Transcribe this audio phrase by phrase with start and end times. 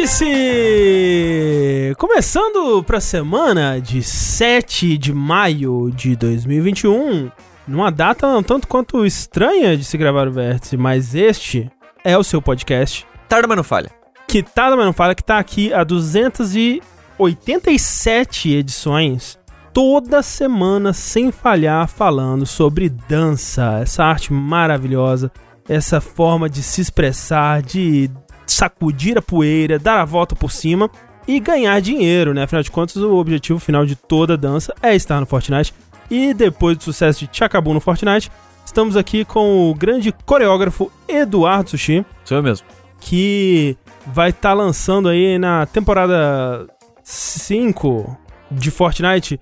[0.00, 1.94] Alô, Vértice!
[1.98, 7.30] Começando pra semana de 7 de maio de 2021,
[7.68, 11.70] numa data um tanto quanto estranha de se gravar o Vértice, mas este
[12.02, 13.90] é o seu podcast, Tarda, mas não falha.
[14.26, 19.38] que tá, mas não fala, que tá aqui há 287 edições,
[19.74, 25.30] toda semana sem falhar, falando sobre dança, essa arte maravilhosa,
[25.68, 28.10] essa forma de se expressar, de
[28.52, 30.90] sacudir a poeira, dar a volta por cima
[31.26, 32.42] e ganhar dinheiro, né?
[32.42, 35.72] Afinal de contas, o objetivo final de toda dança é estar no Fortnite.
[36.10, 38.30] E depois do sucesso de Chacabu no Fortnite,
[38.64, 42.66] estamos aqui com o grande coreógrafo Eduardo Sushi Sou eu mesmo.
[43.00, 46.66] que vai estar lançando aí na temporada
[47.04, 48.16] 5
[48.50, 49.38] de Fortnite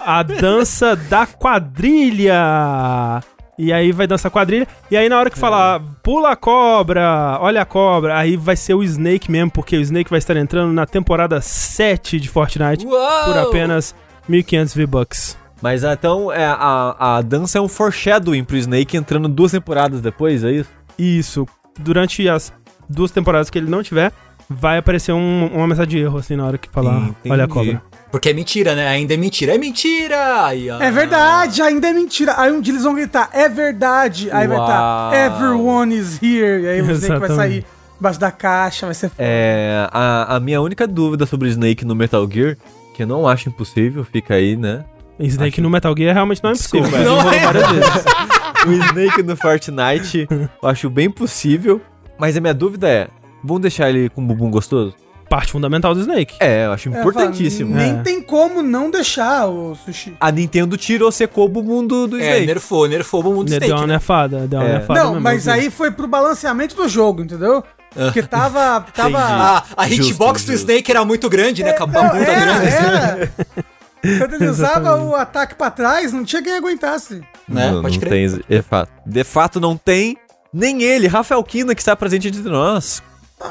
[0.00, 2.34] a dança da quadrilha.
[3.58, 4.66] E aí vai dançar quadrilha.
[4.90, 8.74] E aí na hora que falar pula a cobra, olha a cobra, aí vai ser
[8.74, 13.24] o Snake mesmo, porque o Snake vai estar entrando na temporada 7 de Fortnite Uau!
[13.24, 13.94] por apenas
[14.28, 15.38] 1.500 V-Bucks.
[15.62, 20.00] Mas ah, então é, a, a dança é um foreshadowing pro Snake entrando duas temporadas
[20.00, 20.70] depois, é isso?
[20.98, 21.48] Isso.
[21.78, 22.52] Durante as
[22.88, 24.12] duas temporadas que ele não tiver,
[24.48, 27.30] vai aparecer um- uma mensagem de erro assim na hora que falar Entendi.
[27.32, 27.82] olha a cobra.
[28.10, 28.86] Porque é mentira, né?
[28.86, 29.54] Ainda é mentira.
[29.54, 30.44] É mentira!
[30.44, 30.68] Aí.
[30.68, 32.34] É verdade, ainda é mentira.
[32.38, 34.30] Aí um dia eles vão gritar, é verdade.
[34.30, 35.14] Aí vai estar, Uau.
[35.14, 36.62] everyone is here.
[36.62, 37.64] E aí o Snake vai sair
[37.98, 39.22] embaixo da caixa, vai ser foda.
[39.22, 42.56] É, a, a minha única dúvida sobre o Snake no Metal Gear,
[42.94, 44.84] que eu não acho impossível, fica aí, né?
[45.18, 46.82] Snake no Metal Gear realmente não é impossível.
[46.82, 47.38] Desculpa, não é.
[47.40, 48.04] várias vezes.
[48.66, 50.26] O Snake no Fortnite,
[50.62, 51.80] eu acho bem possível.
[52.18, 53.08] Mas a minha dúvida é,
[53.44, 54.94] vão deixar ele com um bumbum gostoso?
[55.28, 56.34] Parte fundamental do Snake.
[56.38, 57.72] É, eu acho É, importantíssimo.
[57.72, 58.02] fala, Nem É.
[58.02, 60.14] tem como não deixar o sushi.
[60.20, 62.46] A Nintendo tirou, secou o bumbum do, do É, Snake.
[62.46, 63.72] nerfou, nerfou o mundo do Deu Snake.
[63.72, 63.92] uma né?
[63.94, 64.72] nerfada, deu uma É.
[64.74, 65.00] nerfada.
[65.00, 67.64] não, mesmo, mas aí foi pro balanceamento do jogo, entendeu?
[67.94, 68.84] Porque tava.
[68.92, 69.24] tava Entendi.
[69.32, 70.66] Ah, a Justo, hitbox do justo.
[70.70, 71.72] Snake era muito grande, né?
[71.74, 72.66] Com a Não, bunda grande.
[72.68, 73.32] assim, era.
[74.18, 77.22] Quando ele usava o ataque pra trás, não tinha quem aguentasse.
[77.48, 77.70] Né?
[77.70, 78.30] Não, Pode não crer.
[78.30, 78.90] tem, de fato.
[79.06, 80.16] De fato, não tem.
[80.52, 83.02] Nem ele, Rafael Kina, que está presente entre nós,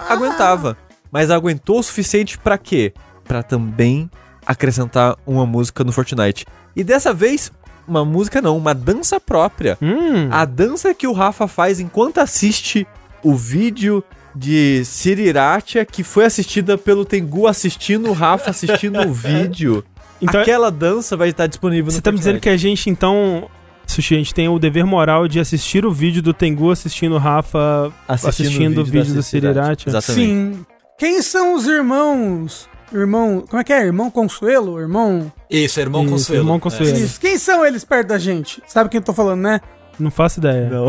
[0.09, 0.77] aguentava.
[1.11, 2.93] Mas aguentou o suficiente pra quê?
[3.23, 4.09] Pra também
[4.45, 6.45] acrescentar uma música no Fortnite.
[6.75, 7.51] E dessa vez,
[7.87, 9.77] uma música não, uma dança própria.
[9.81, 12.85] Hum, A dança que o Rafa faz enquanto assiste
[13.23, 14.03] o vídeo
[14.35, 19.83] de Siriracha que foi assistida pelo Tengu assistindo o Rafa assistindo o vídeo.
[20.19, 23.47] Então- Aquela dança vai estar disponível você tá me dizendo que a gente, então...
[23.93, 27.17] Sushi, a gente tem o dever moral de assistir o vídeo do Tengu assistindo o
[27.17, 29.89] Rafa assistindo, o vídeo, da do Siriracha.
[29.89, 30.25] Exatamente.
[30.25, 30.65] Sim.
[30.97, 32.69] Quem são os irmãos?
[32.91, 33.43] Irmão.
[33.47, 33.83] Como é que é?
[33.85, 34.79] Irmão Consuelo?
[34.79, 35.31] Irmão.
[35.49, 36.43] Isso, irmão Isso, Consuelo.
[36.43, 36.97] irmão Consuelo.
[36.97, 37.19] Isso.
[37.19, 38.61] Quem são eles perto da gente?
[38.67, 39.59] Sabe quem eu tô falando, né?
[39.99, 40.69] Não faço ideia.
[40.69, 40.87] Não.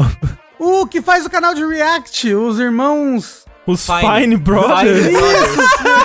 [0.58, 3.44] O que faz o canal de React, os irmãos.
[3.66, 4.20] Os Fine.
[4.20, 5.06] Fine, Brothers.
[5.06, 5.56] Fine Brothers.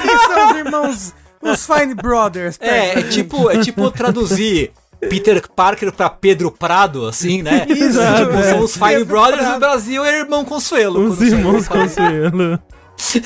[0.01, 1.13] Quem são os irmãos?
[1.41, 2.57] Os Fine Brothers.
[2.59, 4.71] É, é tipo, é tipo traduzir
[5.07, 7.65] Peter Parker pra Pedro Prado, assim, né?
[7.69, 8.43] Isso, tipo, é.
[8.43, 9.53] são os Pedro Brothers Prado.
[9.53, 11.01] do Brasil é irmão Consuelo.
[11.07, 11.67] Os irmãos.
[11.67, 12.59] Consuelo.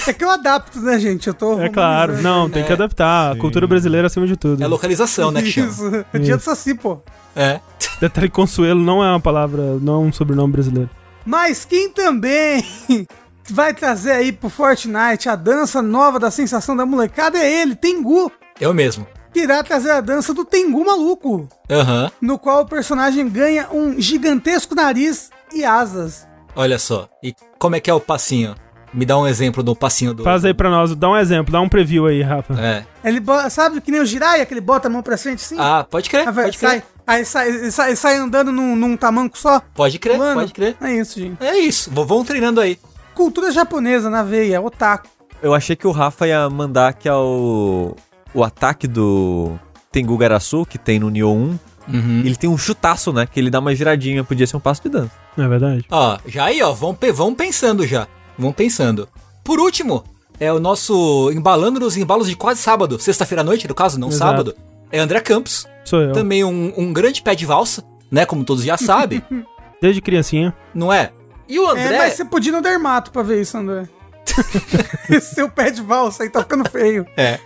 [0.07, 1.28] É que eu adapto, né, gente?
[1.28, 1.59] Eu tô.
[1.59, 2.22] É claro.
[2.22, 3.31] Não, tem que adaptar.
[3.31, 4.63] A cultura brasileira acima de tudo.
[4.63, 5.67] É localização, né, que chama.
[5.67, 6.06] Isso.
[6.13, 7.01] É dia do Saci, pô.
[7.35, 7.59] É.
[8.00, 10.89] Detalhe Consuelo não é uma palavra, não é um sobrenome brasileiro.
[11.25, 12.63] Mas quem também
[13.50, 18.31] vai trazer aí pro Fortnite a dança nova da sensação da molecada é ele, Tengu.
[18.59, 19.07] Eu mesmo.
[19.33, 21.47] Que irá trazer a dança do Tengu maluco.
[21.69, 22.11] Aham.
[22.21, 26.27] No qual o personagem ganha um gigantesco nariz e asas.
[26.55, 27.09] Olha só.
[27.23, 28.55] E como é que é o passinho?
[28.94, 30.23] Me dá um exemplo do passinho do.
[30.23, 32.53] Faz aí pra nós, dá um exemplo, dá um preview aí, Rafa.
[32.61, 32.85] É.
[33.03, 35.55] Ele bo- sabe que nem o Jiraiya, que ele bota a mão pra frente assim?
[35.57, 36.69] Ah, pode crer, Aí vai- pode crer.
[36.69, 39.59] sai, aí sai, sai, sai andando num, num tamanco só.
[39.73, 40.77] Pode crer, Mano, pode crer.
[40.79, 41.44] É isso, gente.
[41.44, 42.77] É isso, vão treinando aí.
[43.15, 45.07] Cultura japonesa na veia, otaku.
[45.41, 47.95] Eu achei que o Rafa ia mandar que é o,
[48.33, 49.57] o ataque do
[49.91, 51.59] Tengu Garasu, que tem no Nioh 1.
[51.85, 52.21] Uhum.
[52.25, 53.25] Ele tem um chutaço, né?
[53.25, 55.12] Que ele dá uma giradinha, podia ser um passo de dança.
[55.35, 55.85] Não é verdade?
[55.91, 58.07] Ó, já aí, ó, vão, pe- vão pensando já.
[58.38, 59.07] Vão pensando.
[59.44, 60.03] Por último,
[60.39, 64.07] é o nosso embalando nos embalos de quase sábado, sexta-feira à noite, no caso, não
[64.07, 64.31] Exato.
[64.31, 64.56] sábado.
[64.91, 66.13] É André Campos, Sou eu.
[66.13, 68.25] também um, um grande pé de valsa, né?
[68.25, 69.21] Como todos já sabem,
[69.81, 70.56] Desde criancinha.
[70.74, 71.12] não é?
[71.50, 71.95] E o André.
[71.95, 73.89] É, mas você podia ir no dermato pra ver isso, André.
[75.09, 77.06] Esse seu pé de valsa aí tá ficando feio.
[77.18, 77.38] É.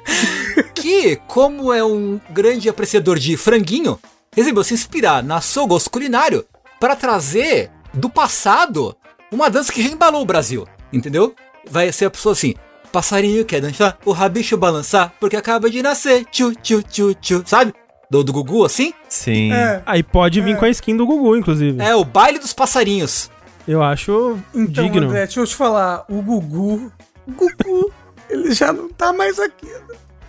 [0.63, 3.99] que, como é um grande apreciador de franguinho,
[4.35, 6.45] resolveu se inspirar na Sogos Culinário
[6.79, 8.95] para trazer do passado
[9.31, 11.35] uma dança que já embalou o Brasil, entendeu?
[11.69, 12.55] Vai ser a pessoa assim,
[12.91, 17.73] passarinho quer dançar, o rabicho balançar, porque acaba de nascer, tchu, tchu, tchu, tchu, sabe?
[18.09, 18.93] Do, do Gugu, assim?
[19.09, 19.51] Sim.
[19.51, 19.81] É.
[19.85, 21.81] Aí pode vir com a skin do Gugu, inclusive.
[21.81, 23.29] É o baile dos passarinhos.
[23.67, 25.07] Eu acho Então, digno.
[25.07, 26.05] André, deixa eu te falar.
[26.07, 26.89] O Gugu
[27.27, 27.91] Gugu,
[28.29, 29.67] ele já não tá mais aqui.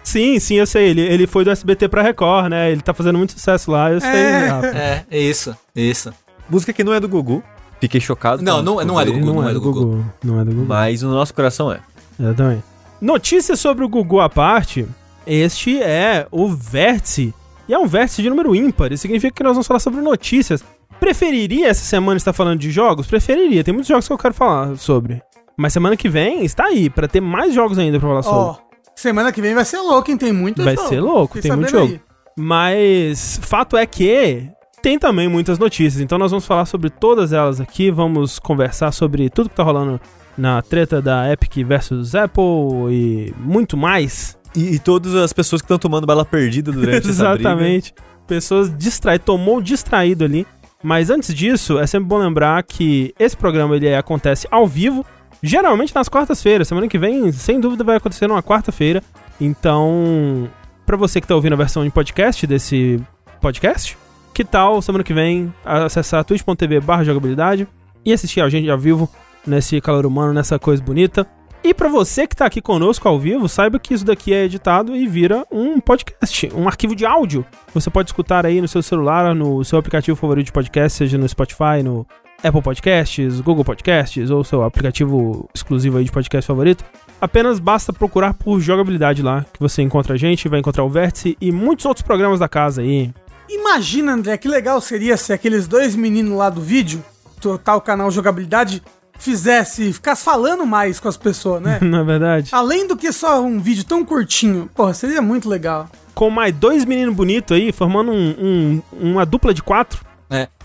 [0.09, 0.89] Sim, sim, eu sei.
[0.89, 2.71] Ele, ele foi do SBT pra Record, né?
[2.71, 4.11] Ele tá fazendo muito sucesso lá, eu sei.
[4.11, 4.47] É.
[4.47, 4.67] Rafa.
[4.69, 6.13] É, é isso, isso.
[6.49, 7.43] Música que não é do Gugu.
[7.81, 8.43] Fiquei chocado.
[8.43, 9.27] Não, quando não- não é do Gugu.
[9.27, 10.05] não é do Gugu.
[10.25, 10.67] Não é do Gugu.
[10.67, 11.81] Mas no nosso coração é.
[12.19, 12.63] Exatamente.
[13.01, 14.87] Notícias sobre o Gugu à parte.
[15.27, 17.35] Este é o vértice.
[17.69, 18.91] E é um vértice de número ímpar.
[18.93, 20.65] Isso significa que nós vamos falar sobre notícias.
[20.99, 23.07] Preferiria essa semana estar falando de jogos?
[23.07, 23.63] Preferiria.
[23.63, 25.23] Tem muitos jogos que eu quero falar sobre.
[25.57, 28.23] Mas semana que vem está aí, pra ter mais jogos ainda pra falar Ó,
[28.55, 28.68] sobre.
[29.01, 30.17] Semana que vem vai ser louco, hein?
[30.17, 30.89] Tem muito Vai jogo.
[30.89, 32.01] ser louco, Fiquei tem muito jogo.
[32.37, 34.49] Mas fato é que
[34.83, 36.01] tem também muitas notícias.
[36.01, 37.91] Então nós vamos falar sobre todas elas aqui.
[37.91, 40.01] Vamos conversar sobre tudo que tá rolando
[40.37, 42.45] na treta da Epic versus Apple
[42.91, 44.37] e muito mais.
[44.55, 47.49] E, e todas as pessoas que estão tomando bala perdida durante essa briga.
[47.49, 47.95] Exatamente.
[48.27, 50.47] Pessoas distraídas, tomou distraído ali.
[50.83, 55.05] Mas antes disso, é sempre bom lembrar que esse programa ele acontece ao vivo,
[55.43, 56.69] geralmente nas quartas-feiras.
[56.69, 59.03] Semana que vem, sem dúvida, vai acontecer numa quarta-feira.
[59.41, 60.49] Então,
[60.85, 63.01] pra você que tá ouvindo a versão em podcast desse
[63.41, 63.97] podcast,
[64.35, 67.67] que tal semana que vem acessar twitch.tv barra jogabilidade
[68.05, 69.09] e assistir a gente ao vivo
[69.47, 71.27] nesse calor humano, nessa coisa bonita.
[71.63, 74.95] E pra você que tá aqui conosco ao vivo, saiba que isso daqui é editado
[74.95, 77.45] e vira um podcast, um arquivo de áudio.
[77.75, 81.29] Você pode escutar aí no seu celular, no seu aplicativo favorito de podcast, seja no
[81.29, 82.07] Spotify, no
[82.43, 86.85] Apple Podcasts, Google Podcasts ou seu aplicativo exclusivo aí de podcast favorito.
[87.21, 91.37] Apenas basta procurar por jogabilidade lá, que você encontra a gente, vai encontrar o Vértice
[91.41, 93.13] e muitos outros programas da casa aí.
[93.49, 97.03] Imagina, André, que legal seria se aqueles dois meninos lá do vídeo,
[97.41, 98.83] total canal Jogabilidade,
[99.19, 101.79] fizesse, ficasse falando mais com as pessoas, né?
[101.83, 102.51] Na verdade.
[102.53, 104.71] Além do que só um vídeo tão curtinho.
[104.75, 105.89] Porra, seria muito legal.
[106.15, 110.07] Com mais dois meninos bonitos aí, formando um- um- uma dupla de quatro.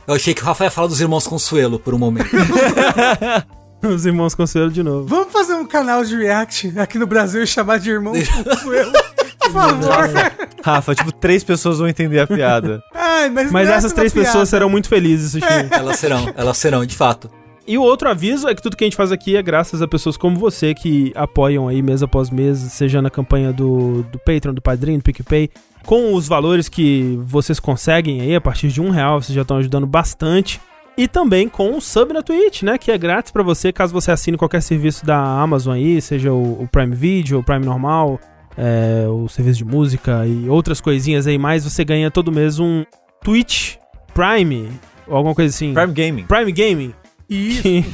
[0.07, 2.29] Eu achei que o Rafa ia falar dos irmãos Consuelo por um momento.
[3.83, 5.07] Os irmãos Conselho de novo.
[5.07, 8.13] Vamos fazer um canal de react aqui no Brasil e chamar de Irmão
[8.43, 8.93] Consuelo.
[9.39, 10.09] Por favor.
[10.63, 12.81] Rafa, tipo, três pessoas vão entender a piada.
[12.93, 14.27] Ai, mas Mas é essas três piada.
[14.29, 15.73] pessoas serão muito felizes assistindo.
[15.73, 17.29] elas serão, elas serão, de fato.
[17.65, 19.87] E o outro aviso é que tudo que a gente faz aqui é graças a
[19.87, 24.53] pessoas como você que apoiam aí mês após mês, seja na campanha do, do Patreon,
[24.53, 25.49] do Padrinho, do PicPay,
[25.85, 29.57] com os valores que vocês conseguem aí, a partir de um real, vocês já estão
[29.57, 30.59] ajudando bastante.
[30.97, 32.77] E também com o sub na Twitch, né?
[32.77, 36.63] Que é grátis pra você, caso você assine qualquer serviço da Amazon aí, seja o,
[36.63, 38.19] o Prime Video, o Prime normal,
[38.57, 42.83] é, o serviço de música e outras coisinhas aí mais, você ganha todo mês um
[43.23, 43.77] Twitch
[44.13, 44.69] Prime,
[45.07, 45.73] ou alguma coisa assim.
[45.73, 46.25] Prime Gaming.
[46.25, 46.93] Prime Gaming.
[47.27, 47.85] Que,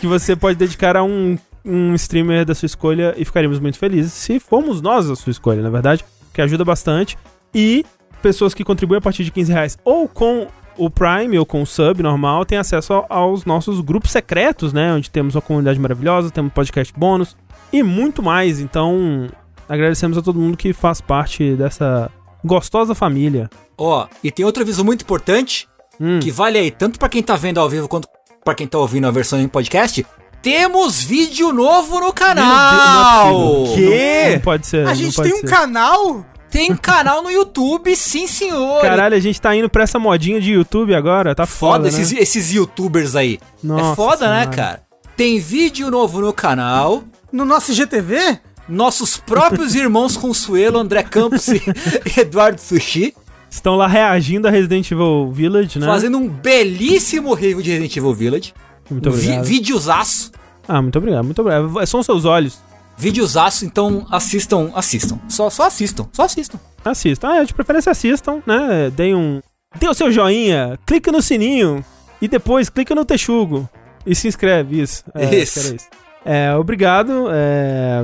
[0.00, 4.12] que você pode dedicar a um, um streamer da sua escolha e ficaríamos muito felizes
[4.12, 7.16] se formos nós a sua escolha, na verdade, que ajuda bastante.
[7.54, 7.84] E
[8.22, 10.46] pessoas que contribuem a partir de 15 reais ou com
[10.78, 14.92] o Prime ou com o Sub normal têm acesso ao- aos nossos grupos secretos, né?
[14.94, 17.36] Onde temos uma comunidade maravilhosa, temos podcast bônus
[17.72, 18.58] e muito mais.
[18.58, 19.26] Então,
[19.68, 22.10] agradecemos a todo mundo que faz parte dessa
[22.42, 23.50] gostosa família.
[23.76, 25.68] Ó, e tem outro aviso muito importante,
[26.00, 26.18] Hum.
[26.20, 28.08] que vale aí tanto pra quem tá vendo ao vivo quanto
[28.44, 30.04] pra quem tá ouvindo a versão em podcast.
[30.42, 33.32] Temos vídeo novo no canal!
[33.66, 34.40] Não Quê?
[34.42, 34.84] pode ser.
[34.84, 35.46] A não gente tem um ser.
[35.48, 36.26] canal?
[36.50, 38.82] Tem canal no YouTube, sim senhor!
[38.82, 42.02] Caralho, a gente tá indo pra essa modinha de YouTube agora, tá foda, foda, né?
[42.02, 43.38] esses, esses youtubers aí.
[43.62, 44.56] Nossa é foda, né, Senhora.
[44.56, 44.82] cara?
[45.16, 47.04] Tem vídeo novo no canal.
[47.30, 48.40] No nosso GTV?
[48.68, 51.62] Nossos próprios irmãos Consuelo, André Campos e
[52.18, 53.14] Eduardo Sushi,
[53.52, 55.86] Estão lá reagindo a Resident Evil Village, né?
[55.86, 58.54] fazendo um belíssimo review de Resident Evil Village.
[58.90, 59.44] Muito Vi, obrigado.
[59.44, 60.32] videozaço.
[60.66, 61.86] Ah, muito obrigado, muito obrigado.
[61.86, 62.58] São seus olhos.
[62.96, 65.18] Videozaço, então assistam, assistam.
[65.28, 66.58] Só, só assistam, só assistam.
[66.82, 67.28] Assistam.
[67.28, 68.90] Ah, de preferência assistam, né?
[68.96, 69.40] Deem um.
[69.78, 71.84] Dê o seu joinha, clica no sininho
[72.22, 73.68] e depois clica no texugo
[74.06, 74.80] e se inscreve.
[74.80, 75.04] Isso.
[75.14, 75.74] É, Isso.
[75.74, 75.86] isso.
[76.24, 77.26] É, obrigado.
[77.30, 78.02] É,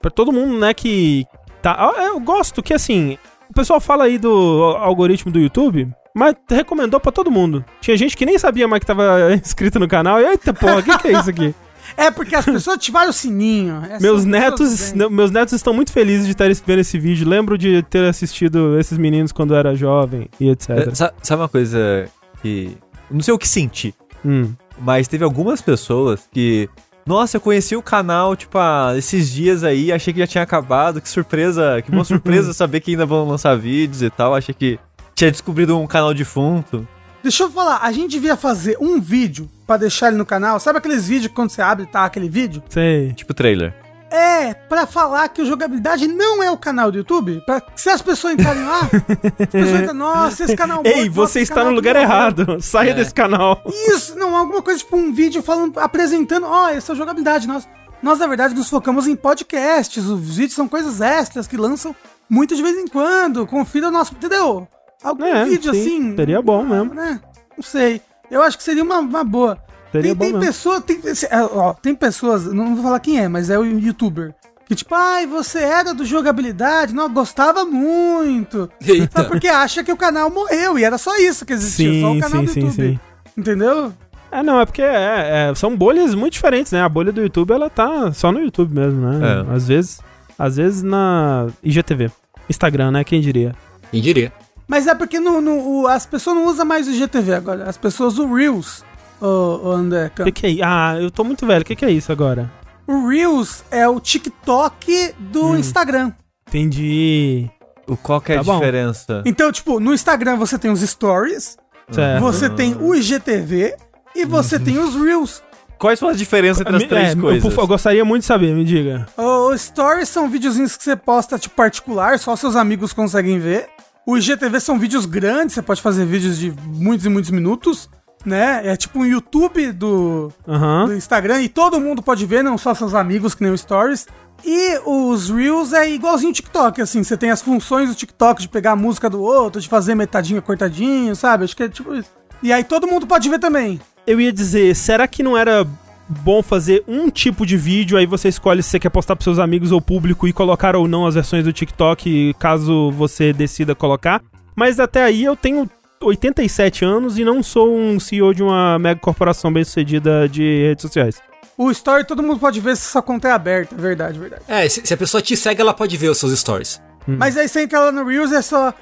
[0.00, 1.26] pra todo mundo, né, que.
[1.60, 3.18] Tá, Ah, eu gosto que assim.
[3.48, 7.64] O pessoal fala aí do algoritmo do YouTube, mas recomendou pra todo mundo.
[7.80, 10.20] Tinha gente que nem sabia mais que tava inscrito no canal.
[10.20, 11.54] E, Eita porra, o que, que é isso aqui?
[11.96, 13.80] É porque as pessoas ativaram o sininho.
[13.88, 17.28] É, Meus são netos, não, meus netos estão muito felizes de estarem vendo esse vídeo.
[17.28, 20.70] Lembro de ter assistido esses meninos quando eu era jovem e etc.
[20.70, 22.08] É, sa- Sabe uma coisa
[22.42, 22.76] que.
[23.08, 24.52] Não sei o que senti, Hum.
[24.80, 26.68] mas teve algumas pessoas que.
[27.06, 31.00] Nossa, eu conheci o canal, tipo, ah, esses dias aí, achei que já tinha acabado,
[31.00, 34.76] que surpresa, que boa surpresa saber que ainda vão lançar vídeos e tal, achei que
[35.14, 36.86] tinha descobrido um canal defunto.
[37.22, 40.58] Deixa eu falar, a gente devia fazer um vídeo pra deixar ele no canal.
[40.60, 42.62] Sabe aqueles vídeos que quando você abre tá aquele vídeo?
[42.68, 43.12] Sei.
[43.14, 43.85] Tipo trailer.
[44.10, 47.42] É, pra falar que o jogabilidade não é o canal do YouTube.
[47.44, 51.32] Pra, se as pessoas entrarem lá, as pessoas entram, nossa, esse canal Ei, morto, nossa,
[51.32, 52.60] você está no canal lugar morreu." errado.
[52.62, 52.94] Saia É.
[52.94, 53.62] desse canal.
[53.66, 57.66] Isso, não, alguma coisa tipo um vídeo falando, apresentando, ó, essa é a jogabilidade, nossa.
[58.02, 60.04] Nós, na verdade, nos focamos em podcasts.
[60.06, 61.94] Os vídeos são coisas extras que lançam
[62.30, 63.46] muito de vez em quando.
[63.46, 64.14] Confira o nosso.
[64.14, 64.68] Entendeu?
[65.02, 66.16] Algum É, vídeo sim, assim.
[66.16, 66.94] seria bom mesmo.
[66.94, 67.18] Né?
[67.56, 68.00] Não sei.
[68.30, 69.58] Eu acho que seria uma, uma boa.
[69.96, 70.46] Seria tem, bom tem mesmo.
[70.46, 71.00] pessoa, tem,
[71.30, 74.34] é, ó, tem pessoas, não vou falar quem é, mas é o youtuber.
[74.68, 78.68] Que tipo, ai, você era do jogabilidade, não, gostava muito.
[78.84, 79.22] Eita.
[79.22, 82.14] Só porque acha que o canal morreu e era só isso que existia, só o
[82.14, 82.74] Sim, canal sim, do sim, YouTube.
[82.88, 83.00] sim.
[83.36, 83.92] Entendeu?
[84.32, 86.82] É, não, é porque é, é, são bolhas muito diferentes, né?
[86.82, 89.44] A bolha do YouTube, ela tá só no YouTube mesmo, né?
[89.48, 89.54] É.
[89.54, 90.00] Às vezes,
[90.36, 92.10] às vezes na IGTV.
[92.48, 93.04] Instagram, né?
[93.04, 93.54] Quem diria?
[93.92, 94.32] Quem diria?
[94.66, 97.76] Mas é porque no, no- o- as pessoas não usam mais o IGTV agora, as
[97.76, 98.84] pessoas usam o Reels,
[99.20, 100.24] o, o André O Campos.
[100.32, 100.62] que, que é isso?
[100.64, 101.62] Ah, eu tô muito velho.
[101.62, 102.50] O que, que é isso agora?
[102.86, 105.56] O Reels é o TikTok do Hum.
[105.58, 106.12] Instagram.
[106.48, 107.48] Entendi.
[107.86, 108.58] O qual que é a Tá bom.
[108.58, 109.22] diferença?
[109.24, 111.56] Então, tipo, no Instagram você tem os stories,
[111.90, 112.20] Certo.
[112.20, 113.76] você tem o IGTV
[114.14, 115.42] e você tem os Reels.
[115.78, 117.42] Quais são as diferenças entre as três é, eu, coisas?
[117.42, 119.06] por favor, eu gostaria muito de saber, me diga.
[119.16, 123.68] Os stories são videozinhos que você posta, tipo, particular, só seus amigos conseguem ver.
[124.06, 127.90] O IGTV são vídeos grandes, você pode fazer vídeos de muitos e muitos minutos,
[128.26, 128.62] né?
[128.64, 130.86] É tipo um YouTube do, Aham.
[130.86, 134.06] do Instagram e todo mundo pode ver, não só seus amigos que nem o Stories.
[134.44, 138.48] E os Reels é igualzinho o TikTok, assim, você tem as funções do TikTok de
[138.48, 141.44] pegar a música do outro, de fazer metadinha cortadinho, sabe?
[141.44, 142.10] Acho que é tipo isso.
[142.42, 143.80] E aí todo mundo pode ver também.
[144.06, 145.66] Eu ia dizer, será que não era
[146.08, 149.38] bom fazer um tipo de vídeo, aí você escolhe se você quer postar pros seus
[149.38, 154.22] amigos ou público e colocar ou não as versões do TikTok, caso você decida colocar?
[154.54, 155.68] Mas até aí eu tenho
[156.00, 160.82] 87 anos e não sou um CEO de uma mega corporação bem sucedida de redes
[160.82, 161.20] sociais.
[161.56, 164.42] O Story todo mundo pode ver se sua conta é aberta, é verdade, verdade.
[164.46, 166.80] É, se, se a pessoa te segue, ela pode ver os seus stories.
[167.06, 168.74] Mas aí você entra lá no Reels é só.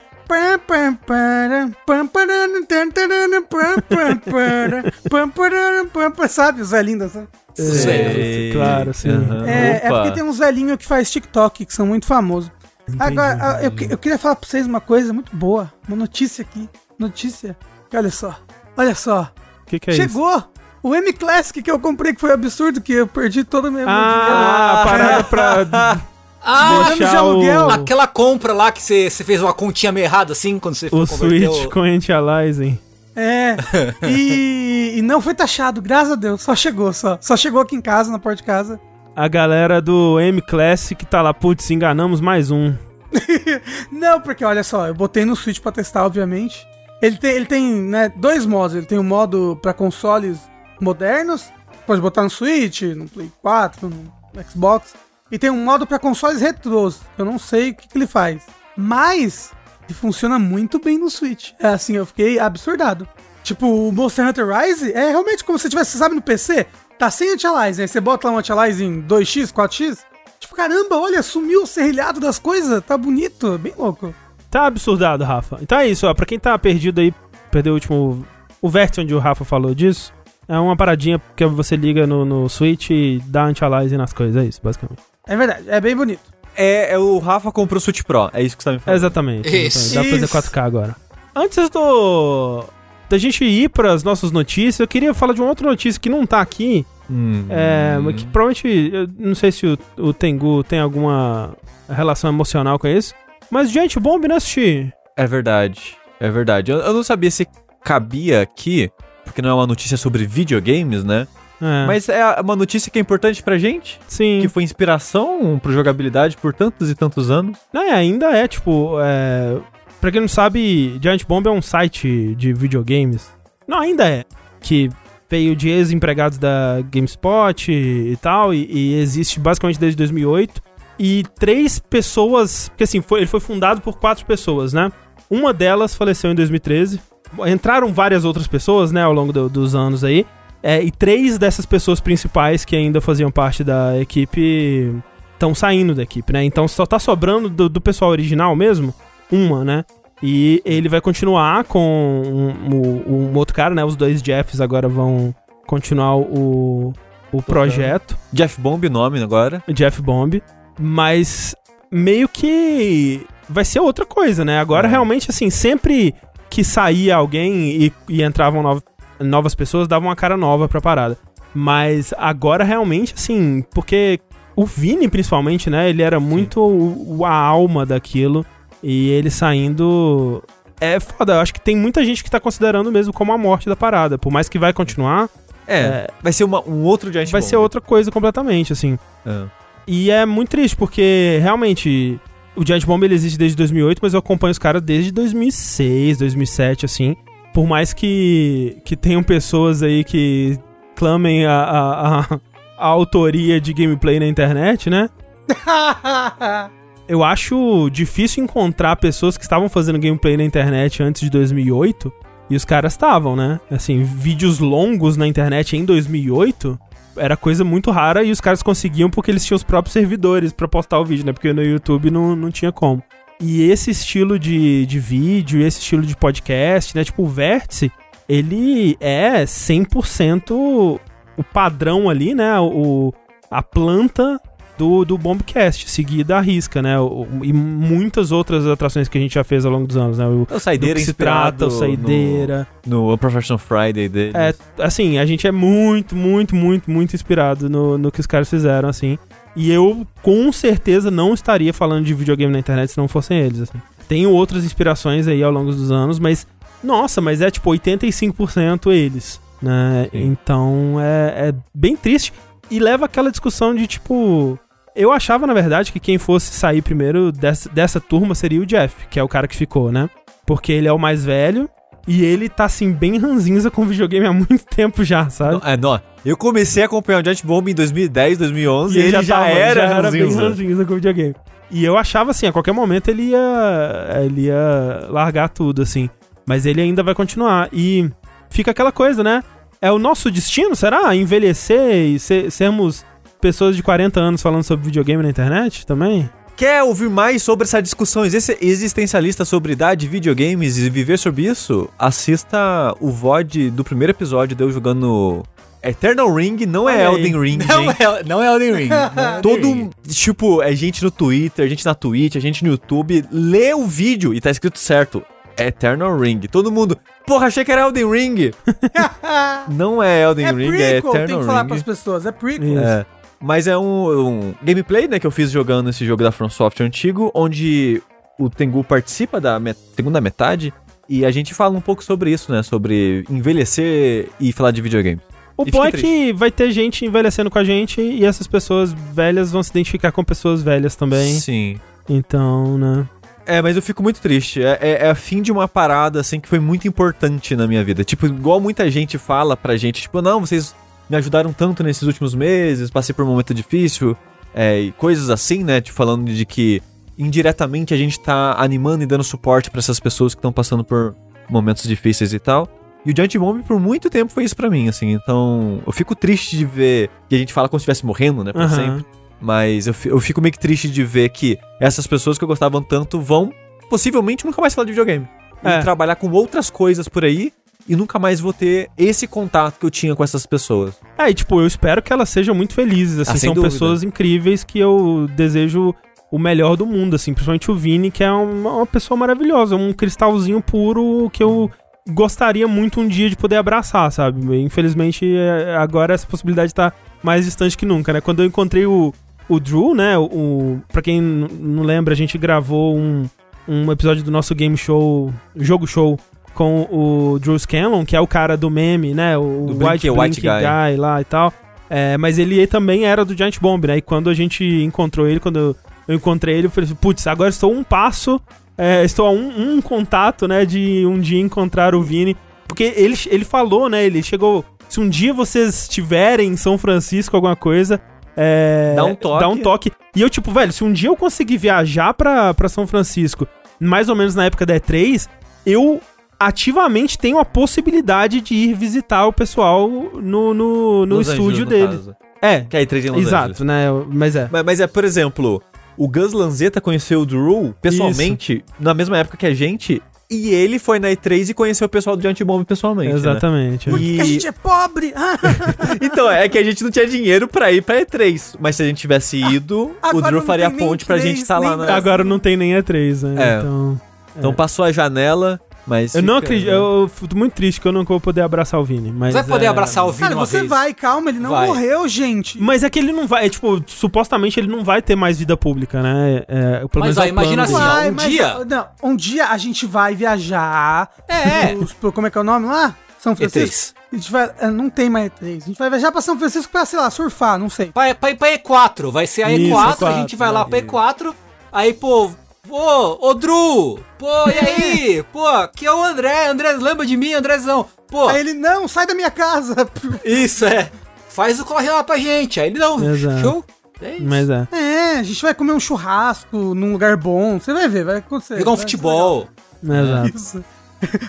[6.29, 7.29] Sabe, o Zé Lindo, sabe?
[7.59, 8.15] Os velhos.
[8.15, 8.53] Sei.
[8.53, 9.11] claro, sim.
[9.11, 9.47] Aham.
[9.47, 12.51] É, é porque tem uns velhinhos que faz TikTok, que são muito famosos.
[12.99, 15.73] Agora, ah, eu, eu queria falar pra vocês uma coisa muito boa.
[15.87, 16.69] Uma notícia aqui.
[16.99, 17.57] Notícia.
[17.91, 18.35] Que Olha só.
[18.77, 19.31] Olha só.
[19.63, 20.03] O que, que é isso?
[20.03, 20.43] Chegou!
[20.83, 23.89] O M Classic que eu comprei, que foi absurdo, que eu perdi todo o meu
[23.89, 25.99] Ah, a parada pra
[26.47, 27.67] Ah, de aluguel.
[27.69, 31.07] o, aquela compra lá que você fez uma continha meio errada assim, quando você o
[31.07, 32.79] Switch o- com anti-aliasing.
[33.17, 33.57] É.
[34.07, 36.43] E, e não foi taxado, graças a Deus.
[36.43, 37.17] Só chegou, só.
[37.21, 38.79] Só chegou aqui em casa, na porta de casa.
[39.17, 42.75] A galera do M Classic tá lá, putz, enganamos mais um.
[43.91, 46.67] Não, porque olha só, eu botei no Switch pra testar, obviamente.
[47.05, 48.75] Ele tem, ele tem né, dois modos.
[48.75, 50.39] Ele tem um modo pra consoles
[50.81, 51.53] modernos.
[51.87, 54.95] Pode botar no Switch, no Play 4, no Xbox.
[55.31, 57.01] E tem um modo pra consoles retrôs.
[57.19, 58.47] Eu não sei o que, que ele faz.
[58.75, 59.53] Mas
[59.85, 61.53] ele funciona muito bem no Switch.
[61.59, 63.07] É assim, eu fiquei absurdado.
[63.43, 66.67] Tipo, o Monster Hunter Rise é realmente como se tivesse, sabe, no PC,
[66.99, 67.83] tá sem anti-aliasing.
[67.83, 69.99] Aí você bota lá um anti-aliasing 2x, 4x.
[70.41, 72.83] Tipo, caramba, olha, sumiu o serrilhado das coisas.
[72.83, 74.15] Tá bonito, bem louco.
[74.55, 75.59] Tá absurdado, Rafa.
[75.61, 76.15] Então é isso, ó.
[76.15, 77.13] Pra quem tá perdido aí,
[77.51, 78.25] perdeu o último.
[78.63, 80.13] O vértice onde o Rafa falou disso.
[80.47, 84.41] É uma paradinha que você liga no, no Switch e dá anti-aliasing nas coisas.
[84.41, 85.03] É isso, basicamente.
[85.27, 86.21] É verdade, é bem bonito.
[86.57, 88.97] É, é o Rafa comprou o Switch Pro, é isso que você tá me falando.
[88.97, 89.49] exatamente.
[89.49, 89.79] Isso.
[89.79, 89.95] exatamente.
[89.95, 90.53] Dá pra fazer Isso.
[90.53, 90.97] 4K agora.
[91.35, 92.65] Antes do.
[93.11, 96.25] Da gente ir pras nossas notícias, eu queria falar de uma outra notícia que não
[96.25, 96.87] tá aqui.
[97.11, 97.47] Hum.
[97.51, 98.93] É, que provavelmente.
[98.93, 101.57] Eu não sei se o, o Tengu tem alguma
[101.89, 103.15] relação emocional com isso.
[103.51, 104.93] Mas, gente, bomba, né, assistir?
[105.17, 106.71] É verdade, é verdade.
[106.71, 107.47] Eu, eu não sabia se
[107.83, 108.91] cabia aqui,
[109.25, 111.27] porque não é uma notícia sobre videogames, né?
[111.61, 114.41] É, Mas é uma notícia que é importante pra gente, sim.
[114.43, 117.59] que foi inspiração pro jogabilidade por tantos e tantos anos.
[117.73, 119.59] É, ainda é, tipo, é...
[120.01, 123.31] Pra quem não sabe, Giant Bomb é um site de videogames.
[123.67, 124.25] Não, ainda é.
[124.61, 124.91] Que
[125.31, 130.61] veio de ex-empregados da GameSpot e, e tal, e, e existe basicamente desde 2008.
[130.99, 132.69] E três pessoas...
[132.69, 134.91] Porque assim, foi, ele foi fundado por quatro pessoas, né?
[135.31, 137.01] Uma delas faleceu em 2013.
[137.47, 140.25] Entraram várias outras pessoas, né, ao longo do- dos anos aí.
[140.63, 144.95] É, e três dessas pessoas principais que ainda faziam parte da equipe
[145.35, 146.45] estão saindo da equipe, né?
[146.45, 148.95] Então só tá sobrando do, do pessoal original mesmo,
[149.31, 149.85] uma, né?
[150.23, 153.85] E ele vai continuar com um, um- um outro cara, né?
[153.85, 155.35] Os dois Jeffs agora vão
[155.67, 156.95] continuar o,
[157.33, 159.63] o projeto, Jeff Bomb, nome agora.
[159.69, 160.41] Jeff Bomb,
[160.79, 161.55] mas
[161.91, 164.59] meio que vai ser outra coisa, né?
[164.59, 164.91] Agora É.
[164.91, 166.15] realmente, assim, sempre
[166.51, 168.83] que saía alguém e, e entravam nova-
[169.21, 171.17] novas pessoas, davam uma cara nova pra parada.
[171.55, 174.19] Mas agora realmente, assim, porque
[174.57, 175.89] o Vini, principalmente, né?
[175.89, 178.45] Ele era muito o- a alma daquilo.
[178.83, 180.43] E ele saindo.
[180.81, 183.67] É foda, eu acho que tem muita gente que tá considerando mesmo como a morte
[183.69, 184.19] da parada.
[184.19, 185.29] Por mais que vai continuar,
[185.67, 187.49] É, vai ser uma- um outro Giant vai Bomb.
[187.49, 188.99] ser outra coisa completamente, assim.
[189.25, 189.45] É.
[189.87, 192.19] E é muito triste, porque realmente
[192.57, 196.85] o Giant Bomb ele existe desde 2008, mas eu acompanho os caras desde 2006, 2007,
[196.87, 197.17] assim.
[197.53, 200.59] Por mais que, que tenham pessoas aí que
[200.97, 202.41] clamem a, a, a-
[202.77, 205.09] a autoria de gameplay na internet, né?
[207.07, 212.11] Eu acho difícil encontrar pessoas que estavam fazendo gameplay na internet antes de 2008.
[212.51, 213.61] E os caras estavam, né?
[213.71, 216.79] Assim, vídeos longos na internet em 2008
[217.17, 220.69] era coisa muito rara e os caras conseguiam porque eles tinham os próprios servidores pra
[220.69, 221.33] postar o vídeo, né?
[221.33, 223.03] Porque no YouTube não, não tinha como.
[223.41, 227.05] E esse estilo de, de vídeo, esse estilo de podcast, né?
[227.05, 227.91] Tipo, o Vértice,
[228.29, 231.01] ele é 100%
[231.37, 232.59] o padrão ali, né?
[232.61, 233.13] O,
[233.51, 234.41] a planta
[234.77, 236.99] do, do Bombcast, seguida à risca, né?
[236.99, 240.27] O- e muitas outras atrações que a gente já fez ao longo dos anos, né?
[240.27, 242.67] O, O Saideira se trata, o Saideira.
[242.87, 244.33] No, no Professional Friday dele.
[244.35, 248.49] É, assim, a gente é muito, muito, muito, muito inspirado no, no que os caras
[248.51, 249.19] fizeram, assim.
[249.57, 253.61] E eu, com certeza, não estaria falando de videogame na internet se não fossem eles,
[253.61, 253.81] assim.
[254.09, 256.47] Tenho outras inspirações aí ao longo dos anos, mas...
[256.83, 260.09] Nossa, mas é tipo 85% eles, né?
[260.13, 260.23] Sim.
[260.27, 262.33] Então é, é bem triste.
[262.71, 264.59] E leva aquela discussão de, tipo...
[264.97, 269.07] Eu achava, na verdade, que quem fosse sair primeiro dessa, dessa turma seria o Jeff,
[269.09, 270.09] que é o cara que ficou, né?
[270.47, 271.69] Porque ele é o mais velho
[272.07, 275.55] e ele tá, assim, bem ranzinza com videogame há muito tempo já, sabe?
[275.55, 279.11] Não, é, não, eu comecei a acompanhar o Giant Bomb em 2010, 2011 e, ele,
[279.11, 280.43] já, tava- era, já era bem ranzinza.
[280.43, 281.35] ranzinza com videogame.
[281.71, 286.09] E eu achava, assim, a qualquer momento ele ia, ele ia largar tudo, assim.
[286.47, 287.69] Mas ele ainda vai continuar.
[287.73, 288.09] E
[288.51, 289.43] fica aquela coisa, né?
[289.81, 291.17] É o nosso destino, será?
[291.17, 293.05] Envelhecer e ser- sermos
[293.45, 296.31] pessoas de 40 anos falando sobre videogame na internet também?
[296.57, 301.91] Quer ouvir mais sobre essa discussão exis- existencialista sobre idade, videogames e viver sobre isso?
[301.99, 305.43] Assista o VOD do primeiro episódio de eu jogando
[305.83, 307.05] Eternal Ring, não é.
[307.05, 308.03] Elden Ring, Não gente.
[308.03, 308.89] é, não é Elden Ring.
[308.89, 309.91] não é Elden Todo, Ring.
[310.09, 314.33] tipo, é gente no Twitter, gente na Twitch, a gente no YouTube, lê o vídeo
[314.33, 315.23] e tá escrito certo.
[315.59, 316.41] Eternal Ring.
[316.51, 318.51] Todo mundo, porra, achei que era Elden Ring.
[319.69, 321.69] não é Elden é Ring, é prequel, tem Eternal que falar Ring.
[321.69, 322.27] pras pessoas.
[322.27, 322.79] É prequel.
[322.81, 323.07] É.
[323.45, 326.87] Mas é um, um gameplay, né, que eu fiz jogando esse jogo da From Software
[326.87, 328.03] antigo, onde
[328.39, 330.73] o Tengu participa da met- segunda metade
[331.09, 335.21] e a gente fala um pouco sobre isso, né, sobre envelhecer e falar de videogame.
[335.59, 339.53] O bom é que vai ter gente envelhecendo com a gente e essas pessoas velhas
[339.53, 341.35] vão se identificar com pessoas velhas também.
[341.35, 341.79] Sim.
[342.09, 343.07] Então, né?
[343.47, 344.63] É, mas eu fico muito triste.
[344.63, 347.85] É, é, é a fim de uma parada, assim, que foi muito importante na minha
[347.85, 348.03] vida.
[348.03, 350.75] Tipo, igual muita gente fala pra gente, tipo, não, vocês
[351.15, 354.17] me ajudaram tanto nesses últimos meses, passei por um momento difícil,
[354.53, 355.81] é, e coisas assim, né?
[355.81, 356.83] Tipo, falando de que
[357.17, 361.15] indiretamente a gente tá animando e dando suporte pra essas pessoas que estão passando por
[361.49, 362.69] momentos difíceis e tal.
[363.07, 365.13] E o Giant Bomb por muito tempo foi isso pra mim, assim.
[365.13, 368.53] Então, eu fico triste de ver que a gente fala como se estivesse morrendo, né,
[368.53, 368.75] pra Aham.
[368.75, 369.07] sempre.
[369.41, 373.21] Mas eu fico meio que triste de ver que essas pessoas que eu gostava tanto
[373.21, 373.53] vão
[373.91, 375.29] possivelmente nunca mais falar de videogame.
[375.63, 375.79] É.
[375.79, 377.53] E trabalhar com outras coisas por aí
[377.89, 380.95] e nunca mais vou ter esse contato que eu tinha com essas pessoas.
[381.19, 383.73] É, e tipo, eu espero que elas sejam muito felizes, assim, Ah, são dúvida.
[383.73, 385.95] pessoas incríveis que eu desejo
[386.31, 389.93] o melhor do mundo, assim, principalmente o Vini, que é uma, uma pessoa maravilhosa, um
[389.93, 391.71] cristalzinho puro que eu
[392.09, 394.57] gostaria muito um dia de poder abraçar, sabe?
[394.61, 396.93] Infelizmente, é, agora essa possibilidade tá
[397.23, 398.21] mais distante que nunca, né?
[398.21, 399.13] Quando eu encontrei o,
[399.49, 403.27] o Drew, né, o, o, pra quem não lembra, a gente gravou um,
[403.69, 406.19] um episódio do nosso game show, jogo show,
[406.55, 409.37] com o Drew Scanlon, que é o cara do meme, né?
[409.37, 410.61] O Do Blink, White, White Blink Guy.
[410.61, 411.53] Guy lá e tal.
[411.91, 413.99] É, mas ele também era do Giant Bomb, né?
[413.99, 415.77] E quando a gente encontrou ele, quando eu,
[416.09, 418.41] eu encontrei ele, eu falei assim, putz, agora estou um passo,
[418.77, 422.37] é, estou a um, um contato, né, de um dia encontrar o Vini.
[422.67, 427.37] Porque ele, ele falou, né, ele chegou, se um dia vocês estiverem em São Francisco,
[427.37, 428.01] alguma coisa,
[428.37, 429.41] é, Dá um toque.
[429.41, 429.93] Dá um toque.
[430.15, 433.47] E eu, tipo, velho, se um dia eu conseguir viajar pra, pra São Francisco,
[433.79, 435.29] mais ou menos na época da E3,
[435.65, 436.01] eu
[436.47, 441.67] ativamente tenho a possibilidade de ir visitar o pessoal no, no, no estúdio Angeles, no
[441.67, 441.87] dele.
[441.97, 442.17] caso.
[442.43, 443.27] É, Que é a E3 em Los Angeles.
[443.29, 443.87] exato, né?
[444.11, 444.49] Mas é.
[444.53, 445.63] Mas, mas é, por exemplo,
[445.97, 450.03] o Gus Lanzetta conheceu o Drew pessoalmente na mesma época que a gente.
[450.31, 453.11] E ele foi na E3 e conheceu o pessoal do Giant Bomb pessoalmente.
[453.13, 453.17] né?
[453.17, 453.91] Exatamente.
[453.91, 455.13] Que E- a gente é pobre?
[455.15, 455.39] Ah,
[456.01, 458.57] Então, é que a gente não tinha dinheiro pra ir pra E3.
[458.59, 461.43] Mas se a gente tivesse ido, o agora Drew faria a ponte pra E3, gente
[461.43, 461.77] estar lá nem na.
[461.85, 461.95] Brasil.
[461.95, 463.55] Agora não tem nem E3, né?
[463.55, 463.59] É.
[463.59, 464.01] Então.
[464.37, 466.15] Então passou a janela, mas.
[466.15, 468.85] Eu não fica- acredito, eu fico muito triste que eu não vou poder abraçar o
[468.85, 469.13] Vini.
[469.13, 470.69] Mas Você vai poder é- abraçar o Vini Cara, uma você vez?
[470.71, 471.67] vai, calma, ele não Vai.
[471.67, 472.61] morreu, gente.
[472.61, 475.57] Mas é que ele não vai, é, tipo, supostamente ele não vai ter mais vida
[475.57, 476.43] pública, né?
[476.49, 478.87] É, pelo Mas, menos ó, é o plano imagina assim, Vai, um mas, dia- Não,
[479.03, 481.11] um dia a gente vai viajar.
[481.29, 481.75] É.
[481.75, 482.95] pros- pro- como é que é o nome lá?
[483.19, 483.95] São Francisco?
[483.99, 484.05] E3.
[484.13, 484.51] A gente vai.
[484.61, 485.63] é, Não tem mais E3.
[485.63, 487.87] A gente vai viajar pra São Francisco pra, sei lá, surfar, não sei.
[487.87, 490.65] Pra, pra ir pra E4, vai ser a Isso, E4, a E4, gente vai lá
[490.65, 491.35] pra E4,
[491.73, 492.31] aí, pô,
[492.69, 495.23] pô, ô Drew, pô, e aí?
[495.33, 497.87] pô, aqui é o André, André, lembra de mim, Andrezão?
[498.09, 499.75] Pô, Aí ele, não, sai da minha casa.
[500.25, 500.91] isso é,
[501.29, 503.41] faz o corre lá pra gente, aí ele não, Exato.
[503.41, 503.65] show,
[504.01, 504.25] é isso.
[504.25, 504.69] Mas é.
[504.73, 507.59] É, a gente vai comer um churrasco num lugar bom.
[507.59, 508.59] Você vai ver, vai acontecer.
[508.59, 509.49] Jogar um vai ser futebol,
[509.83, 510.29] Exato.
[510.35, 510.65] Isso.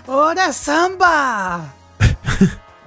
[0.08, 1.65] Ora samba!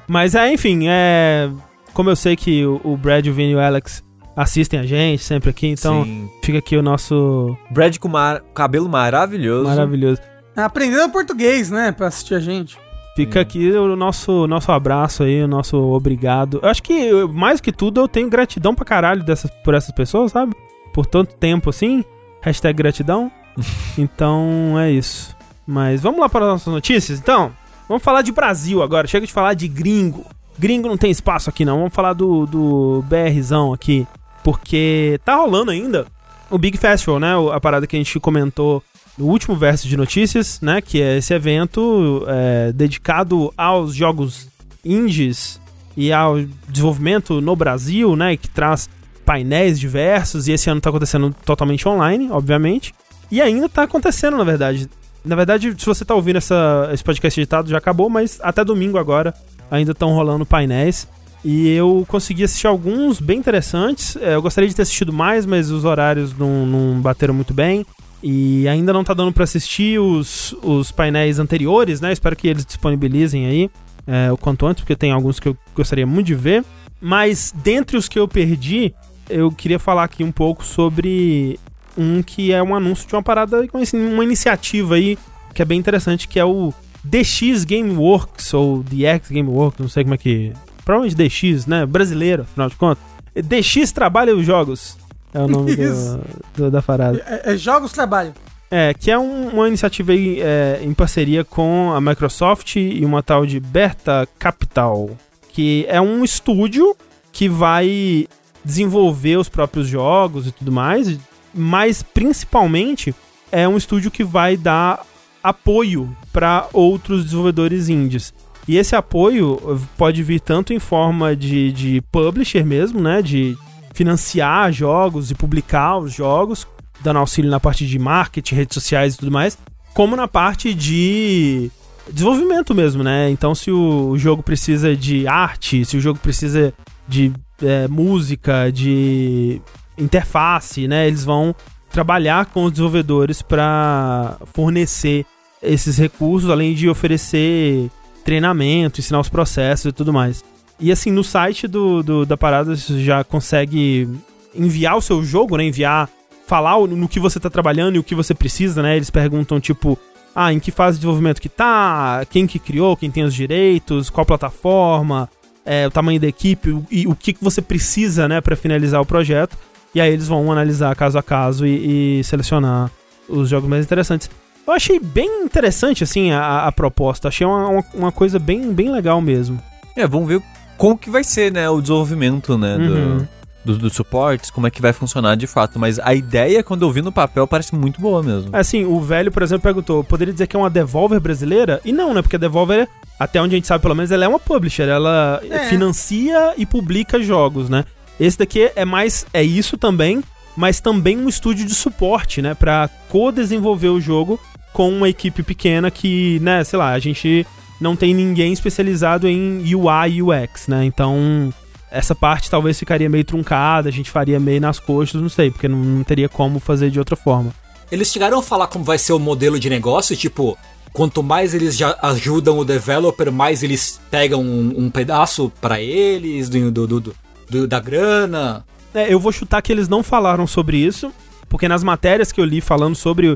[0.07, 1.51] Mas é, enfim, é.
[1.93, 4.03] Como eu sei que o, o Brad, o Vini e o Alex
[4.43, 6.31] assistem a gente sempre aqui, então Sim.
[6.43, 9.69] fica aqui o nosso Brad com mar- cabelo maravilhoso.
[9.69, 10.21] maravilhoso.
[10.57, 11.93] Aprendendo português, né?
[11.93, 12.77] Pra assistir a gente.
[13.17, 16.61] Fica aqui o nosso, nosso abraço aí, o nosso obrigado.
[16.63, 19.91] Eu acho que, eu- mais que tudo, eu tenho gratidão pra caralho dessas, por essas
[19.93, 20.55] pessoas, sabe?
[20.95, 22.05] Por tanto tempo assim.
[22.41, 23.31] Hashtag gratidão.
[23.99, 25.37] então, é isso.
[25.67, 27.51] Mas vamos lá para as nossas notícias, então?
[27.89, 29.07] Vamos falar de Brasil agora.
[29.09, 30.25] Chega de falar de gringo.
[30.59, 31.79] Gringo não tem espaço aqui, não.
[31.79, 34.07] Vamos falar do, do BRzão aqui.
[34.49, 36.07] Porque tá rolando ainda
[36.49, 37.33] o Big Festival, né?
[37.53, 38.83] A parada que a gente comentou
[39.19, 40.81] no último verso de notícias, né?
[40.81, 44.49] Que é esse evento é, dedicado aos jogos
[44.83, 45.61] indies
[45.95, 48.39] e ao desenvolvimento no Brasil, né?
[48.39, 48.89] Que traz
[49.23, 52.95] painéis diversos e esse ano tá acontecendo totalmente online, obviamente.
[53.31, 54.89] E ainda tá acontecendo, na verdade.
[55.23, 58.97] Na verdade, se você tá ouvindo essa, esse podcast editado, já acabou, mas até domingo
[58.97, 59.35] agora
[59.71, 61.07] ainda estão rolando painéis.
[61.45, 64.17] E eu consegui assistir alguns bem interessantes.
[64.17, 67.87] É, eu gostaria de ter assistido mais, mas os horários não, não bateram muito bem.
[68.23, 72.13] E ainda não tá dando pra assistir os, os painéis anteriores, né?
[72.13, 73.71] Espero que eles disponibilizem aí
[74.07, 76.65] é, o quanto antes, porque tem alguns que eu gostaria muito de ver.
[77.01, 78.93] Mas dentre os que eu perdi,
[79.31, 81.61] eu queria falar aqui um pouco sobre
[81.97, 85.17] um que é um anúncio de uma parada, uma iniciativa aí
[85.55, 86.73] que é bem interessante, que é o
[87.03, 90.53] DX Gameworks, ou DX Gameworks, não sei como é que.
[90.89, 91.85] Provavelmente DX, né?
[91.85, 93.05] Brasileiro, afinal de contas.
[93.35, 94.97] DX Trabalha os Jogos.
[95.35, 96.21] É o nome do-
[96.57, 97.23] do- da parada.
[97.45, 98.33] É, é jogos trabalho.
[98.71, 103.23] É, que é um- uma iniciativa aí, é, em parceria com a Microsoft e uma
[103.23, 105.11] tal de Berta Capital,
[105.51, 106.97] que é um estúdio
[107.33, 108.27] que vai
[108.65, 111.19] desenvolver os próprios jogos e tudo mais,
[111.55, 113.15] mas principalmente
[113.53, 115.05] é um estúdio que vai dar
[115.43, 118.33] apoio para outros desenvolvedores indies.
[118.69, 123.23] E esse apoio pode vir tanto em forma de, de publisher mesmo, né?
[123.23, 123.57] De
[123.95, 126.67] financiar jogos e publicar os jogos,
[127.01, 129.57] dando auxílio na parte de marketing, redes sociais e tudo mais,
[129.95, 131.71] como na parte de
[132.13, 133.31] desenvolvimento mesmo, né?
[133.31, 136.75] Então, se o jogo precisa de arte, se o jogo precisa
[137.09, 139.63] de é, música, de
[139.97, 141.09] interface, né?
[141.09, 141.55] Eles vão
[141.91, 145.25] trabalhar com os desenvolvedores para fornecer
[145.63, 147.91] esses recursos, além de oferecer
[148.29, 150.45] treinamento, ensinar os processos e tudo mais.
[150.79, 154.07] E assim, no site do, do- da parada você já consegue
[154.55, 155.65] enviar o seu jogo, né?
[155.65, 156.09] Enviar,
[156.47, 158.97] falar no que você tá trabalhando e o que você precisa, né?
[158.97, 159.99] Eles perguntam, tipo,
[160.35, 164.11] ah, em que fase de desenvolvimento que tá, quem que criou, quem tem os direitos,
[164.11, 165.29] qual plataforma,
[165.65, 169.01] é, o tamanho da equipe o- e o que, que você precisa, né, para finalizar
[169.01, 169.57] o projeto.
[169.95, 172.91] E aí eles vão analisar caso a caso e, e selecionar
[173.29, 174.31] os jogos mais interessantes.
[174.69, 177.29] Eu achei bem interessante, assim, a, a proposta.
[177.29, 179.59] Achei uma, uma, uma coisa bem, bem legal mesmo.
[179.97, 180.43] É, vamos ver
[180.77, 183.27] como que vai ser, né, o desenvolvimento, né, do- Uhum.
[183.65, 185.79] do- dos suportes, como é que vai funcionar de fato.
[185.79, 188.51] Mas a ideia, quando eu vi no papel, parece muito boa mesmo.
[188.53, 191.81] Assim, o velho, por exemplo, perguntou: poderia dizer que é uma Devolver brasileira?
[191.85, 192.21] E não, né?
[192.23, 192.87] Porque a Devolver,
[193.19, 194.89] até onde a gente sabe pelo menos, ela é uma publisher.
[194.89, 195.61] Ela É.
[195.71, 197.85] financia e publica jogos, né?
[198.21, 199.27] Esse daqui é mais.
[199.33, 200.23] É isso também,
[200.57, 202.55] mas também um estúdio de suporte, né?
[202.55, 204.39] Pra co-desenvolver o jogo
[204.79, 207.45] com uma equipe pequena que, né, sei lá, a gente
[207.81, 210.85] não tem ninguém especializado em UI e UX, né?
[210.85, 211.53] Então.
[211.91, 215.67] Essa parte talvez ficaria meio truncada, a gente faria meio nas coxas, não sei, porque
[215.67, 217.51] não, não teria como fazer de outra forma.
[217.91, 220.57] Eles chegaram a falar como vai ser o modelo de negócio, tipo,
[220.93, 226.51] quanto mais eles já ajudam o developer, mais eles pegam um, um pedaço pra eles
[226.51, 227.15] do, do, do-
[227.49, 228.67] do- da grana.
[228.93, 231.11] É, eu vou chutar que eles não falaram sobre isso,
[231.49, 233.35] porque nas matérias que eu li falando sobre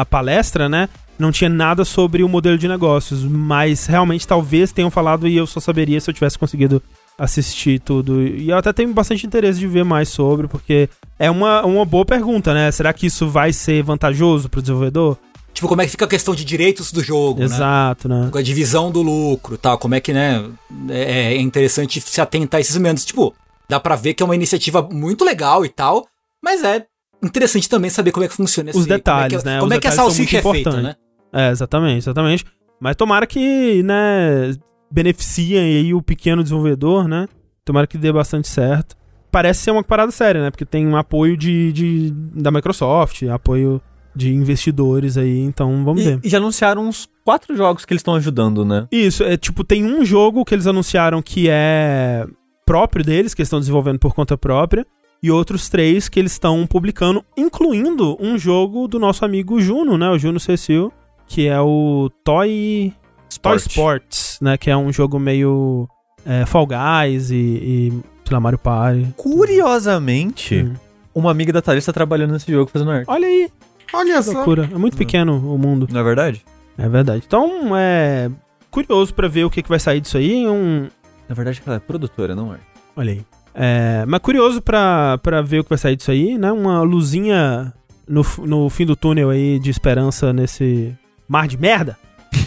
[0.00, 4.90] a palestra, né, não tinha nada sobre o modelo de negócios, mas realmente talvez tenham
[4.90, 6.82] falado e eu só saberia se eu tivesse conseguido
[7.16, 8.22] assistir tudo.
[8.22, 12.04] E eu até tenho bastante interesse de ver mais sobre, porque é uma, uma boa
[12.04, 12.70] pergunta, né?
[12.72, 15.16] Será que isso vai ser vantajoso pro desenvolvedor?
[15.52, 17.44] Tipo, como é que fica a questão de direitos do jogo, né?
[17.44, 18.28] Exato, né?
[18.32, 20.44] Com a divisão do lucro tal, como é que, né,
[20.88, 23.04] é é interessante se atentar a esses momentos.
[23.04, 23.32] Tipo,
[23.68, 26.08] dá pra ver que é uma iniciativa muito legal e tal,
[26.42, 26.84] mas é
[27.24, 28.78] interessante também saber como é que funciona esse...
[28.78, 29.60] Os detalhes, como é que, né?
[29.60, 30.94] Como Os é que a salsicha é feita, né?
[31.32, 32.44] É, exatamente, exatamente.
[32.80, 34.54] Mas tomara que, né,
[34.90, 37.26] beneficia aí o pequeno desenvolvedor, né?
[37.64, 38.96] Tomara que dê bastante certo.
[39.30, 40.50] Parece ser uma parada séria, né?
[40.50, 43.82] Porque tem um apoio de, de da Microsoft, apoio
[44.14, 46.20] de investidores aí, então vamos ver.
[46.22, 48.86] E, e já anunciaram uns quatro jogos que eles estão ajudando, né?
[48.92, 52.24] Isso, é tipo, tem um jogo que eles anunciaram que é
[52.64, 54.86] próprio deles, que eles estão desenvolvendo por conta própria,
[55.24, 60.10] e outros três que eles estão publicando, incluindo um jogo do nosso amigo Juno, né?
[60.10, 60.92] O Juno Cecil,
[61.26, 62.92] que é o Toy
[63.40, 63.66] Toy Sport.
[63.70, 64.58] Sports, né?
[64.58, 65.88] Que é um jogo meio
[66.26, 67.90] é, Fall Guys e, e
[68.24, 69.06] sei lá, Mario Party.
[69.16, 70.74] Curiosamente, Hum.
[71.14, 73.06] uma amiga da Thalys tá trabalhando nesse jogo fazendo arte.
[73.08, 73.50] Olha aí,
[73.92, 74.32] Olha que só.
[74.32, 74.68] loucura.
[74.72, 75.88] É muito pequeno o mundo.
[75.90, 76.44] Não é verdade?
[76.76, 77.24] É verdade.
[77.26, 78.30] Então, é
[78.70, 80.46] curioso pra ver o que, que vai sair disso aí.
[80.46, 80.88] Um,
[81.28, 82.58] Na verdade, ela é produtora, não é?
[82.96, 83.24] Olha aí.
[83.54, 86.50] É, mas curioso pra, pra ver o que vai sair disso aí, né?
[86.50, 87.72] Uma luzinha
[88.06, 90.94] no, no fim do túnel aí de esperança nesse
[91.28, 91.96] mar de merda.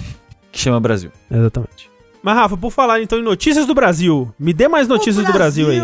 [0.52, 1.12] Que chama Brasil.
[1.30, 1.90] Exatamente.
[2.24, 5.32] Mas, Rafa, por falar então em notícias do Brasil, me dê mais notícias O do
[5.34, 5.80] Brasil aí.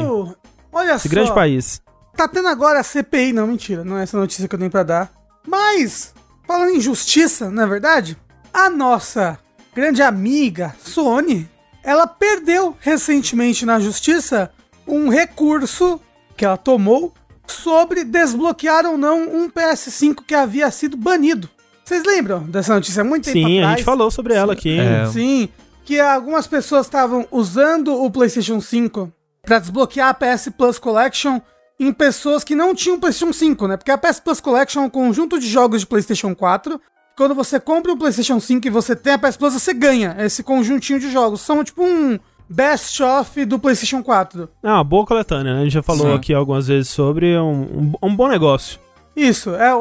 [0.71, 1.13] Olha Esse só.
[1.13, 1.79] grande país.
[2.17, 4.81] Tá tendo agora a CPI, não, mentira, não é essa notícia que eu tenho pra
[4.83, 5.11] dar.
[5.47, 6.13] Mas,
[6.47, 8.17] falando em justiça, não é verdade?
[8.51, 9.37] A nossa
[9.75, 11.47] grande amiga Sony,
[11.83, 14.49] ela perdeu recentemente na justiça
[14.87, 15.99] um recurso
[16.35, 17.13] que ela tomou
[17.47, 21.49] sobre desbloquear ou não um PS5 que havia sido banido.
[21.83, 23.73] Vocês lembram dessa notícia muito tempo Sim, atrás?
[23.73, 24.79] a gente falou sobre ela aqui.
[24.79, 25.05] É.
[25.07, 25.49] Sim,
[25.83, 31.41] que algumas pessoas estavam usando o PlayStation 5 pra desbloquear a PS Plus Collection
[31.79, 33.77] em pessoas que não tinham PlayStation 5, né?
[33.77, 36.79] Porque a PS Plus Collection é um conjunto de jogos de PlayStation 4.
[37.17, 40.41] Quando você compra um PlayStation 5 e você tem a PS Plus, você ganha esse
[40.41, 41.41] conjuntinho de jogos.
[41.41, 42.17] São tipo um
[42.49, 44.49] best-of do PlayStation 4.
[44.61, 45.59] É uma boa coletânea, né?
[45.61, 46.13] A gente já falou Sim.
[46.13, 47.31] aqui algumas vezes sobre.
[47.33, 48.79] É um, um, um bom negócio.
[49.15, 49.71] Isso, é,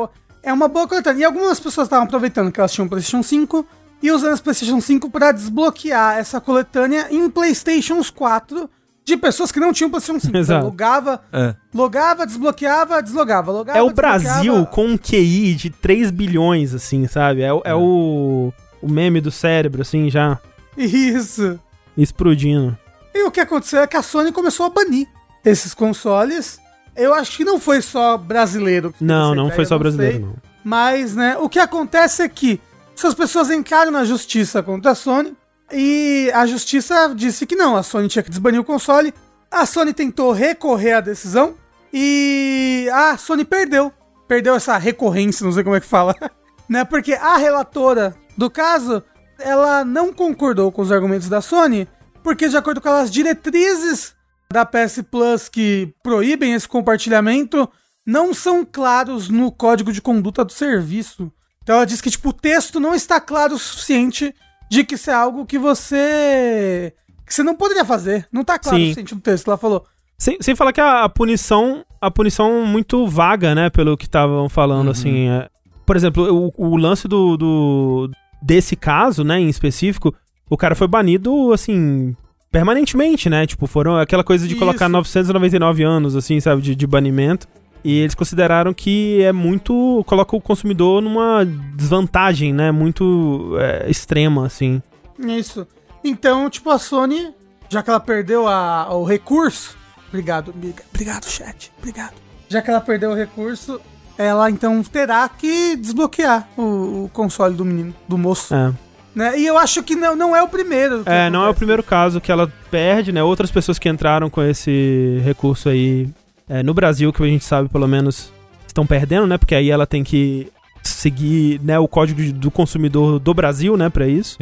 [0.42, 1.20] é uma boa coletânea.
[1.20, 3.66] E algumas pessoas estavam aproveitando que elas tinham PlayStation 5
[4.02, 8.68] e usando esse PlayStation 5 para desbloquear essa coletânea em PlayStations 4
[9.04, 10.36] de pessoas que não tinham PlayStation 5.
[10.38, 10.58] Exato.
[10.60, 11.54] Então, logava, É.
[11.74, 13.90] logava, desbloqueava, deslogava, logava, É o.
[13.90, 17.42] Brasil com um QI de 3 bilhões, assim, sabe?
[17.42, 20.38] É, o- é o, o meme do cérebro, assim, já
[20.76, 21.58] Isso.
[21.96, 22.76] Explodindo.
[23.14, 25.06] E o que aconteceu é que a Sony começou a banir
[25.44, 26.60] esses consoles.
[26.96, 28.94] Eu acho que não foi só brasileiro.
[29.00, 30.24] Não, não ideia, foi só não brasileiro, sei.
[30.24, 30.34] não.
[30.64, 32.60] Mas, né, o que acontece é que
[32.96, 35.34] essas pessoas entraram na justiça contra a Sony
[35.72, 39.12] e a justiça disse que não, a Sony tinha que desbanir o console.
[39.50, 41.54] A Sony tentou recorrer à decisão
[41.92, 43.92] e a Sony perdeu.
[44.28, 46.14] Perdeu essa recorrência, não sei como é que fala.
[46.68, 46.84] né?
[46.84, 49.02] Porque a relatora do caso,
[49.38, 51.88] ela não concordou com os argumentos da Sony,
[52.22, 54.14] porque de acordo com as diretrizes
[54.52, 57.68] da PS Plus que proíbem esse compartilhamento,
[58.06, 61.32] não são claros no código de conduta do serviço.
[61.62, 64.34] Então ela diz que tipo, o texto não está claro o suficiente
[64.70, 66.94] de que isso é algo que você
[67.26, 68.28] que você não poderia fazer.
[68.30, 68.82] Não tá claro Sim.
[68.82, 69.48] o suficiente no texto.
[69.48, 69.84] Ela falou.
[70.18, 71.84] Sem, sem falar que a, a punição.
[72.00, 73.70] A punição muito vaga, né?
[73.70, 75.28] Pelo que estavam falando, assim.
[75.28, 75.48] é.
[75.86, 78.10] por exemplo, o, o lance do, do.
[78.42, 80.14] Desse caso, né, em específico,
[80.50, 82.16] o cara foi banido, assim.
[82.50, 83.46] Permanentemente, né?
[83.46, 84.92] Tipo, foram aquela coisa de colocar Isso.
[84.92, 86.60] 999 anos, assim, sabe?
[86.60, 87.48] De, de banimento.
[87.82, 90.04] E eles consideraram que é muito.
[90.06, 92.70] coloca o consumidor numa desvantagem, né?
[92.70, 94.82] Muito é, extrema, assim.
[95.18, 95.66] Isso.
[96.04, 97.32] Então, tipo, a Sony,
[97.70, 99.76] já que ela perdeu a- o recurso.
[100.08, 100.82] Obrigado, amiga.
[100.92, 101.72] Obrigado, chat.
[101.78, 102.12] Obrigado.
[102.48, 103.80] Já que ela perdeu o recurso,
[104.18, 108.54] ela então terá que desbloquear o, o console do menino, do moço.
[108.54, 108.72] É.
[109.14, 109.38] Né?
[109.38, 111.02] E eu acho que não, não é o primeiro.
[111.04, 113.22] É, não é o primeiro caso que ela perde, né?
[113.22, 116.08] Outras pessoas que entraram com esse recurso aí
[116.48, 118.32] é, no Brasil, que a gente sabe pelo menos
[118.66, 119.36] estão perdendo, né?
[119.36, 120.50] Porque aí ela tem que
[120.82, 123.90] seguir né, o código do consumidor do Brasil, né?
[123.90, 124.38] Pra isso.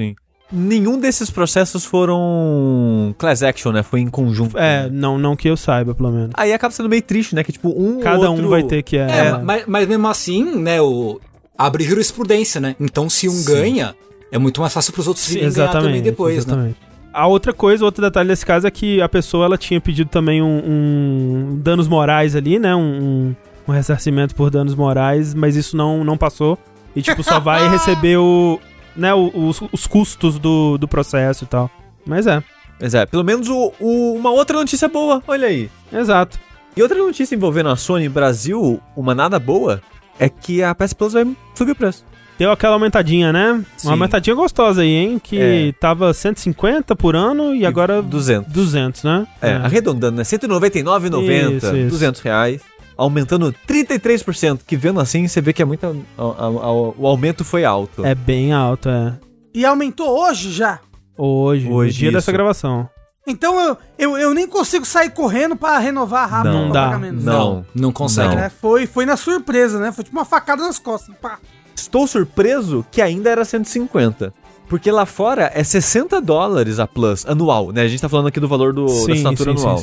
[0.52, 3.82] Nenhum desses processos foram class action, né?
[3.82, 4.58] Foi em conjunto.
[4.58, 4.88] É, né?
[4.92, 6.30] não, não que eu saiba, pelo menos.
[6.34, 7.44] Aí acaba sendo meio triste, né?
[7.44, 8.44] Que tipo, um Cada outro...
[8.44, 8.96] um vai ter que.
[8.96, 11.20] É, É, Mas, mas mesmo assim, né, o,
[11.56, 12.74] abre jurisprudência, né?
[12.80, 13.44] Então se um Sim.
[13.44, 13.94] ganha,
[14.32, 16.52] é muito mais fácil pros outros Sim, ganhar também depois, né?
[16.52, 16.76] exatamente.
[17.12, 20.40] A outra coisa, outro detalhe desse caso é que a pessoa ela tinha pedido também
[20.40, 22.74] um, um danos morais ali, né?
[22.74, 23.36] Um, um,
[23.68, 26.56] um ressarcimento por danos morais, mas isso não, não passou.
[26.94, 28.60] E tipo, só vai receber o,
[28.96, 31.70] né, os, os custos do, do processo e tal.
[32.06, 32.42] Mas é,
[32.80, 35.70] Mas é, pelo menos o, o- uma outra notícia boa, olha aí.
[35.92, 36.38] exato.
[36.76, 39.82] E outra notícia envolvendo a Sony Brasil, uma nada boa,
[40.18, 42.04] é que a PS Plus vai subir o preço.
[42.38, 43.62] Deu aquela aumentadinha, né?
[43.76, 43.88] Sim.
[43.88, 45.20] Uma aumentadinha gostosa aí, hein?
[45.22, 45.72] Que É.
[45.78, 48.50] tava 150 por ano e agora 200.
[48.50, 49.26] 200, né?
[49.42, 50.22] É, arredondando, né?
[50.22, 51.88] R$ 199,90, Isso, isso.
[51.90, 52.62] 200 reais.
[53.02, 57.44] Aumentando 33%, que vendo assim, você vê que é muito, a- a- a- o aumento
[57.44, 58.04] foi alto.
[58.04, 59.14] É bem alto, é.
[59.54, 60.80] E aumentou hoje já.
[61.16, 62.16] Hoje, no Hoje, dia isso.
[62.18, 62.88] dessa gravação.
[63.26, 66.98] Então eu, eu, eu nem consigo sair correndo pra renovar rápido Não pra dá, pagar
[66.98, 67.24] menos.
[67.24, 67.64] não.
[67.74, 68.34] não consegue.
[68.34, 68.42] Não.
[68.42, 69.92] É, foi, foi na surpresa, né?
[69.92, 71.14] Foi tipo uma facada nas costas.
[71.20, 71.38] Pá.
[71.74, 74.32] Estou surpreso que ainda era 150.
[74.68, 77.82] Porque lá fora é 60 dólares a Plus anual, né?
[77.82, 79.82] A gente tá falando aqui do valor do, da assinatura anual.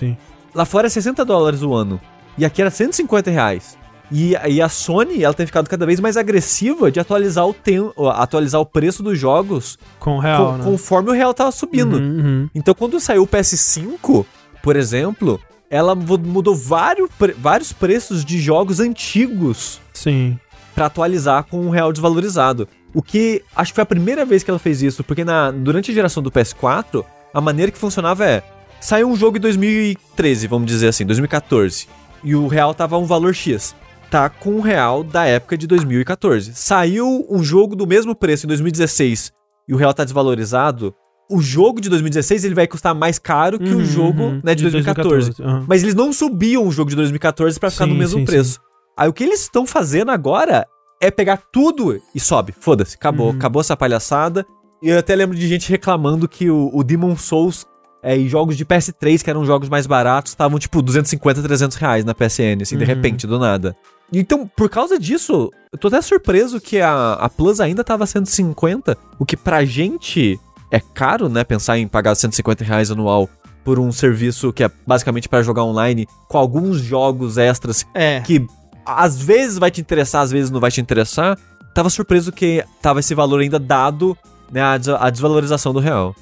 [0.56, 2.00] Lá fora é 60 dólares o ano.
[2.38, 3.78] E aqui era 150 reais.
[4.12, 7.78] E, e a Sony, ela tem ficado cada vez mais agressiva de atualizar o, tem,
[8.14, 10.64] atualizar o preço dos jogos Com o real, né?
[10.64, 11.98] conforme o real tava subindo.
[11.98, 12.50] Uhum, uhum.
[12.56, 14.26] Então, quando saiu o PS5,
[14.64, 20.40] por exemplo, ela mu- mudou vários, pre- vários preços de jogos antigos Sim.
[20.74, 22.66] pra atualizar com o real desvalorizado.
[22.94, 25.92] O que acho que foi a primeira vez que ela fez isso, porque na, durante
[25.92, 28.42] a geração do PS4, a maneira que funcionava é:
[28.80, 31.88] saiu um jogo em 2013, vamos dizer assim, 2014,
[32.28, 33.74] e o real tava um valor X.
[34.12, 36.54] Tá com o real da época de 2014.
[36.56, 39.32] Saiu um jogo do mesmo preço em 2016
[39.68, 40.94] e o real tá desvalorizado.
[41.30, 44.54] O jogo de 2016 ele vai custar mais caro que o Uhum, jogo uhum, né,
[44.56, 45.42] de, 2014.
[45.42, 45.66] aham.
[45.68, 48.60] Mas eles não subiam o jogo de 2014 pra ficar no Sim, mesmo sim, preço.
[48.98, 50.66] Aí o que eles estão fazendo agora
[51.02, 52.54] é pegar tudo e sobe.
[52.60, 53.30] Foda-se, acabou.
[53.32, 53.36] Uhum.
[53.38, 54.46] Acabou essa palhaçada.
[54.82, 57.66] E eu até lembro de gente reclamando que o, o Demon Souls
[58.04, 62.06] é, e jogos de PS3, que eram jogos mais baratos, estavam tipo 250, 300 reais
[62.06, 62.88] na PSN, assim, de Uhum.
[62.88, 63.76] repente, do nada.
[64.14, 68.98] Então, por causa disso, eu tô até surpreso que a, a Plus ainda tava 150,
[69.20, 70.40] o que pra gente
[70.72, 71.44] é caro, né?
[71.44, 73.30] Pensar em pagar 150 reais anual
[73.66, 78.22] por um serviço que é basicamente pra jogar online, com alguns jogos extras É.
[78.22, 78.46] que
[78.86, 81.38] às vezes vai te interessar, às vezes não vai te interessar.
[81.74, 84.18] Tava surpreso que tava esse valor ainda dado,
[84.50, 84.62] né?
[84.62, 86.16] A, des- a desvalorização do real.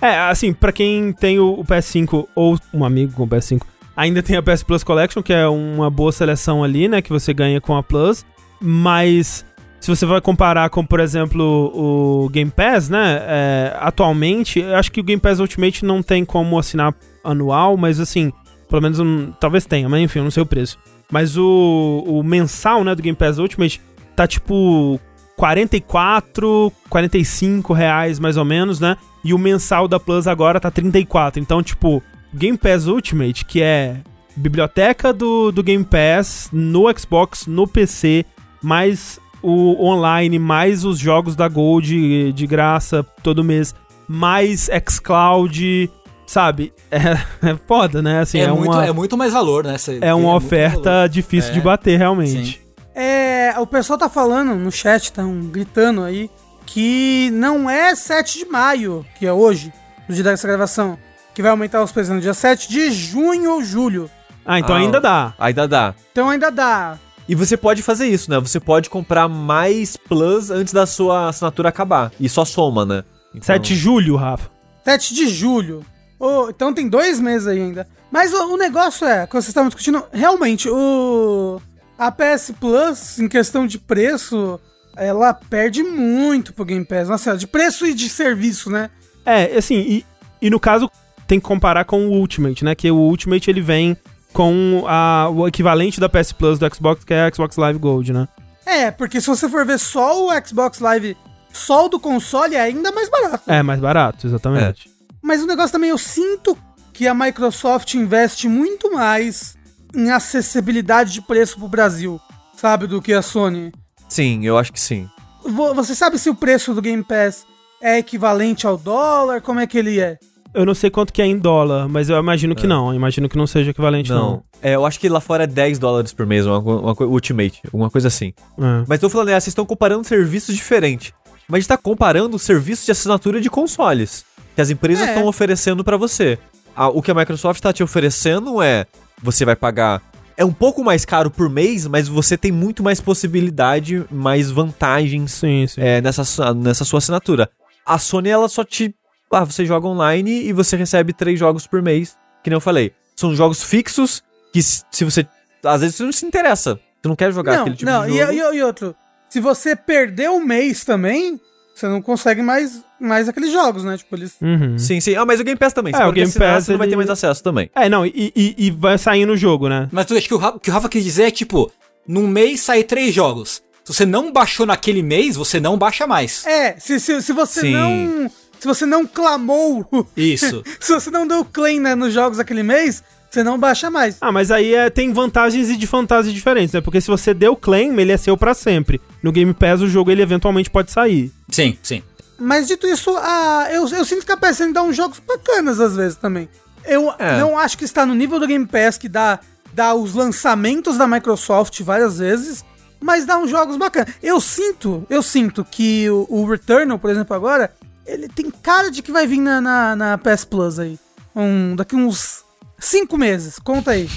[0.00, 3.62] É, assim, pra quem tem o, o PS5 ou um amigo com o PS5,
[3.96, 7.32] ainda tem a PS Plus Collection, que é uma boa seleção ali, né, que você
[7.32, 8.24] ganha com a Plus,
[8.60, 9.44] mas
[9.80, 14.92] se você vai comparar com, por exemplo, o Game Pass, né, é, atualmente, eu acho
[14.92, 18.32] que o Game Pass Ultimate não tem como assinar anual, mas assim,
[18.68, 20.78] pelo menos um, talvez tenha, mas enfim, eu não sei o preço.
[21.10, 23.80] Mas o, o mensal, né, do Game Pass Ultimate
[24.14, 25.00] tá tipo
[25.36, 28.96] 44, 45 reais mais ou menos, né?
[29.24, 31.40] E o mensal da Plus agora tá 34.
[31.40, 32.02] Então, tipo,
[32.34, 33.96] Game Pass Ultimate, que é
[34.36, 38.24] biblioteca do, do Game Pass no Xbox, no PC,
[38.62, 43.74] mais o online, mais os jogos da Gold de, de graça todo mês,
[44.08, 45.90] mais xCloud,
[46.26, 46.72] sabe?
[46.90, 48.20] É, é foda, né?
[48.20, 49.76] Assim, é, é, muito, uma, é muito mais valor, né?
[49.76, 51.54] Cê- é uma oferta difícil É.
[51.54, 52.60] de bater, realmente.
[52.98, 56.30] É, o pessoal tá falando no chat, tão gritando aí,
[56.64, 59.70] que não é 7 de maio, que é hoje,
[60.08, 60.98] no dia dessa gravação,
[61.34, 64.10] que vai aumentar os preços no dia 7 de junho ou julho.
[64.46, 65.34] Ah, então Ah, ainda dá.
[65.38, 65.94] Ainda dá.
[66.10, 66.98] Então ainda dá.
[67.28, 68.38] E você pode fazer isso, né?
[68.40, 72.10] Você pode comprar mais Plus antes da sua assinatura acabar.
[72.18, 73.04] E só soma, né?
[73.34, 74.48] Então- 7 de julho, Rafa.
[74.84, 75.84] 7 de julho.
[76.18, 77.86] Ô, então tem dois meses aí ainda.
[78.10, 81.60] Mas o, o negócio é, quando vocês estavam discutindo, realmente, o
[81.98, 84.60] a PS Plus, em questão de preço,
[84.96, 87.08] ela perde muito pro Game Pass.
[87.08, 88.90] Nossa, de preço e de serviço, né?
[89.24, 90.06] É, assim, e,
[90.40, 90.90] e no caso
[91.26, 92.74] tem que comparar com o Ultimate, né?
[92.74, 93.96] Que o Ultimate ele vem
[94.32, 98.12] com a, o equivalente da PS Plus do Xbox, que é a Xbox Live Gold,
[98.12, 98.28] né?
[98.64, 101.16] É, porque se você for ver só o Xbox Live,
[101.52, 103.50] só o do console, é ainda mais barato.
[103.50, 104.90] É mais barato, exatamente.
[105.22, 106.56] Mas o negócio também, eu sinto
[106.92, 109.55] que a Microsoft investe muito mais
[109.96, 112.20] em acessibilidade de preço pro Brasil,
[112.56, 113.72] sabe, do que a Sony.
[114.08, 115.08] Sim, eu acho que sim.
[115.44, 117.46] Vo- Você sabe se o preço do Game Pass
[117.80, 119.40] é equivalente ao dólar?
[119.40, 120.18] Como é que ele é?
[120.54, 122.88] Eu não sei quanto que é em dólar, mas eu imagino que não.
[122.88, 124.30] Eu imagino que não seja equivalente, não.
[124.30, 124.42] Não.
[124.62, 127.60] É, eu acho que lá fora é 10 dólares por mês, uma, uma, co- Ultimate,
[127.66, 128.32] alguma coisa assim.
[128.58, 128.84] É.
[128.88, 131.12] Mas tô falando, é, vocês estão comparando serviços diferentes.
[131.48, 134.24] Mas a gente tá comparando serviços de assinatura de consoles.
[134.54, 135.12] Que as empresas É.
[135.12, 136.38] estão oferecendo pra você.
[136.74, 138.86] A- o que a Microsoft tá te oferecendo é.
[139.22, 140.02] Você vai pagar.
[140.36, 145.32] É um pouco mais caro por mês, mas você tem muito mais possibilidade, mais vantagens
[145.32, 145.80] Sim, sim.
[145.80, 147.50] é, nessa, nessa sua assinatura.
[147.84, 148.94] A Sony, ela só te.
[149.30, 152.16] Ah, você joga online e você recebe três jogos por mês.
[152.42, 152.92] Que nem eu falei.
[153.16, 155.26] São jogos fixos que se você.
[155.64, 156.78] Às vezes você não se interessa.
[157.00, 158.32] Você não quer jogar não, aquele tipo não, de jogo.
[158.32, 158.94] e, e outro,
[159.28, 161.40] se você perder o mês também,
[161.78, 163.96] você não consegue mais, mais aqueles jogos, né?
[163.98, 164.34] Tipo, eles...
[164.40, 164.78] Uhum.
[164.78, 165.14] Sim, sim.
[165.14, 165.92] Ah, mas o Game Pass também.
[165.94, 167.70] É, Você o pode Game assinar, Pass, você não vai ter ele- mais acesso também.
[167.74, 169.88] É, não, e, e, e vai sair no jogo, né?
[169.92, 171.70] Mas tu acha que o, o que o Rafa quis dizer é tipo,
[172.08, 173.62] num mês sai três jogos.
[173.84, 176.44] Se você não baixou naquele mês, você não baixa mais.
[176.46, 177.72] É, se, se, se você Sim.
[177.72, 178.30] não...
[178.58, 180.64] Se você não clamou, Isso.
[180.80, 184.16] se você não deu claim né, nos jogos aquele mês, você não baixa mais.
[184.20, 186.80] Ah, mas aí é, tem vantagens e desvantagens diferentes, né?
[186.80, 189.00] Porque se você deu claim, ele é seu pra sempre.
[189.22, 191.32] No Game Pass, o jogo ele eventualmente pode sair.
[191.50, 192.02] sim, sim.
[192.38, 195.96] Mas dito isso, a, eu, eu sinto que a PSN dá uns jogos bacanas às
[195.96, 196.48] vezes também.
[196.84, 197.38] Eu É.
[197.40, 199.40] não acho que está no nível do Game Pass que dá,
[199.72, 202.62] dá os lançamentos da Microsoft várias vezes,
[203.00, 204.12] mas dá uns jogos bacanas.
[204.22, 207.72] Eu sinto, eu sinto que o, o Returnal, por exemplo, agora,
[208.06, 210.98] ele tem cara de que vai vir na, na, na PS Plus aí.
[211.34, 212.44] Um, daqui uns
[212.78, 213.58] cinco meses.
[213.58, 214.08] Conta aí.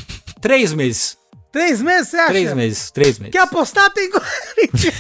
[0.42, 1.18] Três meses.
[1.52, 2.30] Três meses, você acha?
[2.30, 2.92] Três meses.
[2.92, 3.32] Três meses.
[3.32, 3.90] Quer apostar?
[3.92, 4.10] Tem.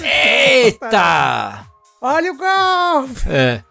[0.03, 1.65] Eita!
[2.01, 3.09] Olha o gol!
[3.27, 3.61] É.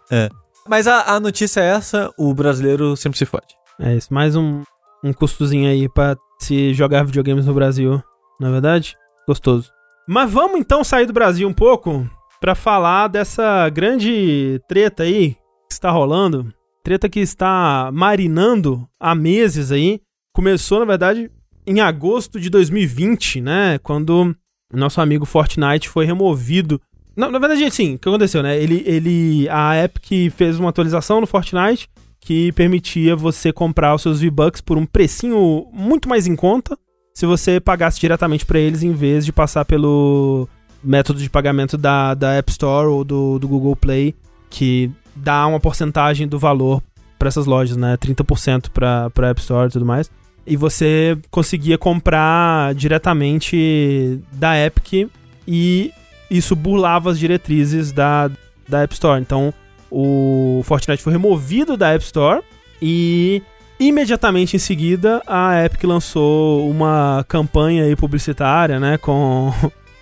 [0.67, 3.47] Mas a, a notícia é essa, o brasileiro sempre se fode.
[3.79, 4.61] É isso, mais um,
[5.03, 8.01] um custozinho aí pra se jogar videogames no Brasil,
[8.39, 8.95] na é verdade?
[9.27, 9.71] Gostoso.
[10.07, 12.09] Mas vamos então sair do Brasil um pouco
[12.39, 15.31] pra falar dessa grande treta aí
[15.67, 16.53] que está rolando.
[16.89, 20.01] Treta que está marinando há meses aí.
[20.33, 21.29] Começou, na verdade,
[21.67, 23.77] em agosto de 2020, né?
[23.83, 24.35] Quando
[24.73, 26.81] nosso amigo Fortnite foi removido.
[27.15, 28.59] Na, na verdade, assim, o que aconteceu, né?
[28.59, 31.87] Ele, ele, a Epic fez uma atualização no Fortnite
[32.19, 36.75] que permitia você comprar os seus V-Bucks por um precinho muito mais em conta
[37.13, 40.49] se você pagasse diretamente pra eles em vez de passar pelo
[40.83, 44.15] método de pagamento da, da App Store ou do, do Google Play,
[44.49, 44.89] que
[45.21, 46.81] dá uma porcentagem do valor
[47.17, 47.97] pra essas lojas, né?
[47.97, 50.09] 30% pra, pra App Store e tudo mais.
[50.47, 55.09] E você conseguia comprar diretamente da Epic
[55.47, 55.91] e
[56.31, 58.31] isso burlava as diretrizes da,
[58.67, 59.21] da App Store.
[59.21, 59.53] Então,
[59.91, 62.41] o Fortnite foi removido da App Store
[62.81, 63.41] e
[63.79, 69.51] imediatamente em seguida a Epic lançou uma campanha publicitária, né, com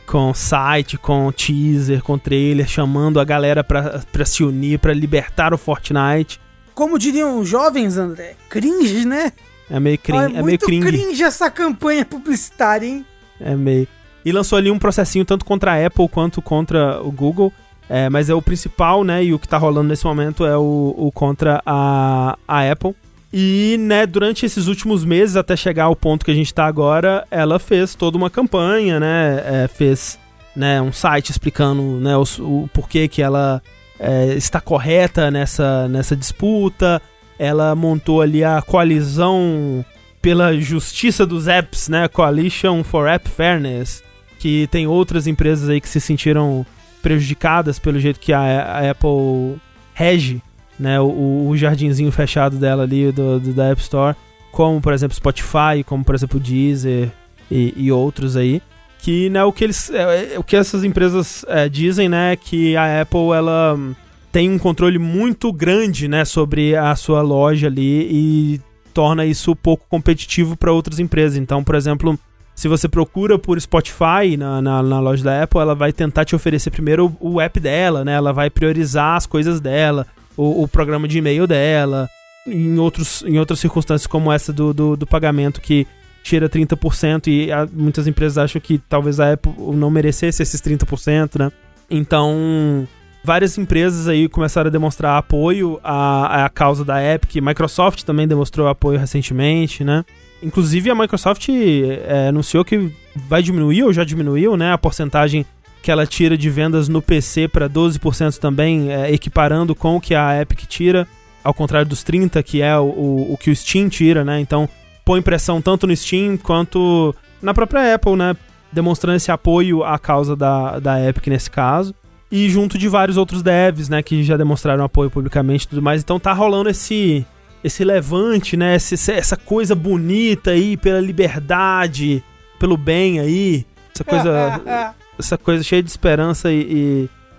[0.07, 5.53] com site, com teaser, com trailer, chamando a galera pra, pra se unir, pra libertar
[5.53, 6.39] o Fortnite.
[6.73, 9.33] Como diriam os jovens, André, cringe, né?
[9.69, 10.87] É meio, crin Olha, é meio muito cringe.
[10.87, 13.05] cringe essa campanha publicitária, hein?
[13.39, 13.87] É meio.
[14.23, 17.51] E lançou ali um processinho tanto contra a Apple quanto contra o Google.
[17.89, 19.23] É, mas é o principal, né?
[19.23, 22.95] E o que tá rolando nesse momento é o, o contra a, a Apple.
[23.31, 27.25] E, né, durante esses últimos meses, até chegar ao ponto que a gente tá agora,
[27.29, 29.43] ela fez toda uma campanha, né?
[29.45, 30.17] é, fez
[30.55, 33.61] né, um site explicando né, o, o porquê que ela
[33.99, 37.01] é, está correta nessa, nessa disputa.
[37.37, 39.85] Ela montou ali a coalizão
[40.21, 42.07] pela justiça dos apps, né?
[42.07, 44.03] Coalition for App Fairness,
[44.39, 46.65] que tem outras empresas aí que se sentiram
[47.01, 49.57] prejudicadas pelo jeito que a, a Apple
[49.93, 50.41] rege,
[50.79, 50.99] né?
[50.99, 54.15] O, o jardinzinho fechado dela ali do, do- da App Store,
[54.51, 57.09] como por exemplo Spotify, como por exemplo Deezer
[57.49, 58.61] e, e outros aí.
[58.99, 62.75] Que né, o que eles, é, é, o que essas empresas é, dizem, né, que
[62.75, 63.93] a Apple ela hum,
[64.31, 68.61] tem um controle muito grande, né, sobre a sua loja ali e
[68.93, 71.37] torna isso pouco competitivo para outras empresas.
[71.37, 72.17] Então, por exemplo,
[72.55, 76.35] se você procura por Spotify na, na, na loja da Apple, ela vai tentar te
[76.35, 78.13] oferecer primeiro o, o app dela, né?
[78.13, 80.07] Ela vai priorizar as coisas dela,
[80.37, 82.07] o, o programa de e-mail dela,
[82.45, 85.85] em, outros, em outras circunstâncias como essa do, do, do pagamento que
[86.23, 91.39] tira 30% e a- muitas empresas acham que talvez a Apple não merecesse esses 30%,
[91.39, 91.51] né?
[91.89, 92.87] Então,
[93.23, 97.35] várias empresas aí começaram a demonstrar apoio à, à causa da Epic.
[97.41, 100.03] Microsoft também demonstrou apoio recentemente, né?
[100.43, 102.91] Inclusive a Microsoft é, anunciou que
[103.27, 105.45] vai diminuir ou já diminuiu, né, a porcentagem
[105.87, 110.13] que ela tira de vendas no PC para 12% também, é, equiparando com o que
[110.13, 111.07] a Epic tira,
[111.41, 114.37] ao contrário dos 30 que é o, o, o que o Steam tira, né?
[114.41, 114.67] Então
[115.05, 118.35] põe pressão tanto no Steam quanto na própria Apple, né?
[118.69, 121.95] Demonstrando esse apoio à causa da, da Epic nesse caso
[122.29, 126.01] e junto de vários outros devs, né, que já demonstraram apoio publicamente e tudo mais.
[126.01, 127.25] Então tá rolando esse
[127.63, 132.21] esse levante, né, esse- essa coisa bonita aí pela liberdade,
[132.59, 133.65] pelo bem aí,
[133.95, 134.61] essa coisa
[135.17, 136.61] essa coisa cheia de esperança e,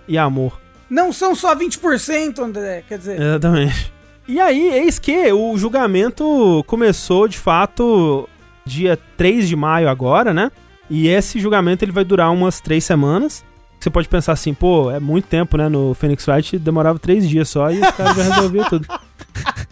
[0.07, 0.59] e, e amor.
[0.89, 3.21] Não são só 20%, André, quer dizer.
[3.21, 3.93] Exatamente.
[4.27, 8.27] E aí, eis que o julgamento começou de fato
[8.65, 10.51] dia 3 de maio agora, né?
[10.89, 13.43] E esse julgamento ele vai durar umas três semanas.
[13.79, 15.69] Você pode pensar assim, pô, é muito tempo, né?
[15.69, 18.87] No Phoenix Wright demorava três dias só e os caras já resolviam tudo.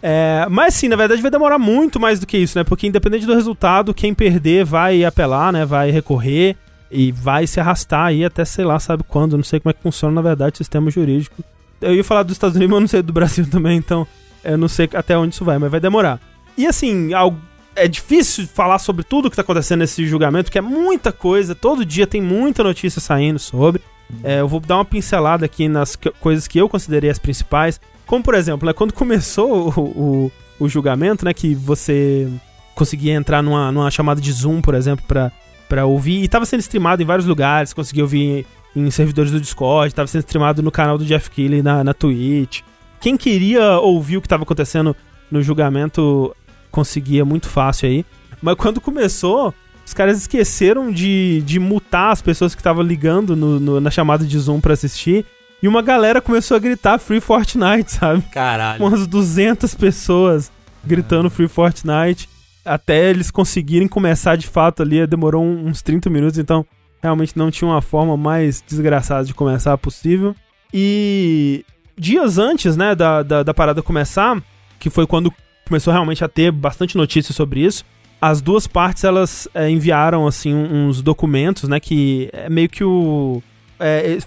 [0.00, 2.62] É, mas sim, na verdade vai demorar muito mais do que isso, né?
[2.62, 5.66] Porque independente do resultado, quem perder vai apelar, né?
[5.66, 6.56] Vai recorrer
[6.90, 9.36] e vai se arrastar aí até sei lá, sabe quando.
[9.36, 11.42] Não sei como é que funciona, na verdade, o sistema jurídico.
[11.80, 14.06] Eu ia falar dos Estados Unidos, mas eu não sei do Brasil também, então
[14.44, 16.20] eu não sei até onde isso vai, mas vai demorar.
[16.56, 17.10] E assim,
[17.76, 21.84] é difícil falar sobre tudo que tá acontecendo nesse julgamento, que é muita coisa, todo
[21.84, 23.82] dia tem muita notícia saindo sobre.
[24.24, 27.80] É, eu vou dar uma pincelada aqui nas coisas que eu considerei as principais.
[28.06, 32.26] Como, por exemplo, né, quando começou o, o, o julgamento, né, que você
[32.74, 35.30] conseguia entrar numa, numa chamada de Zoom, por exemplo, pra,
[35.68, 39.88] pra ouvir, e tava sendo streamado em vários lugares, conseguia ouvir em servidores do Discord,
[39.88, 42.60] estava sendo streamado no canal do Jeff Keighley na, na Twitch.
[43.00, 44.94] Quem queria ouvir o que estava acontecendo
[45.30, 46.34] no julgamento
[46.70, 48.04] conseguia muito fácil aí.
[48.42, 49.54] Mas quando começou,
[49.84, 54.24] os caras esqueceram de, de mutar as pessoas que estavam ligando no, no, na chamada
[54.24, 55.24] de Zoom para assistir.
[55.62, 58.22] E uma galera começou a gritar Free Fortnite, sabe?
[58.32, 58.84] Caralho.
[58.84, 60.52] Umas 200 pessoas
[60.84, 62.28] gritando Free Fortnite.
[62.64, 66.66] Até eles conseguirem começar de fato ali, demorou uns 30 minutos, então
[67.02, 70.34] realmente não tinha uma forma mais desgraçada de começar possível.
[70.72, 71.64] E
[71.96, 74.40] dias antes, né, da, da, da parada começar,
[74.78, 75.32] que foi quando
[75.66, 77.84] começou realmente a ter bastante notícias sobre isso,
[78.20, 83.42] as duas partes elas é, enviaram assim uns documentos, né, que é meio que o
[83.78, 84.18] é,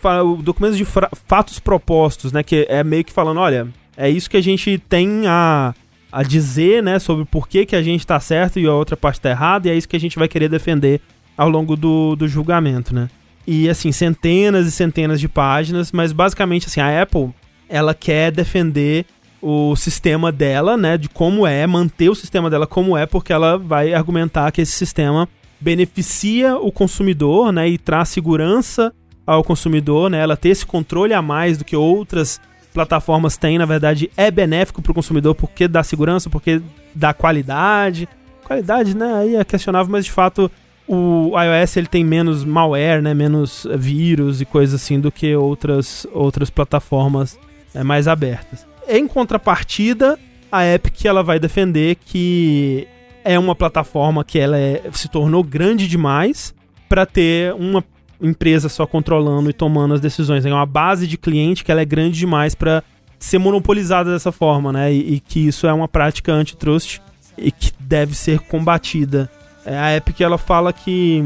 [0.41, 3.67] documentos de fatos propostos, né, que é meio que falando, olha,
[3.97, 5.73] é isso que a gente tem a,
[6.11, 9.21] a dizer, né, sobre por que, que a gente tá certo e a outra parte
[9.21, 10.99] tá errada, e é isso que a gente vai querer defender
[11.37, 13.09] ao longo do, do julgamento, né.
[13.47, 17.29] E assim, centenas e centenas de páginas, mas basicamente assim, a Apple,
[17.69, 19.05] ela quer defender
[19.41, 23.57] o sistema dela, né, de como é, manter o sistema dela como é, porque ela
[23.57, 25.27] vai argumentar que esse sistema
[25.59, 28.93] beneficia o consumidor, né, e traz segurança
[29.25, 32.39] ao consumidor, né, ela ter esse controle a mais do que outras
[32.73, 36.61] plataformas têm, na verdade, é benéfico para o consumidor porque dá segurança, porque
[36.95, 38.07] dá qualidade.
[38.43, 40.51] Qualidade, né, aí é questionável, mas de fato
[40.87, 46.05] o iOS ele tem menos malware, né, menos vírus e coisas assim do que outras
[46.11, 47.39] outras plataformas
[47.73, 48.65] é, mais abertas.
[48.89, 50.19] Em contrapartida,
[50.51, 52.87] a Epic ela vai defender que
[53.23, 56.53] é uma plataforma que ela é, se tornou grande demais
[56.89, 57.83] para ter uma
[58.21, 60.45] empresa só controlando e tomando as decisões.
[60.45, 62.83] É uma base de cliente que ela é grande demais para
[63.19, 64.93] ser monopolizada dessa forma, né?
[64.93, 66.99] E, e, que isso é uma prática antitrust
[67.37, 69.29] e que deve ser combatida.
[69.65, 71.21] É, a Epic ela fala que,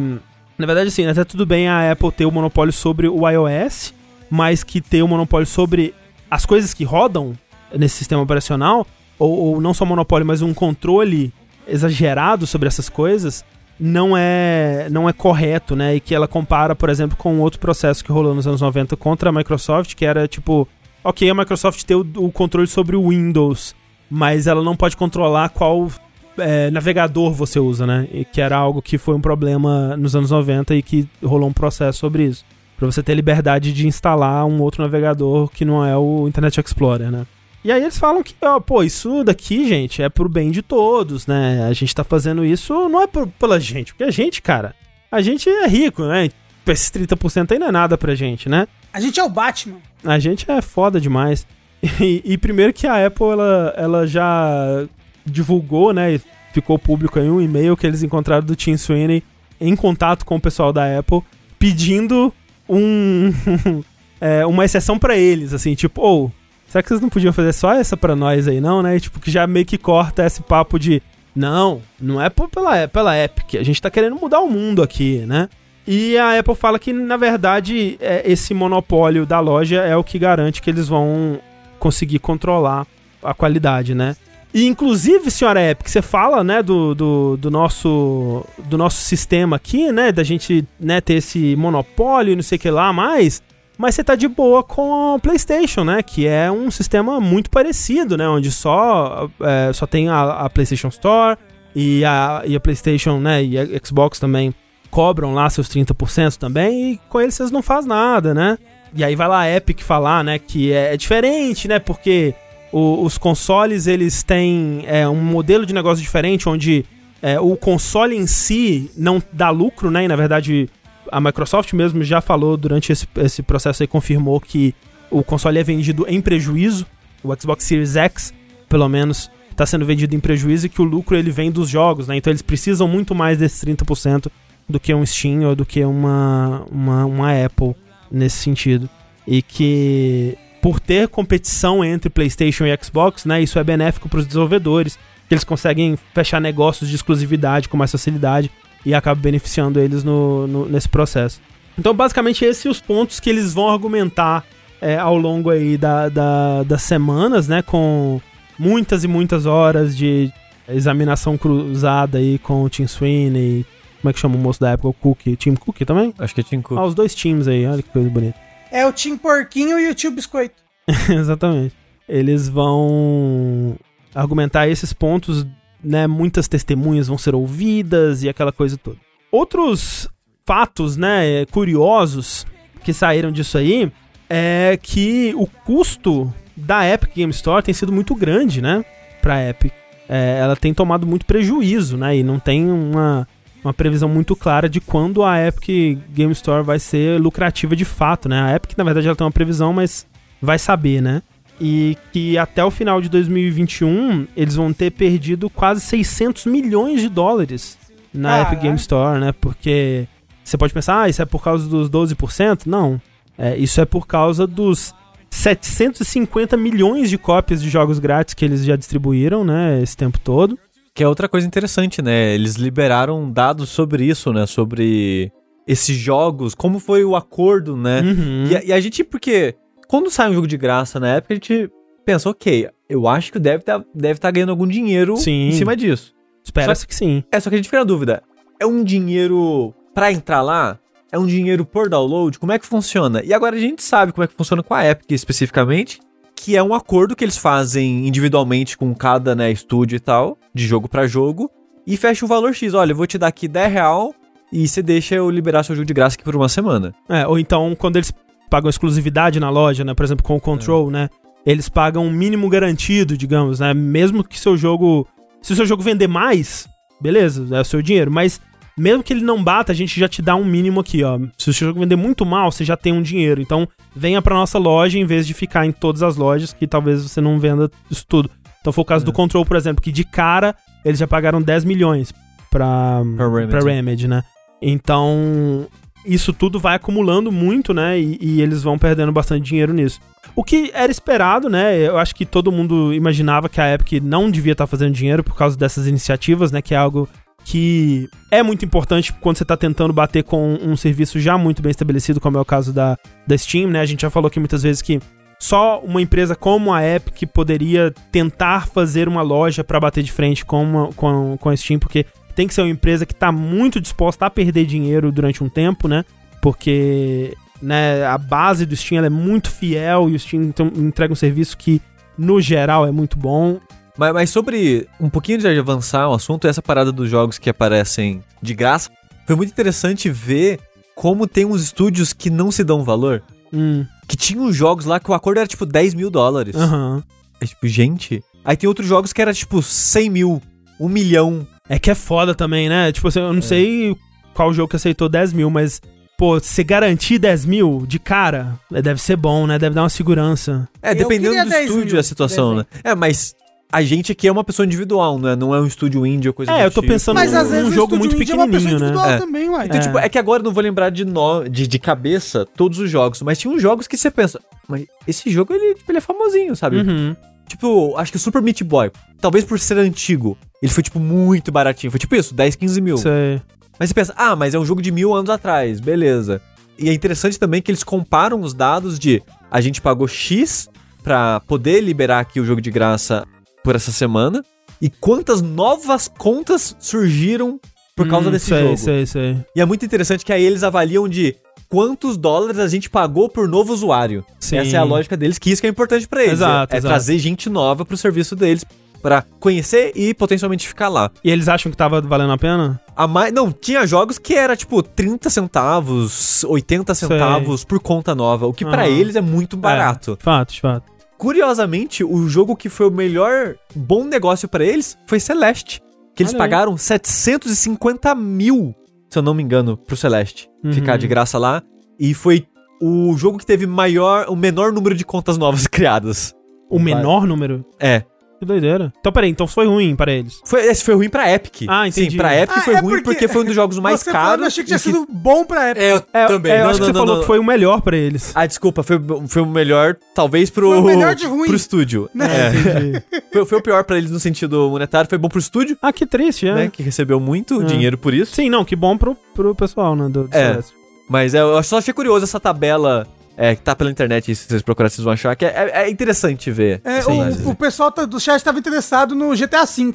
[0.58, 3.94] na verdade, assim, até tudo bem a Apple ter o monopólio sobre o iOS,
[4.30, 5.94] mas que ter o monopólio sobre
[6.30, 7.34] as coisas que rodam
[7.74, 8.86] nesse sistema operacional,
[9.18, 11.34] ou, ou não só monopólio, mas um controle
[11.68, 13.44] exagerado sobre essas coisas,
[13.80, 15.96] não é não é correto, né?
[15.96, 19.30] E que ela compara, por exemplo, com outro processo que rolou nos anos 90 contra
[19.30, 20.68] a Microsoft, que era tipo,
[21.04, 23.76] ok, a Microsoft tem o, o controle sobre o Windows,
[24.10, 25.90] mas ela não pode controlar qual
[26.38, 28.08] é, navegador você usa, né?
[28.12, 31.54] E que era algo que foi um problema nos anos 90 e que rolou um
[31.54, 32.46] processo sobre isso.
[32.78, 37.10] Pra você ter liberdade de instalar um outro navegador que não é o Internet Explorer,
[37.10, 37.26] né?
[37.66, 41.26] E aí eles falam que, ó, pô, isso daqui, gente, é pro bem de todos,
[41.26, 41.66] né?
[41.68, 44.76] A gente tá fazendo isso não é por, pela gente, porque a gente, cara,
[45.12, 46.30] a gente é rico, né?
[46.68, 48.68] Esses 30% aí não é nada pra gente, né?
[48.94, 49.80] A gente é o Batman.
[50.04, 51.48] A gente é foda demais.
[52.00, 54.86] E, e primeiro que a Apple, ela, ela já
[55.26, 56.20] divulgou, né?
[56.54, 59.24] Ficou público aí um e-mail que eles encontraram do Tim Sweeney
[59.60, 61.22] em contato com o pessoal da Apple,
[61.60, 62.34] pedindo
[62.68, 63.32] um
[64.22, 66.28] é, uma exceção para eles, assim, tipo, ou...
[66.28, 66.45] Oh,
[66.76, 69.00] será que vocês não podiam fazer só essa pra nós aí, não, né?
[69.00, 71.02] Tipo, que já meio que corta esse papo de.
[71.34, 73.56] Não, não é pela, pela Epic.
[73.56, 75.50] A gente tá querendo mudar o mundo aqui, né?
[75.88, 80.18] E a Apple fala que, na verdade, é, esse monopólio da loja é o que
[80.18, 81.40] garante que eles vão
[81.80, 82.88] conseguir controlar
[83.24, 84.16] a qualidade, né?
[84.54, 89.92] E, inclusive, senhora Epic, você fala, né, do, do, do, nosso, do nosso sistema aqui,
[89.92, 93.44] né, da gente né, ter esse monopólio e não sei o que lá mais
[93.78, 96.02] mas você tá de boa com a PlayStation, né?
[96.02, 98.28] Que é um sistema muito parecido, né?
[98.28, 101.38] Onde só, é, só tem a, a, PlayStation Store
[101.76, 103.44] e a, e a PlayStation, né?
[103.44, 104.54] E a Xbox também
[104.90, 108.58] cobram lá seus 30% também e com eles vocês não faz nada, né?
[108.94, 110.40] E aí vai lá a Epic falar, né?
[110.40, 111.80] Que é, é diferente, né?
[111.80, 112.34] Porque
[112.72, 116.86] o, os consoles eles têm é, um modelo de negócio diferente onde
[117.22, 120.06] é, o console em si não dá lucro, né?
[120.06, 120.70] E na verdade
[121.12, 124.74] a Microsoft mesmo já falou durante esse, esse processo aí, confirmou que
[125.10, 126.86] o console é vendido em prejuízo.
[127.24, 128.34] O Xbox Series X,
[128.68, 132.08] pelo menos, está sendo vendido em prejuízo e que o lucro ele vem dos jogos,
[132.08, 132.18] né?
[132.18, 134.28] Então eles precisam muito mais desses 30%
[134.68, 137.76] do que um Steam ou do que uma, uma, uma Apple
[138.12, 138.90] nesse sentido.
[139.28, 144.26] E que por ter competição entre PlayStation e Xbox, né, isso é benéfico para os
[144.26, 144.98] desenvolvedores.
[145.30, 148.52] Eles conseguem fechar negócios de exclusividade com mais facilidade
[148.86, 151.42] e acaba beneficiando eles no, no, nesse processo.
[151.78, 154.46] Então, basicamente, esses são os pontos que eles vão argumentar
[154.82, 157.62] é, ao longo aí da, da, das semanas, né?
[157.62, 158.22] Com
[158.58, 160.32] muitas e muitas horas de
[160.68, 163.66] examinação cruzada aí com o Tim Sweeney.
[164.02, 164.90] Como é que chama o moço da época?
[164.90, 165.36] O Cook?
[165.38, 166.14] Tim Cook também?
[166.20, 166.78] Acho que é Tim Cook.
[166.78, 168.38] Ah, os dois times aí, olha que coisa bonita.
[168.72, 170.56] É o Tim Porquinho e o Tio Biscoito.
[171.10, 171.76] Exatamente.
[172.08, 173.76] Eles vão
[174.14, 175.46] argumentar esses pontos
[175.86, 178.98] né, muitas testemunhas vão ser ouvidas e aquela coisa toda.
[179.32, 180.10] Outros
[180.46, 182.46] fatos, né, curiosos
[182.84, 183.92] que saíram disso aí
[184.30, 188.84] é que o custo da Epic Game Store tem sido muito grande, né?
[189.22, 189.74] Pra Epic.
[190.08, 192.18] É, ela tem tomado muito prejuízo, né?
[192.18, 193.28] E não tem uma,
[193.64, 198.30] uma previsão muito clara de quando a Epic Game Store vai ser lucrativa de fato,
[198.30, 198.42] né?
[198.42, 200.08] A Epic, na verdade, ela tem uma previsão, mas
[200.42, 201.22] vai saber, né?
[201.60, 207.10] E que até o final de 2021 eles vão ter perdido quase 600 milhões de
[207.10, 207.78] dólares
[208.14, 208.52] na Caraca.
[208.52, 209.32] Epic Game Store, né?
[209.40, 210.08] Porque
[210.44, 212.66] você pode pensar, ah, isso é por causa dos 12%?
[212.66, 213.02] Não.
[213.38, 214.94] É, isso é por causa dos
[215.30, 219.82] 750 milhões de cópias de jogos grátis que eles já distribuíram, né?
[219.82, 220.58] Esse tempo todo.
[220.94, 222.34] Que é outra coisa interessante, né?
[222.34, 224.46] Eles liberaram dados sobre isso, né?
[224.46, 225.32] Sobre
[225.68, 228.02] esses jogos, como foi o acordo, né?
[228.02, 228.46] Uhum.
[228.50, 229.56] E, a, e a gente, porque
[229.88, 231.72] quando sai um jogo de graça na época, a gente
[232.06, 235.50] pensa, ok, eu acho que deve estar deve tá ganhando algum dinheiro Sim.
[235.50, 236.14] em cima disso.
[236.44, 237.24] Espera-se que sim.
[237.32, 238.22] É, só que a gente fica na dúvida,
[238.60, 240.78] é um dinheiro pra entrar lá?
[241.12, 242.38] É um dinheiro por download?
[242.38, 243.24] Como é que funciona?
[243.24, 246.00] E agora a gente sabe como é que funciona com a Epic especificamente,
[246.36, 250.68] que é um acordo que eles fazem individualmente com cada né, estúdio e tal, de
[250.68, 251.50] jogo pra jogo,
[251.88, 252.74] e fecha o valor X.
[252.74, 254.14] Olha, eu vou te dar aqui 10 real
[254.52, 256.94] e você deixa eu liberar seu jogo de graça aqui por uma semana.
[257.10, 258.14] É, ou então, quando eles
[258.50, 259.94] pagam exclusividade na loja, né?
[259.94, 261.10] Por exemplo, com o Control, né?
[261.46, 263.74] Eles pagam um mínimo garantido, digamos, né?
[263.74, 265.08] Mesmo que seu jogo.
[265.42, 266.68] Se o seu jogo vender mais,
[267.00, 268.10] beleza, é o seu dinheiro.
[268.12, 268.42] Mas
[268.78, 271.20] mesmo que ele não bata, a gente já te dá um mínimo aqui, ó.
[271.38, 273.42] Se o seu jogo vender muito mal, você já tem um dinheiro.
[273.42, 277.04] Então, venha pra nossa loja em vez de ficar em todas as lojas, que talvez
[277.04, 278.30] você não venda isso tudo.
[278.60, 281.64] Então foi o caso do Control, por exemplo, que de cara eles já pagaram 10
[281.64, 282.12] milhões
[282.50, 283.50] pra, Pra Remedy.
[283.50, 284.24] pra Remedy, né?
[284.60, 285.68] Então,
[286.06, 288.00] isso tudo vai acumulando muito, né?
[288.00, 290.00] E, e eles vão perdendo bastante dinheiro nisso.
[290.36, 291.78] O que era esperado, né?
[291.78, 295.36] Eu acho que todo mundo imaginava que a Epic não devia estar fazendo dinheiro por
[295.36, 296.62] causa dessas iniciativas, né?
[296.62, 297.08] Que é algo
[297.46, 301.70] que é muito importante quando você está tentando bater com um serviço já muito bem
[301.70, 303.80] estabelecido, como é o caso da, da Steam, né?
[303.80, 305.00] A gente já falou aqui muitas vezes que
[305.40, 310.44] só uma empresa como a Epic poderia tentar fazer uma loja para bater de frente
[310.44, 313.80] com, uma, com, com a Steam, porque tem que ser uma empresa que está muito
[313.80, 316.04] disposta a perder dinheiro durante um tempo, né?
[316.42, 321.16] Porque né, a base do Steam é muito fiel e o Steam então, entrega um
[321.16, 321.82] serviço que,
[322.18, 323.60] no geral, é muito bom.
[323.98, 328.22] Mas, mas sobre um pouquinho de avançar o assunto, essa parada dos jogos que aparecem
[328.42, 328.92] de graça,
[329.26, 330.60] foi muito interessante ver
[330.94, 333.24] como tem uns estúdios que não se dão valor.
[333.54, 336.56] Hum, Que tinham jogos lá que o acordo era tipo 10 mil dólares.
[336.56, 337.02] aham.
[337.42, 338.24] É tipo, gente.
[338.44, 340.42] Aí tem outros jogos que era tipo 100 mil,
[340.80, 341.46] 1 milhão.
[341.70, 342.92] É que é foda também, né?
[342.92, 343.34] Tipo assim, eu É.
[343.34, 343.96] não sei
[344.34, 345.82] qual jogo que aceitou 10 mil, mas,
[346.18, 349.58] pô, você garantir 10 mil de cara, é, deve ser bom, né?
[349.58, 350.68] Deve dar uma segurança.
[350.82, 352.66] É, Eu dependendo do 10 estúdio mil, a situação, né?
[352.84, 353.34] É, mas
[353.72, 355.36] a gente aqui é uma pessoa individual, não é?
[355.36, 356.94] Não é um estúdio indie ou coisa É, do eu tô tipo.
[356.94, 358.94] pensando Mas às vezes o jogo muito é pequenininho, né?
[359.16, 359.18] É.
[359.18, 359.46] também.
[359.48, 359.80] Então, É.
[359.80, 362.90] tipo, é que agora eu não vou lembrar de, no, de, de cabeça todos os
[362.92, 366.02] jogos, mas tinha uns jogos que você pensa, mas esse jogo ele, tipo, ele é
[366.02, 366.78] famosinho, sabe?
[366.78, 367.16] Uhum.
[367.48, 368.92] Tipo, acho que o Super Meat Boy,
[369.22, 371.92] talvez por ser antigo, ele foi, tipo, muito baratinho.
[371.92, 372.98] Foi tipo isso, 10, 15 mil.
[372.98, 373.42] Sei.
[373.80, 376.42] Mas você pensa, ah, mas é um jogo de mil anos atrás, beleza.
[376.78, 379.22] E é interessante também que eles comparam os dados de
[379.52, 380.70] a gente pagou X
[381.04, 383.26] pra poder liberar aqui o jogo de graça
[383.64, 384.44] por essa semana
[384.82, 387.60] e quantas novas contas surgiram
[387.96, 388.78] por causa Hum, desse sei, jogo.
[388.78, 389.38] Sei, sei.
[389.56, 391.36] E é muito interessante que aí eles avaliam de
[391.76, 394.24] quantos dólares a gente pagou por novo usuário.
[394.40, 394.56] Sim.
[394.56, 396.36] Essa é a lógica deles, que isso que é importante pra eles.
[396.36, 396.90] Exato, é, é exato.
[396.94, 398.64] trazer gente nova pro serviço deles
[399.02, 401.12] pra conhecer e potencialmente ficar lá.
[401.22, 402.80] E eles acham que tava valendo a pena?
[402.96, 408.48] A mais, não, tinha jogos que era tipo 30 centavos, 80 centavos por conta nova,
[408.48, 408.92] o que pra Aham.
[408.92, 410.18] eles é muito barato.
[410.18, 410.90] É, fato, fato.
[411.18, 415.82] Curiosamente, o jogo que foi o melhor bom negócio pra eles foi Celeste,
[416.16, 416.50] que eles Olha aí.
[416.50, 418.74] pagaram 750 mil,
[419.10, 420.74] se eu não me engano, pro Celeste Uhum.
[420.74, 421.62] ficar de graça lá,
[422.00, 422.46] e foi
[422.82, 426.34] o jogo que teve maior, o menor número de contas novas criadas.
[426.70, 427.64] O menor número?
[427.80, 428.04] É.
[428.46, 428.94] Que doideira.
[429.00, 430.40] Então, peraí, então foi ruim pra eles.
[430.46, 431.64] Foi, esse foi ruim pra Epic.
[431.68, 432.12] Ah, entendi.
[432.12, 433.28] Sim, pra Epic Ah, foi é ruim porque- porque...
[433.28, 434.42] foi um dos jogos mais caros.
[434.42, 435.84] eu achei que tinha que- sido bom pra época.
[435.84, 436.52] É, eu É, também.
[436.52, 437.22] é, eu Não, acho que não, você não, falou não.
[437.22, 438.32] que foi o melhor pra eles.
[438.36, 440.70] Ah, desculpa, foi, foi o melhor, talvez pro.
[440.70, 441.48] Foi o melhor de ruim.
[441.48, 442.10] Pro estúdio.
[442.14, 442.28] Né?
[442.28, 442.50] É.
[442.56, 443.04] Entendi.
[443.36, 446.06] Foi, foi o pior pra eles no sentido monetário, foi bom pro estúdio, ah, que
[446.06, 446.54] triste, é.
[446.56, 446.70] né?
[446.72, 447.66] Que recebeu muito É.
[447.66, 448.34] dinheiro por isso.
[448.34, 450.52] Sim, não, que bom pro, pro pessoal, né, do, do É.
[450.52, 450.74] Celeste.
[451.10, 453.06] Mas é, eu só achei curioso essa tabela
[453.38, 455.90] é, que tá pela internet, se vocês procurarem, vocês vão achar, que é, é- é
[455.90, 456.82] interessante ver.
[456.84, 459.94] É, o- o, pessoal tá- do chat estava interessado no GTA V.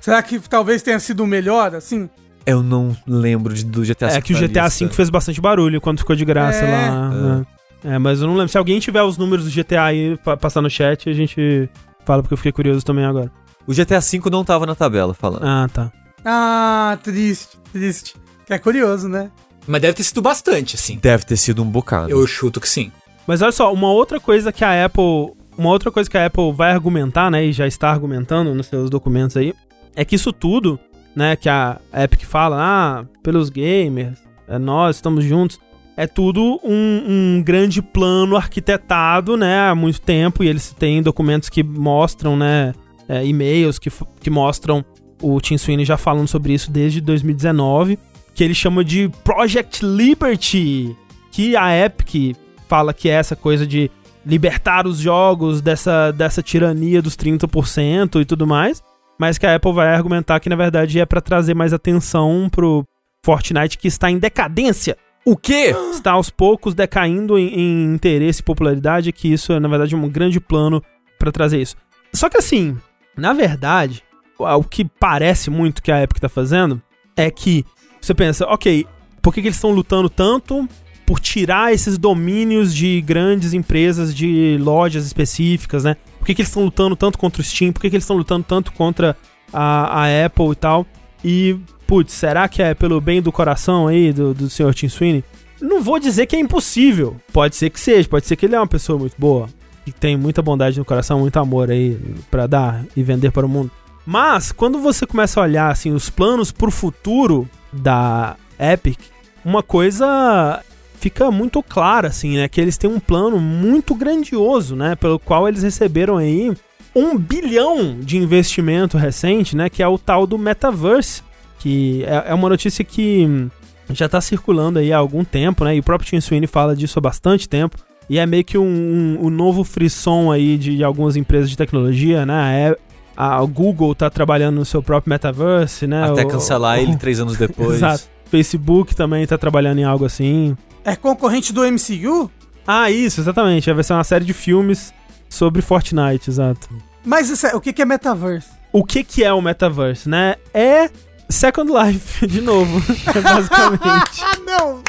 [0.00, 2.08] Será que talvez tenha sido o melhor, assim?
[2.46, 4.16] Eu não lembro de- do GTA V.
[4.16, 4.68] É que o GTA.
[4.68, 6.70] V fez bastante barulho quando ficou de graça É.
[6.90, 7.10] lá.
[7.10, 7.46] né?
[7.84, 8.48] É, mas eu não lembro.
[8.48, 11.68] Se alguém tiver os números do GTA aí, pa- passar no chat, a gente
[12.04, 13.30] fala, porque eu fiquei curioso também agora.
[13.66, 15.44] O GTA V não tava na tabela, falando.
[15.44, 15.92] Ah, tá.
[16.24, 18.14] Ah, triste, triste.
[18.46, 19.30] Que é curioso, né?
[19.68, 20.98] Mas deve ter sido bastante, assim.
[21.00, 22.10] Deve ter sido um bocado.
[22.10, 22.90] Eu chuto que sim.
[23.26, 25.32] Mas olha só, uma outra coisa que a Apple.
[25.56, 27.44] Uma outra coisa que a Apple vai argumentar, né?
[27.44, 29.52] E já está argumentando nos seus documentos aí,
[29.98, 30.78] é que isso tudo,
[31.14, 35.58] né, que a Epic fala, ah, pelos gamers, é nós, estamos juntos.
[35.96, 41.48] É tudo um, um grande plano arquitetado, né, há muito tempo, e eles têm documentos
[41.48, 42.72] que mostram, né,
[43.08, 43.90] é, e-mails que,
[44.20, 44.84] que mostram
[45.20, 47.98] o Tim Sweeney já falando sobre isso desde 2019,
[48.38, 50.96] que ele chama de Project Liberty,
[51.32, 52.36] que a Epic
[52.68, 53.90] fala que é essa coisa de
[54.24, 58.80] libertar os jogos dessa, dessa tirania dos 30% e tudo mais,
[59.18, 62.84] mas que a Apple vai argumentar que na verdade é pra trazer mais atenção pro
[63.26, 65.74] Fortnite que está em decadência, O quê?
[65.90, 70.08] está aos poucos decaindo em, em interesse e popularidade, que isso é na verdade um
[70.08, 70.80] grande plano
[71.18, 71.74] pra trazer isso.
[72.14, 72.76] Só que assim,
[73.16, 74.04] na verdade,
[74.38, 76.80] o que parece muito que a Epic tá fazendo
[77.16, 77.64] é que
[78.00, 78.86] você pensa, ok,
[79.20, 80.68] por que, que eles estão lutando tanto
[81.06, 85.96] por tirar esses domínios de grandes empresas de lojas específicas, né?
[86.18, 87.72] Por que, que eles estão lutando tanto contra o Steam?
[87.72, 89.16] Por que, que eles estão lutando tanto contra
[89.52, 90.86] a, a Apple e tal?
[91.24, 94.74] E, putz, será que é pelo bem do coração aí do, do Sr.
[94.74, 95.24] Tim Sweeney?
[95.60, 97.16] Não vou dizer que é impossível.
[97.32, 99.48] Pode ser que seja, pode ser que ele é uma pessoa muito boa,
[99.84, 101.98] que tem muita bondade no coração, muito amor aí
[102.30, 103.70] pra dar e vender para o mundo.
[104.04, 108.98] Mas quando você começa a olhar assim os planos pro futuro da Epic,
[109.44, 110.62] uma coisa
[110.98, 115.46] fica muito clara assim, né, que eles têm um plano muito grandioso, né, pelo qual
[115.48, 116.52] eles receberam aí
[116.94, 121.22] um bilhão de investimento recente, né, que é o tal do metaverse,
[121.58, 123.48] que é, é uma notícia que
[123.90, 126.98] já tá circulando aí há algum tempo, né, e o próprio Tim Sweeney fala disso
[126.98, 127.76] há bastante tempo.
[128.10, 131.56] E é meio que um, um, um novo frisson aí de, de algumas empresas de
[131.58, 132.74] tecnologia, né?
[133.20, 136.04] A Google tá trabalhando no seu próprio metaverse, né?
[136.04, 137.74] Até O- cancelar o- ele três anos depois.
[137.78, 138.04] Exato.
[138.30, 140.56] Facebook também tá trabalhando em algo assim.
[140.84, 142.30] É concorrente do MCU?
[142.64, 143.72] Ah, isso, exatamente.
[143.72, 144.94] Vai ser uma série de filmes
[145.28, 146.68] sobre Fortnite, exato.
[147.04, 148.48] Mas isso é- o que que é metaverse?
[148.72, 150.36] O que que é o metaverse, né?
[150.54, 150.88] É
[151.28, 152.80] Second Life, de novo.
[153.16, 154.22] É basicamente.
[154.22, 154.80] Ah, não!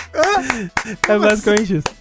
[1.07, 1.98] É basicamente isso.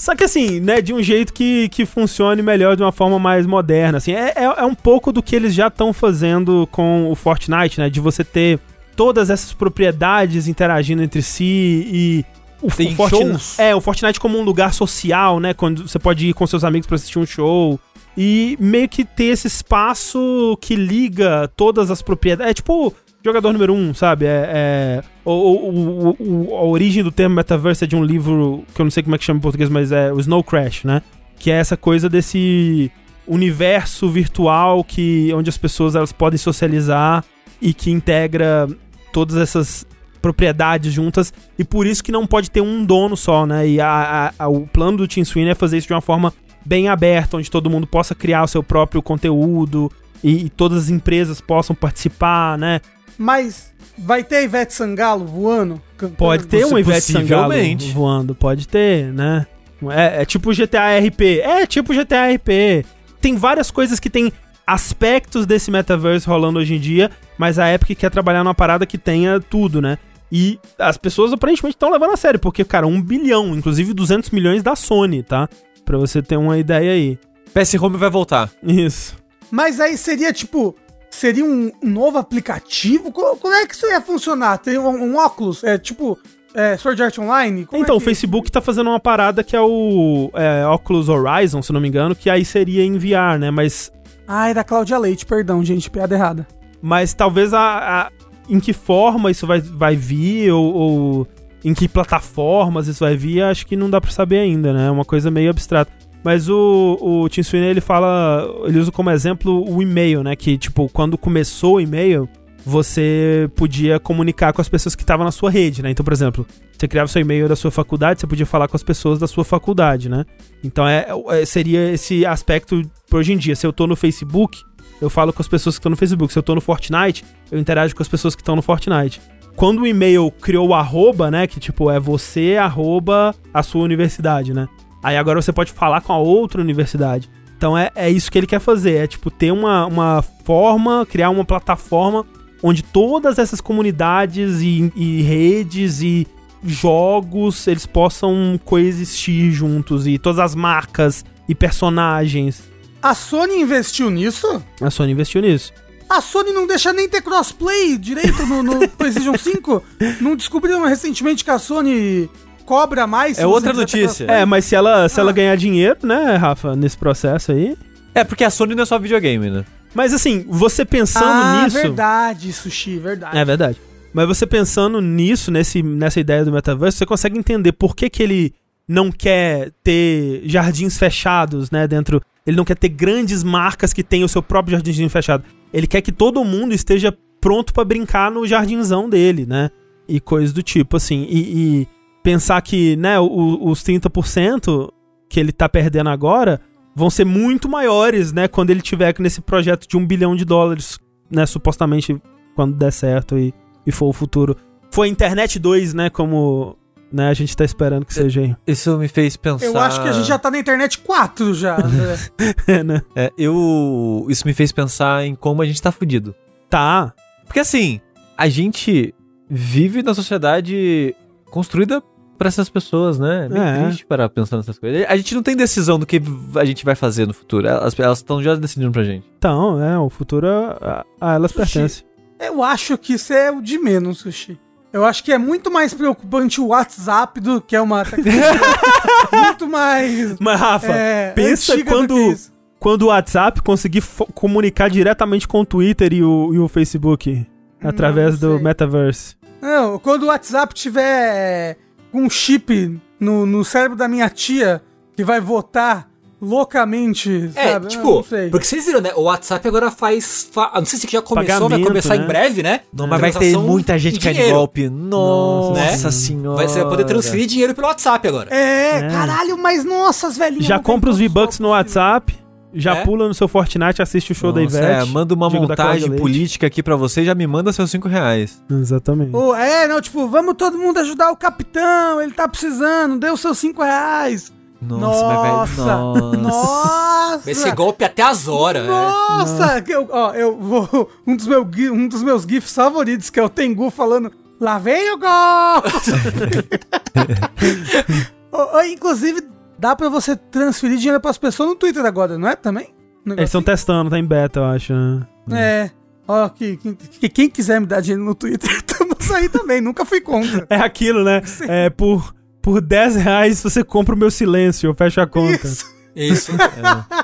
[0.00, 3.44] Só que assim, né, de um jeito que, que funcione melhor, de uma forma mais
[3.46, 7.14] moderna, assim, é, é, é um pouco do que eles já estão fazendo com o
[7.14, 8.58] Fortnite, né, de você ter
[8.96, 12.24] todas essas propriedades interagindo entre si e
[12.62, 13.58] o, Tem o Fortnite, shows?
[13.58, 16.86] é, o Fortnite como um lugar social, né, quando você pode ir com seus amigos
[16.86, 17.78] pra assistir um show
[18.16, 22.94] e meio que ter esse espaço que liga todas as propriedades, é tipo
[23.24, 24.24] jogador número um, sabe?
[24.26, 28.80] É, é o, o- o- a origem do termo metaverse é de um livro que
[28.80, 31.02] eu não sei como é que chama em português, mas é o Snow Crash, né?
[31.38, 32.90] Que é essa coisa desse
[33.26, 37.24] universo virtual que onde as pessoas elas podem socializar
[37.62, 38.68] e que integra
[39.12, 39.86] todas essas
[40.20, 43.66] propriedades juntas e por isso que não pode ter um dono só, né?
[43.68, 46.32] E a- a- a- o plano do Tim Sweeney é fazer isso de uma forma
[46.64, 49.90] bem aberta, onde todo mundo possa criar o seu próprio conteúdo
[50.22, 52.80] e, e todas as empresas possam participar, né?
[53.20, 55.78] Mas vai ter a Ivete Sangalo voando?
[56.16, 57.52] Pode ter um Ivete Sangalo
[57.92, 59.46] voando, pode ter, né?
[59.90, 61.40] É, é tipo GTA RP.
[61.42, 62.86] É tipo GTA RP.
[63.20, 64.32] Tem várias coisas que tem
[64.66, 68.96] aspectos desse metaverse rolando hoje em dia, mas a Epic quer trabalhar numa parada que
[68.96, 69.98] tenha tudo, né?
[70.32, 74.62] E as pessoas aparentemente estão levando a sério, porque, cara, um bilhão, inclusive 200 milhões
[74.62, 75.46] da Sony, tá?
[75.84, 77.18] Pra você ter uma ideia aí.
[77.52, 78.48] PS Home vai voltar.
[78.62, 79.14] Isso.
[79.50, 80.74] Mas aí seria tipo.
[81.10, 83.10] Seria um novo aplicativo?
[83.12, 84.58] Co- Como é que isso ia funcionar?
[84.58, 85.62] Tem um, um óculos?
[85.64, 86.18] É tipo.
[86.52, 87.64] É, Sword Art Online?
[87.64, 91.08] Como é então, o que- Facebook tá fazendo uma parada que é o é, Oculus
[91.08, 93.50] Horizon, se não me engano, que aí seria em VR, né?
[93.52, 93.92] Mas
[94.26, 96.46] Ah, é da Cláudia Leite, perdão, gente, piada errada.
[96.82, 98.10] Mas talvez a, a-
[98.48, 101.28] em que forma isso vai, vai vir, ou, ou
[101.64, 104.88] em que plataformas isso vai vir, acho que não dá pra saber ainda, né?
[104.88, 105.92] É uma coisa meio abstrata.
[106.22, 110.36] Mas o, o Tim Sweeney, ele fala, ele usa como exemplo o e-mail, né?
[110.36, 112.28] Que, tipo, quando começou o e-mail,
[112.64, 115.90] você podia comunicar com as pessoas que estavam na sua rede, né?
[115.90, 116.46] Então, por exemplo,
[116.76, 119.44] você criava seu e-mail da sua faculdade, você podia falar com as pessoas da sua
[119.44, 120.24] faculdade, né?
[120.62, 123.56] Então, é, é- seria esse aspecto pra hoje em dia.
[123.56, 124.62] Se eu tô no Facebook,
[125.00, 126.32] eu falo com as pessoas que estão no Facebook.
[126.32, 129.20] Se eu tô no Fortnite, eu interajo com as pessoas que estão no Fortnite.
[129.56, 131.46] Quando o e-mail criou o arroba, né?
[131.46, 134.68] Que tipo, é você, arroba, a sua universidade, né?
[135.02, 137.30] Aí agora você pode falar com a outra universidade.
[137.56, 139.04] Então é, é isso que ele quer fazer.
[139.04, 142.26] É tipo, ter uma, uma forma, criar uma plataforma
[142.62, 146.26] onde todas essas comunidades e, e redes e
[146.64, 152.62] jogos eles possam coexistir juntos e todas as marcas e personagens
[153.02, 154.62] A Sony investiu nisso?
[154.80, 155.72] a Sony investiu nisso.
[156.08, 159.82] A Sony não deixa nem ter crossplay direito no, no PlayStation 5?
[160.20, 162.28] Não descobriram recentemente que a Sony
[162.70, 163.36] cobra mais?
[163.36, 164.24] É outra notícia.
[164.26, 165.34] É, mas se ela, se ela Ah.
[165.34, 167.76] ganhar dinheiro, né, Rafa, nesse processo aí.
[168.14, 169.64] É, porque a Sony não é só videogame, né?
[169.92, 171.76] Mas assim, você pensando ah, nisso.
[171.76, 173.36] verdade, Sushi, verdade.
[173.36, 173.76] É verdade.
[174.12, 178.22] Mas você pensando nisso, nesse, nessa ideia do metaverso, você consegue entender por que, que
[178.22, 178.54] ele
[178.86, 182.22] não quer ter jardins fechados, né, dentro...
[182.46, 185.42] Ele não quer ter grandes marcas que tenham o seu próprio jardinzinho fechado.
[185.72, 189.70] Ele quer que todo mundo esteja pronto pra brincar no jardinzão dele, né?
[190.08, 191.26] E coisas do tipo, assim.
[191.28, 191.88] E, e
[192.22, 194.92] pensar que, né, o- os 30%
[195.28, 196.60] que ele tá perdendo agora
[196.94, 200.98] vão ser muito maiores, né, quando ele tiver nesse projeto de um bilhão de dólares,
[201.30, 202.20] né, supostamente
[202.54, 203.54] quando der certo e,
[203.86, 204.56] e for o futuro.
[204.90, 206.76] Foi a Internet 2, né, como
[207.12, 208.56] né, a gente tá esperando que seja aí.
[208.66, 209.66] Isso me fez pensar.
[209.66, 211.76] Eu acho que a gente já tá na internet 4 já.
[211.76, 212.16] André.
[212.84, 213.02] né?
[213.16, 214.26] É, eu.
[214.28, 216.34] Isso me fez pensar em como a gente tá fudido.
[216.68, 217.12] Tá.
[217.46, 218.00] Porque assim,
[218.38, 219.12] a gente
[219.48, 221.14] vive na sociedade
[221.50, 222.00] construída
[222.40, 223.44] pra essas pessoas, né?
[223.44, 223.82] É bem É.
[223.84, 225.04] triste para pensar nessas coisas.
[225.06, 226.22] A gente não tem decisão do que
[226.56, 227.68] a gente vai fazer no futuro.
[227.68, 229.26] Elas estão já decidindo pra gente.
[229.36, 231.58] Então, é, o futuro a, a elas Sushi.
[231.74, 232.04] pertence.
[232.40, 234.58] Eu acho que isso é o de menos, Sushi.
[234.90, 238.42] Eu acho que é muito mais preocupante o WhatsApp do que é uma tecnologia
[239.30, 242.34] muito mais Mas, Rafa, é, pensa quando-
[242.78, 244.02] quando o WhatsApp conseguir
[244.34, 247.46] comunicar diretamente com o Twitter e o, e o Facebook,
[247.84, 248.64] através Não do.
[248.64, 249.36] Metaverse.
[249.60, 251.76] Não, quando o WhatsApp tiver
[252.12, 254.82] um chip no, no cérebro da minha tia
[255.16, 256.08] que vai votar
[256.42, 257.88] loucamente, É, sabe?
[257.88, 258.48] Tipo, não sei.
[258.48, 259.12] porque vocês viram, né?
[259.14, 260.48] O WhatsApp agora faz.
[260.50, 262.24] fa- Não sei se já começou, vai Pagamento, começar né?
[262.24, 262.80] em breve, né?
[262.92, 264.88] Não, mas vai ter muita gente em caindo de golpe.
[264.88, 266.10] Nossa, Né?
[266.10, 266.56] senhora.
[266.56, 268.48] Vai, você vai poder transferir dinheiro pelo WhatsApp agora.
[268.54, 269.08] É, É.
[269.10, 270.64] caralho, mas nossas velhinhas.
[270.66, 271.68] Já compra os V-Bucks no.
[271.70, 272.34] WhatsApp,
[272.74, 273.04] já É?
[273.04, 275.02] pula no seu Fortnite, assiste o show da Nossa, Ivete.
[275.02, 278.62] É, manda uma montagem política aqui pra você e já me manda seus 5 reais.
[278.70, 279.34] Exatamente.
[279.34, 283.58] Ô, é, não, tipo, vamos todo mundo ajudar o capitão, ele tá precisando, deu seus
[283.58, 284.52] 5 reais.
[284.82, 285.42] Nossa, velho.
[285.56, 285.84] Nossa.
[285.84, 286.36] Nossa.
[286.38, 287.38] Nossa!
[287.44, 288.82] Vai ser golpe até as horas.
[288.84, 288.88] né?
[288.88, 289.82] Nossa!
[289.82, 291.10] que Eu, ó, eu vou.
[291.26, 294.32] Um dos, meu, gui- um dos meus GIFs favoritos, que é o Tengu falando.
[294.58, 295.28] Lá vem o gol!
[298.52, 299.42] Ô, ô, inclusive,
[299.80, 302.54] dá pra você transferir dinheiro pras pessoas no Twitter agora, não é?
[302.56, 302.94] Também?
[303.26, 304.92] Um Eles estão testando, tá em beta, eu acho.
[304.92, 305.26] né?
[305.52, 305.90] É.
[306.28, 310.04] Ó, que, que- que quem quiser me dar dinheiro no Twitter, estamos aí também, nunca
[310.04, 310.66] fui contra.
[310.70, 311.42] É aquilo, né?
[311.68, 315.66] É por, por 10 reais você compra o meu silêncio, eu fecho a conta.
[315.66, 315.86] Isso.
[316.14, 316.52] Isso.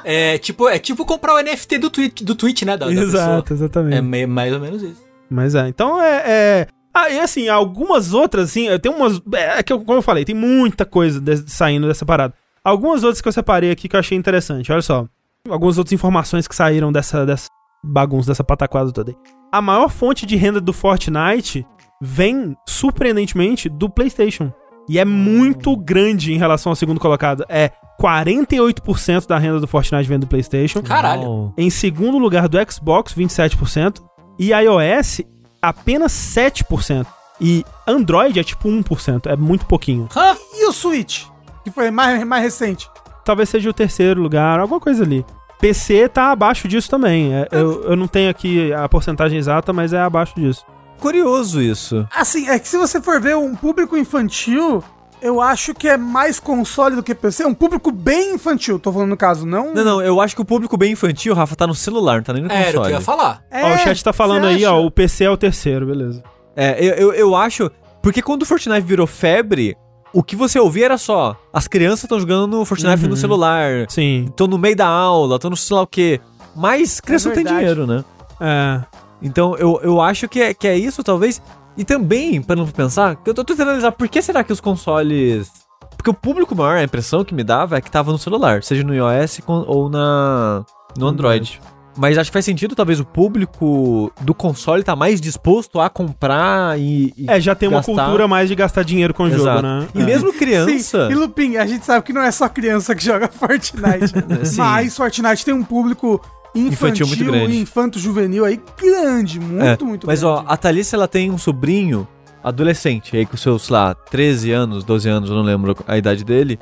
[0.04, 0.38] é.
[0.38, 2.76] tipo, é tipo comprar o NFT do Twitch, do Twitch né?
[2.76, 3.56] Da, da Exato, pessoa.
[3.58, 3.96] exatamente.
[3.96, 5.02] É me- mais ou menos isso.
[5.30, 6.22] Mas é, então é.
[6.26, 6.66] é...
[6.94, 9.20] Ah, e assim, algumas outras, assim, tem umas.
[9.34, 12.32] É que, eu- como eu falei, tem muita coisa de- saindo dessa parada.
[12.66, 15.06] Algumas outras que eu separei aqui que eu achei interessante, olha só.
[15.48, 17.46] Algumas outras informações que saíram dessa, dessa
[17.84, 19.16] bagunça, dessa pataquada toda aí.
[19.52, 21.64] A maior fonte de renda do Fortnite
[22.02, 24.52] vem, surpreendentemente, do PlayStation.
[24.88, 27.44] E é muito grande em relação ao segundo colocado.
[27.48, 30.82] É 48% da renda do Fortnite vem do PlayStation.
[30.82, 31.54] Caralho.
[31.56, 34.02] Em segundo lugar do Xbox, 27%.
[34.40, 35.20] E iOS,
[35.62, 37.06] apenas 7%.
[37.40, 39.26] E Android é tipo 1%.
[39.26, 40.08] É muito pouquinho.
[40.16, 40.34] Hã?
[40.52, 41.26] E o Switch?
[41.66, 42.88] Que foi mais, mais recente.
[43.24, 45.26] Talvez seja o terceiro lugar, alguma coisa ali.
[45.58, 47.34] PC tá abaixo disso também.
[47.34, 50.64] É, eu, eu não tenho aqui a porcentagem exata, mas é abaixo disso.
[51.00, 52.06] Curioso isso.
[52.14, 54.80] Assim, é que se você for ver um público infantil,
[55.20, 57.44] eu acho que é mais console do que PC.
[57.44, 59.74] Um público bem infantil, tô falando no caso, não.
[59.74, 62.32] Não, não, eu acho que o público bem infantil, Rafa, tá no celular, não tá
[62.32, 62.94] nem no É, Era o que eu console.
[62.94, 63.42] ia falar.
[63.50, 64.72] É, ó, o chat tá falando aí, acha?
[64.72, 66.22] ó, o PC é o terceiro, beleza.
[66.54, 67.68] É, eu, eu, eu acho.
[68.00, 69.76] Porque quando o Fortnite virou febre,
[70.18, 73.10] o que você ouvia era só: as crianças estão jogando Fortnite Uhum.
[73.10, 74.24] no celular, Sim.
[74.28, 76.20] estão no meio da aula, estão no sei lá o quê.
[76.54, 78.04] Mas criança não tem dinheiro, né?
[78.40, 78.80] É.
[79.22, 81.40] Então eu, eu acho que é, que é isso, talvez.
[81.76, 85.50] E também, para não pensar, eu tô tentando analisar por que será que os consoles.
[85.96, 88.82] Porque o público maior, a impressão que me dava é que tava no celular, seja
[88.82, 90.64] no iOS ou na
[90.96, 91.60] no Android.
[91.96, 96.78] Mas acho que faz sentido, talvez, o público do console tá mais disposto a comprar
[96.78, 97.12] e.
[97.16, 97.92] e É, já tem uma gastar.
[97.94, 99.62] cultura mais de gastar dinheiro com o jogo, Exato.
[99.62, 99.88] né?
[99.94, 100.04] E É.
[100.04, 101.06] mesmo criança.
[101.08, 104.12] Sim, e Lupin, a gente sabe que não é só criança que joga Fortnite.
[104.46, 104.56] Sim.
[104.58, 106.20] Mas Fortnite tem um público
[106.54, 107.58] infantil, Infantil muito grande.
[107.58, 110.44] infanto-juvenil aí grande, muito, É, muito Mas grande.
[110.46, 112.06] ó, a Thalissa ela tem um sobrinho
[112.42, 116.24] adolescente, aí com seus, sei lá, 13 anos, 12 anos, eu não lembro a idade
[116.24, 116.58] dele.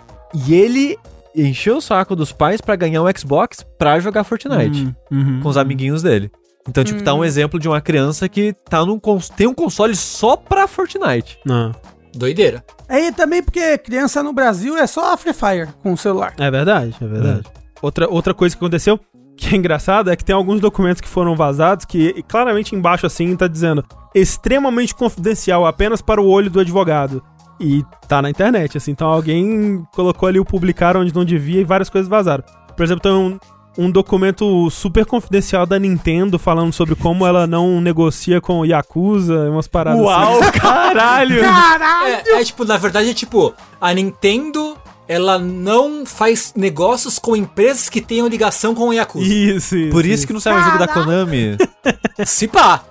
[0.47, 0.99] E ele
[1.35, 5.41] encheu o saco dos pais pra ganhar um Xbox pra jogar Fortnite Hum, uhum.
[5.41, 6.31] com os amiguinhos dele.
[6.69, 7.25] Então, tipo, tá um Hum.
[7.25, 8.99] exemplo de uma criança que tá num
[9.37, 11.39] tem um console só pra Fortnite.
[11.45, 11.73] Não.
[12.15, 12.65] Doideira.
[12.89, 16.33] É, e também porque criança no Brasil é só a Free Fire com o celular.
[16.39, 17.43] É verdade, é verdade.
[17.83, 18.99] Outra, outra coisa que aconteceu,
[19.37, 23.35] que é engraçado é que tem alguns documentos que foram vazados que claramente embaixo assim
[23.37, 27.23] tá dizendo extremamente confidencial apenas para o olho do advogado.
[27.61, 28.91] E tá na internet, assim.
[28.91, 32.45] Então alguém colocou ali o publicar onde não devia e várias coisas vazaram.
[32.77, 33.39] Por exemplo, tem um,
[33.79, 39.51] um documento super confidencial da Nintendo falando sobre como ela não negocia com o Yakuza,
[39.51, 40.53] umas paradas Uau, assim.
[40.59, 41.41] caralho!
[41.41, 42.23] Caralho!
[42.27, 44.77] É, é tipo, na verdade é tipo, a Nintendo,
[45.07, 49.27] ela não faz negócios com empresas que tenham ligação com o Yakuza.
[49.27, 49.91] Isso, isso.
[49.93, 51.57] Por isso que não saiu o jogo da Konami.
[52.25, 52.83] Se pá.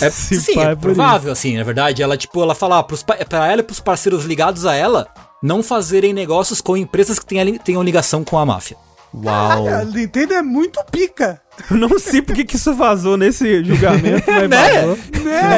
[0.00, 2.02] É, Se sim, pá, é é provável, assim, na verdade.
[2.02, 5.06] Ela, tipo, ela fala pros, pa- pra ela e pros parceiros ligados a ela
[5.40, 8.76] não fazerem negócios com empresas que tenham, tenham ligação com a máfia.
[9.14, 9.68] Uau.
[9.68, 11.40] A Nintendo é muito pica.
[11.70, 14.80] Eu não sei porque que isso vazou nesse julgamento, mas Né?
[14.80, 14.98] vazou.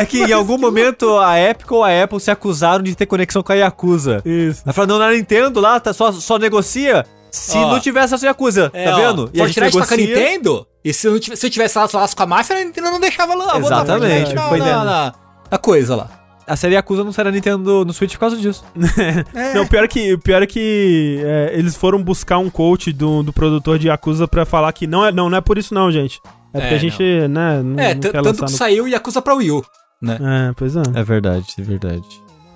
[0.01, 3.43] É que em algum momento a Epic ou a Apple se acusaram de ter conexão
[3.43, 4.23] com a Yakuza.
[4.25, 4.63] Isso.
[4.65, 7.73] Ela falou, não, na Nintendo lá tá, só, só negocia se Ó.
[7.73, 9.31] não tivesse essa Yakuza, É, tá ó, vendo?
[9.37, 12.23] Fortnite tá com a Nintendo, e se eu, não tivesse, se eu tivesse laço, com
[12.23, 13.57] a máfia, a Nintendo não deixava lá.
[13.59, 14.65] Exatamente, na, dentro.
[14.65, 15.15] na,
[15.51, 16.20] na coisa lá.
[16.51, 18.65] A série Yakuza não será Nintendo no Switch por causa disso.
[19.33, 19.55] É.
[19.55, 23.79] Não, pior que, pior é que é, eles foram buscar um coach do, do produtor
[23.79, 26.21] de Yakuza pra falar que não é, não, não é por isso não, gente.
[26.53, 28.49] É porque É, a gente, né, não, É, não tanto que no...
[28.49, 29.65] saiu Yakuza pra Wii U,
[30.03, 30.19] né?
[30.21, 30.83] É, pois é.
[30.95, 32.03] É verdade, é verdade.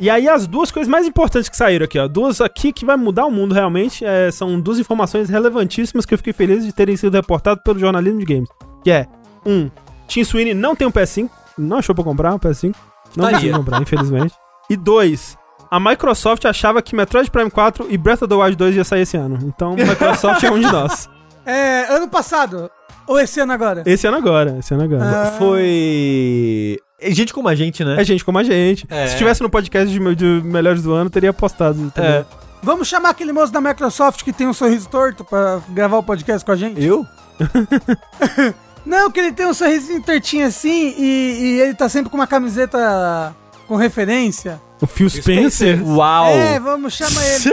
[0.01, 2.97] E aí as duas coisas mais importantes que saíram aqui, ó, duas aqui que vai
[2.97, 6.97] mudar o mundo realmente, é, são duas informações relevantíssimas que eu fiquei feliz de terem
[6.97, 8.49] sido reportadas pelo jornalismo de games.
[8.83, 9.07] Que é,
[9.47, 9.71] um,
[10.09, 12.75] Tim Sweeney não tem um PS5, não achou pra comprar um PS5,
[13.17, 14.35] não consegui comprar, infelizmente.
[14.71, 15.37] E dois,
[15.71, 19.03] a Microsoft achava que Metroid Prime 4 e Breath of the Wild 2 ia sair
[19.03, 19.39] esse ano.
[19.43, 21.09] Então, Microsoft é um de nós.
[21.47, 22.71] É, ano passado.
[23.07, 23.83] Ou esse ano agora?
[23.85, 25.05] Esse ano agora, esse ano agora.
[25.05, 25.33] Ah.
[25.37, 26.79] Foi.
[26.99, 28.01] é Gente como a gente, né?
[28.01, 28.87] É gente como a gente.
[28.89, 29.09] É.
[29.09, 31.79] Se estivesse no podcast de, de melhores do ano, teria postado.
[31.79, 32.11] entendeu?
[32.11, 32.25] É.
[32.62, 36.43] Vamos chamar aquele moço da Microsoft que tem um sorriso torto pra gravar o podcast
[36.43, 36.83] com a gente?
[36.83, 37.05] Eu?
[38.85, 42.26] Não, que ele tem um sorrisinho tortinho assim e, e ele tá sempre com uma
[42.26, 43.35] camiseta
[43.66, 44.61] com referência.
[44.80, 45.78] O Phil Spencer.
[45.78, 45.89] Spencer.
[45.89, 46.26] Uau!
[46.26, 47.45] É, vamos chamar ele.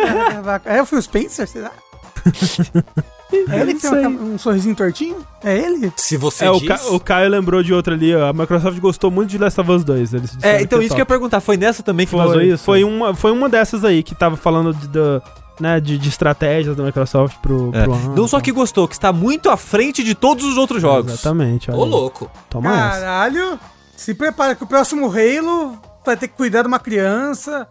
[0.65, 1.71] É o Phil Spencer, será?
[3.49, 5.15] É ele que tem uma um sorrisinho tortinho?
[5.41, 5.91] É ele?
[5.95, 6.67] Se você É, o, diz...
[6.67, 8.27] Ca o Caio lembrou de outra ali, ó.
[8.27, 10.13] A Microsoft gostou muito de Last of Us 2.
[10.13, 11.13] Eles É, então que isso que eu ia top.
[11.13, 12.63] perguntar, foi nessa também que foi, vazou isso?
[12.65, 14.89] Foi uma, foi uma dessas aí que tava falando de,
[15.61, 17.83] né, de, de estratégias da Microsoft pro, É.
[17.83, 18.15] pro ano.
[18.15, 21.13] Não só que gostou, que está muito à frente de todos os outros jogos.
[21.13, 21.69] Exatamente.
[21.71, 22.29] Ô, louco.
[22.49, 22.99] Toma essa.
[23.01, 23.59] Caralho!
[23.95, 27.67] Se prepara que o próximo Halo vai ter que cuidar de uma criança.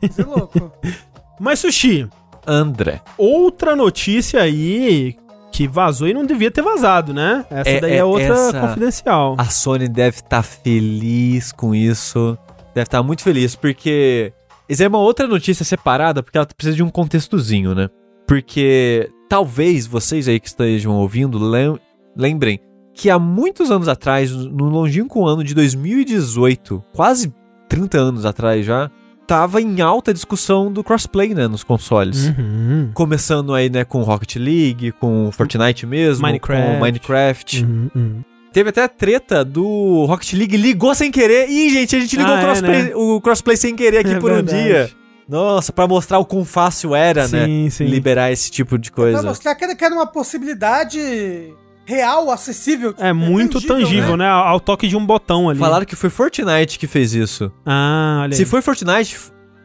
[0.00, 0.72] Você é louco.
[1.38, 2.08] Mas, Sushi,
[2.46, 3.02] André.
[3.18, 5.16] outra notícia aí
[5.52, 7.44] que vazou e não devia ter vazado, né?
[7.50, 9.34] Essa É, daí é, é, outra essa- confidencial.
[9.38, 12.36] A Sony deve estar feliz com isso.
[12.74, 14.32] Deve estar muito feliz, porque.
[14.68, 17.88] Isso é uma outra notícia separada, porque ela precisa de um contextozinho, né?
[18.26, 21.78] Porque talvez vocês aí que estejam ouvindo lem-
[22.16, 22.58] lembrem
[22.94, 27.32] que há muitos anos atrás, no longínquo ano de 2018, quase
[27.68, 28.90] 30 anos atrás já,
[29.26, 32.28] tava em alta discussão do crossplay, né, nos consoles.
[32.38, 32.90] Uhum.
[32.94, 36.72] Começando aí, né, com Rocket League, com Fortnite mesmo, Minecraft.
[36.74, 37.64] com Minecraft.
[37.64, 38.22] Uhum, uhum.
[38.54, 41.50] Teve até a treta do Rocket League, ligou sem querer.
[41.50, 42.90] Ih, gente, a gente ligou Ah, o, é, crossplay, né?
[42.94, 44.62] o crossplay sem querer aqui É por um verdade.
[44.62, 44.90] dia.
[45.28, 47.46] Nossa, pra mostrar o quão fácil era, né?
[47.46, 47.84] Sim, sim.
[47.86, 49.22] Liberar esse tipo de Pra coisa.
[49.22, 51.52] mostrar que era- que era uma possibilidade
[51.84, 52.94] real, acessível.
[52.98, 54.28] É muito tangível, né?
[54.28, 55.58] Ao toque de um botão ali.
[55.58, 57.50] Falaram que foi Fortnite que fez isso.
[57.66, 58.36] Ah, olha aí.
[58.36, 59.16] Se foi Fortnite,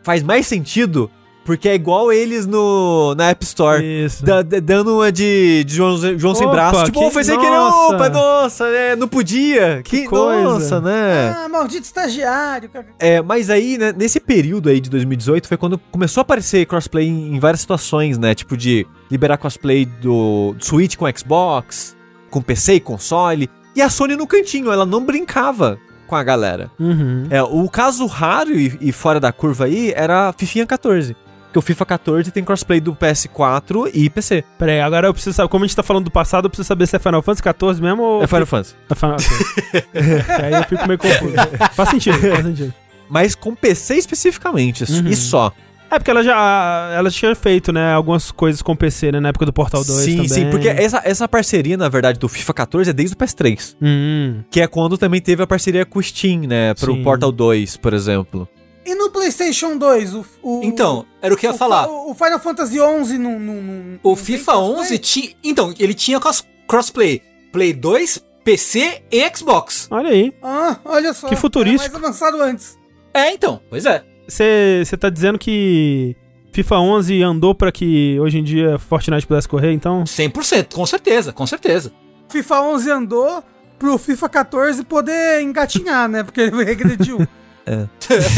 [0.03, 1.09] faz mais sentido,
[1.49, 3.83] porque é igual eles no na App Store.
[3.83, 4.23] Isso.
[4.23, 6.83] Da- da- dando uma de, de João, João sem Opa, braço.
[6.85, 7.57] Tipo, que- foi sem querer.
[7.57, 8.95] Opa, nossa, né?
[8.95, 9.81] Não podia.
[9.83, 10.43] Que, coisa.
[10.43, 11.35] nossa, né?
[11.35, 12.69] Ah, maldito estagiário.
[12.99, 17.07] É, mas aí, né, nesse período aí de 2018 foi quando começou a aparecer crossplay
[17.07, 18.35] em, em várias situações, né?
[18.35, 21.95] Tipo de liberar crossplay do, do Switch com Xbox,
[22.29, 23.49] com PC e console.
[23.75, 26.71] E a Sony no cantinho, ela não brincava com a galera.
[26.79, 27.27] Uhum.
[27.29, 31.15] É, o caso raro e, e fora da curva aí era a FIFA 14.
[31.49, 34.43] Porque o FIFA 14 tem crossplay do PS4 e PC.
[34.57, 35.49] Pera aí, agora eu preciso saber.
[35.49, 37.81] Como a gente tá falando do passado, eu preciso saber se é Final Fantasy XIV
[37.81, 38.23] mesmo ou.
[38.23, 38.75] É Final Fantasy.
[38.89, 39.17] É Final.
[39.17, 41.33] Que aí eu fico meio confuso.
[41.73, 42.73] faz sentido, faz sentido.
[43.09, 45.07] Mas com PC especificamente, Uhum.
[45.07, 45.51] e só.
[45.91, 46.91] É porque ela já.
[46.95, 49.19] Ela tinha feito, né, algumas coisas com PC, né?
[49.19, 50.27] Na época do Portal 2 sim, também.
[50.29, 53.75] sim, porque essa, essa parceria, na verdade, do FIFA 14 é desde o PS3.
[53.81, 54.43] Hum.
[54.51, 56.75] Que é quando também teve a parceria com o Steam, né?
[56.75, 57.01] Pro Sim.
[57.03, 58.47] Portal 2, por exemplo.
[58.91, 60.25] E no PlayStation 2, o.
[60.41, 61.87] o Então, era o que eu ia o, falar.
[61.87, 63.39] O, o Final Fantasy XI não.
[63.39, 64.99] não, não O não FIFA tem 11 crossplay?
[64.99, 65.35] tinha.
[65.43, 67.21] Então, ele tinha cross- crossplay.
[67.51, 69.87] Play 2, PC e Xbox.
[69.91, 70.33] Olha aí.
[70.41, 71.27] Ah, olha só.
[71.27, 71.83] Que futurístico.
[71.83, 72.77] Era mais avançado antes.
[73.13, 74.03] É, então, pois é.
[74.27, 76.15] Você tá dizendo que
[76.51, 80.03] FIFA 11 andou pra que hoje em dia Fortnite pudesse correr, então?
[80.03, 81.91] 100%, com certeza, com certeza.
[82.29, 83.43] FIFA 11 andou
[83.79, 86.21] pro FIFA 14 poder engatinhar, né?
[86.23, 87.27] Porque ele regrediu.
[87.72, 87.88] É.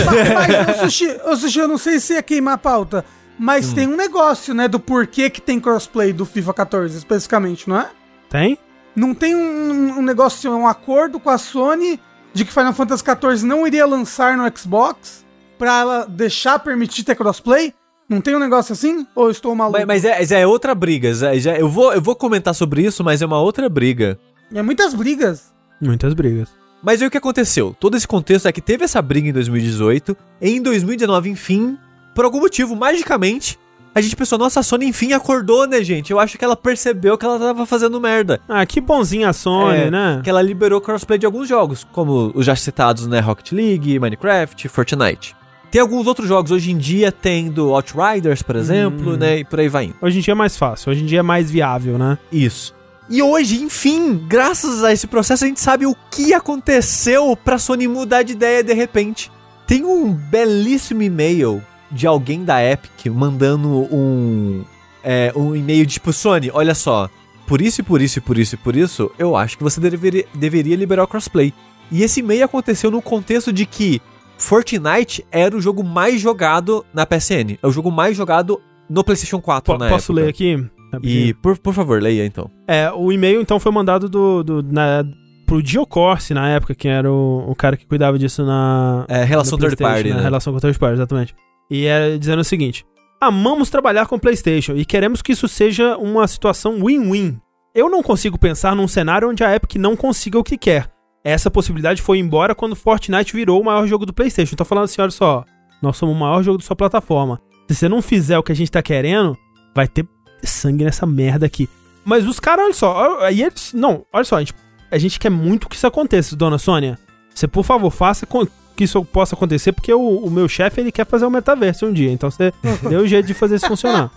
[0.06, 0.30] Mas,
[0.66, 3.06] mas ô, Sushi, ô, Sushi, eu não sei se ia queimar a pauta,
[3.40, 7.80] mas tem um negócio, né, do porquê que tem crossplay do FIFA 14, especificamente, não
[7.80, 7.90] é?
[8.30, 8.58] Tem?
[8.96, 11.98] Não tem um, um negócio, um acordo com a Sony
[12.34, 15.26] de que Final Fantasy XIV não iria lançar no Xbox
[15.58, 17.74] pra ela deixar permitir ter crossplay?
[18.10, 19.08] Não tem um negócio assim?
[19.16, 19.80] Ou eu estou maluco?
[19.86, 21.14] Mas, mas é, é outra briga.
[21.14, 24.20] Já, já- eu, vou, eu vou comentar sobre isso, mas é uma outra briga.
[24.54, 25.54] É muitas brigas.
[25.82, 26.50] Muitas brigas.
[26.84, 27.76] Mas aí o que aconteceu?
[27.80, 30.16] Todo esse contexto é que teve essa briga em 2018.
[30.42, 31.78] E em 2019, enfim,
[32.16, 33.60] por algum motivo, magicamente,
[33.94, 36.12] a gente pensou, nossa, a Sony enfim acordou, né, gente?
[36.12, 38.40] Eu acho que ela percebeu que ela tava fazendo merda.
[38.50, 40.22] Ah, que bonzinha a Sony, É, né?
[40.24, 43.20] Que ela liberou crossplay de alguns jogos, como os já citados, né?
[43.20, 45.36] Rocket League, Minecraft, Fortnite.
[45.70, 49.18] Tem alguns outros jogos hoje em dia, tendo Outriders, por exemplo, Hum.
[49.18, 49.40] né?
[49.40, 49.96] E por aí vai indo.
[50.02, 52.18] Hoje em dia é mais fácil, hoje em dia é mais viável, né?
[52.32, 52.74] Isso.
[53.12, 57.86] E hoje, enfim, graças a esse processo, a gente sabe o que aconteceu pra Sony
[57.88, 59.30] mudar de ideia de repente.
[59.68, 64.64] Tem um belíssimo e-mail de alguém da Epic mandando um,
[65.04, 67.10] é, um e-mail de tipo, Sony, olha só,
[67.46, 69.82] por isso e por isso e por isso e por isso, eu acho que você
[69.82, 71.54] deveria, deveria liberar o crossplay.
[71.92, 74.02] E esse e-mail aconteceu no contexto de que
[74.38, 77.58] Fortnite era o jogo mais jogado na PSN.
[77.62, 80.22] É o jogo mais jogado no PlayStation 4 Po- na posso época.
[80.26, 80.66] ler aqui?
[80.92, 81.36] E, Rapidinho.
[81.36, 82.50] por, por favor, leia então.
[82.68, 85.06] É, o e-mail então foi mandado do, do, na,
[85.46, 89.06] pro Dio Corsi na época, que era o, o cara que cuidava disso na.
[89.08, 90.22] É, relação third party, né?
[90.22, 91.36] Relação com third party, exatamente.
[91.70, 92.86] E era dizendo o seguinte:
[93.22, 97.40] Amamos trabalhar com PlayStation e queremos que isso seja uma situação win-win.
[97.76, 100.92] Eu não consigo pensar num cenário onde a Epic não consiga o que quer.
[101.24, 104.56] Essa possibilidade foi embora quando Fortnite virou o maior jogo do PlayStation.
[104.56, 105.46] Tô falando assim, olha só,
[105.84, 107.40] nós somos o maior jogo da sua plataforma.
[107.68, 109.38] Se você não fizer o que a gente tá querendo,
[109.76, 110.06] vai ter
[110.48, 111.70] sangue nessa merda aqui.
[112.04, 113.74] Mas os caras, olha só, aí eles.
[113.74, 114.54] Não, olha só, a gente,
[114.90, 116.98] a gente quer muito que isso aconteça, dona Sônia.
[117.34, 120.92] Você, por favor, faça com que isso possa acontecer, porque o, o meu chefe ele
[120.92, 122.12] quer fazer o metaverso um dia.
[122.12, 122.54] Então você
[122.90, 124.12] deu o jeito de fazer isso funcionar.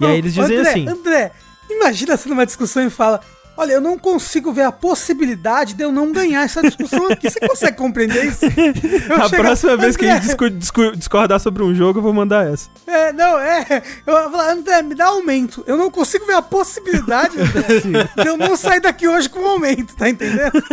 [0.00, 0.88] E aí eles dizem André, assim.
[0.88, 1.32] André,
[1.70, 3.20] imagina você numa discussão e fala:
[3.56, 7.30] Olha, eu não consigo ver a possibilidade de eu não ganhar essa discussão aqui.
[7.30, 8.44] Você consegue compreender isso?
[8.46, 12.46] Eu A próxima vez que a gente André, discordar sobre um jogo, eu vou mandar
[12.52, 12.68] essa.
[12.86, 13.82] É, não, é.
[14.04, 15.62] Eu vou falar, André, me dá aumento.
[15.66, 19.46] Eu não consigo ver a possibilidade, André, de eu não sair daqui hoje com um
[19.46, 20.52] aumento, tá entendendo?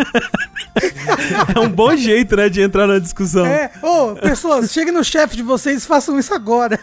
[1.53, 3.45] É um bom jeito, né, de entrar na discussão.
[3.45, 6.79] É, ô, pessoas, cheguem no chefe de vocês e façam isso agora.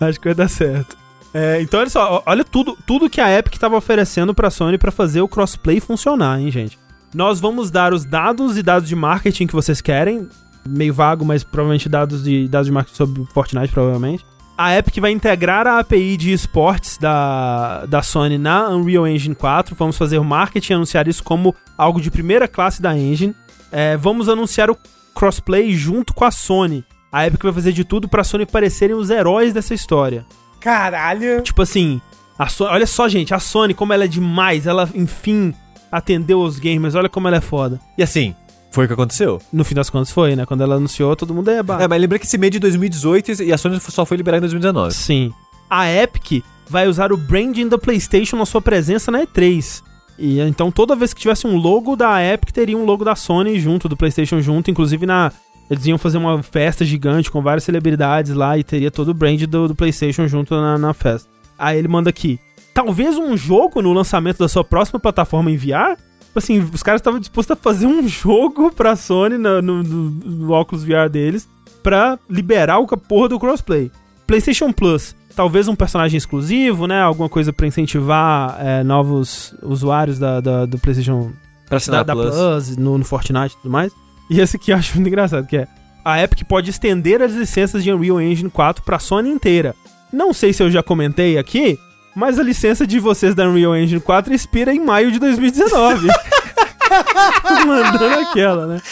[0.00, 1.01] Acho que vai dar certo.
[1.34, 4.90] É, então, olha só, olha tudo, tudo que a Epic estava oferecendo pra Sony pra
[4.90, 6.78] fazer o crossplay funcionar, hein, gente.
[7.14, 10.28] Nós vamos dar os dados e dados de marketing que vocês querem,
[10.66, 14.24] meio vago, mas provavelmente dados de dados de marketing sobre Fortnite, provavelmente.
[14.56, 19.74] A Epic vai integrar a API de esportes da, da Sony na Unreal Engine 4.
[19.74, 23.34] Vamos fazer o marketing e anunciar isso como algo de primeira classe da engine.
[23.70, 24.76] É, vamos anunciar o
[25.14, 26.84] crossplay junto com a Sony.
[27.10, 30.24] A Epic vai fazer de tudo pra Sony parecerem os heróis dessa história.
[30.62, 31.42] Caralho.
[31.42, 32.00] Tipo assim,
[32.38, 34.66] a So- olha só, gente, a Sony, como ela é demais.
[34.66, 35.52] Ela, enfim,
[35.90, 36.94] atendeu os gamers.
[36.94, 37.80] Olha como ela é foda.
[37.98, 38.34] E assim,
[38.70, 39.40] foi o que aconteceu.
[39.52, 40.46] No fim das contas foi, né?
[40.46, 43.42] Quando ela anunciou, todo mundo é É, ba- mas lembra que esse meio de 2018
[43.42, 44.94] e a Sony só foi liberada em 2019.
[44.94, 45.32] Sim.
[45.68, 49.82] A Epic vai usar o branding da PlayStation na sua presença na E3.
[50.18, 53.58] E então toda vez que tivesse um logo da Epic, teria um logo da Sony
[53.58, 55.32] junto, do PlayStation junto, inclusive na
[55.70, 59.40] eles iam fazer uma festa gigante com várias celebridades lá e teria todo o brand
[59.42, 61.28] do, do PlayStation junto na, na festa.
[61.58, 62.38] Aí ele manda aqui:
[62.74, 65.96] talvez um jogo no lançamento da sua próxima plataforma em VR?
[66.26, 70.10] Tipo Assim, os caras estavam dispostos a fazer um jogo pra Sony no, no, no-
[70.10, 71.46] no óculos VR deles
[71.82, 73.90] pra liberar o porra do crossplay.
[74.26, 77.02] PlayStation Plus, talvez um personagem exclusivo, né?
[77.02, 81.32] Alguma coisa pra incentivar é, novos usuários da, da- do PlayStation
[81.66, 82.34] Pra da, assinar da Plus.
[82.34, 83.92] Plus, no, no Fortnite e tudo mais.
[84.30, 85.68] E esse aqui eu acho muito engraçado, que é
[86.04, 89.74] a Epic pode estender as licenças de Unreal Engine 4 pra Sony inteira.
[90.12, 91.78] Não sei se eu já comentei aqui,
[92.14, 96.08] mas a licença de vocês da Unreal Engine 4 expira em maio de 2019.
[97.66, 98.82] Mandando aquela, né?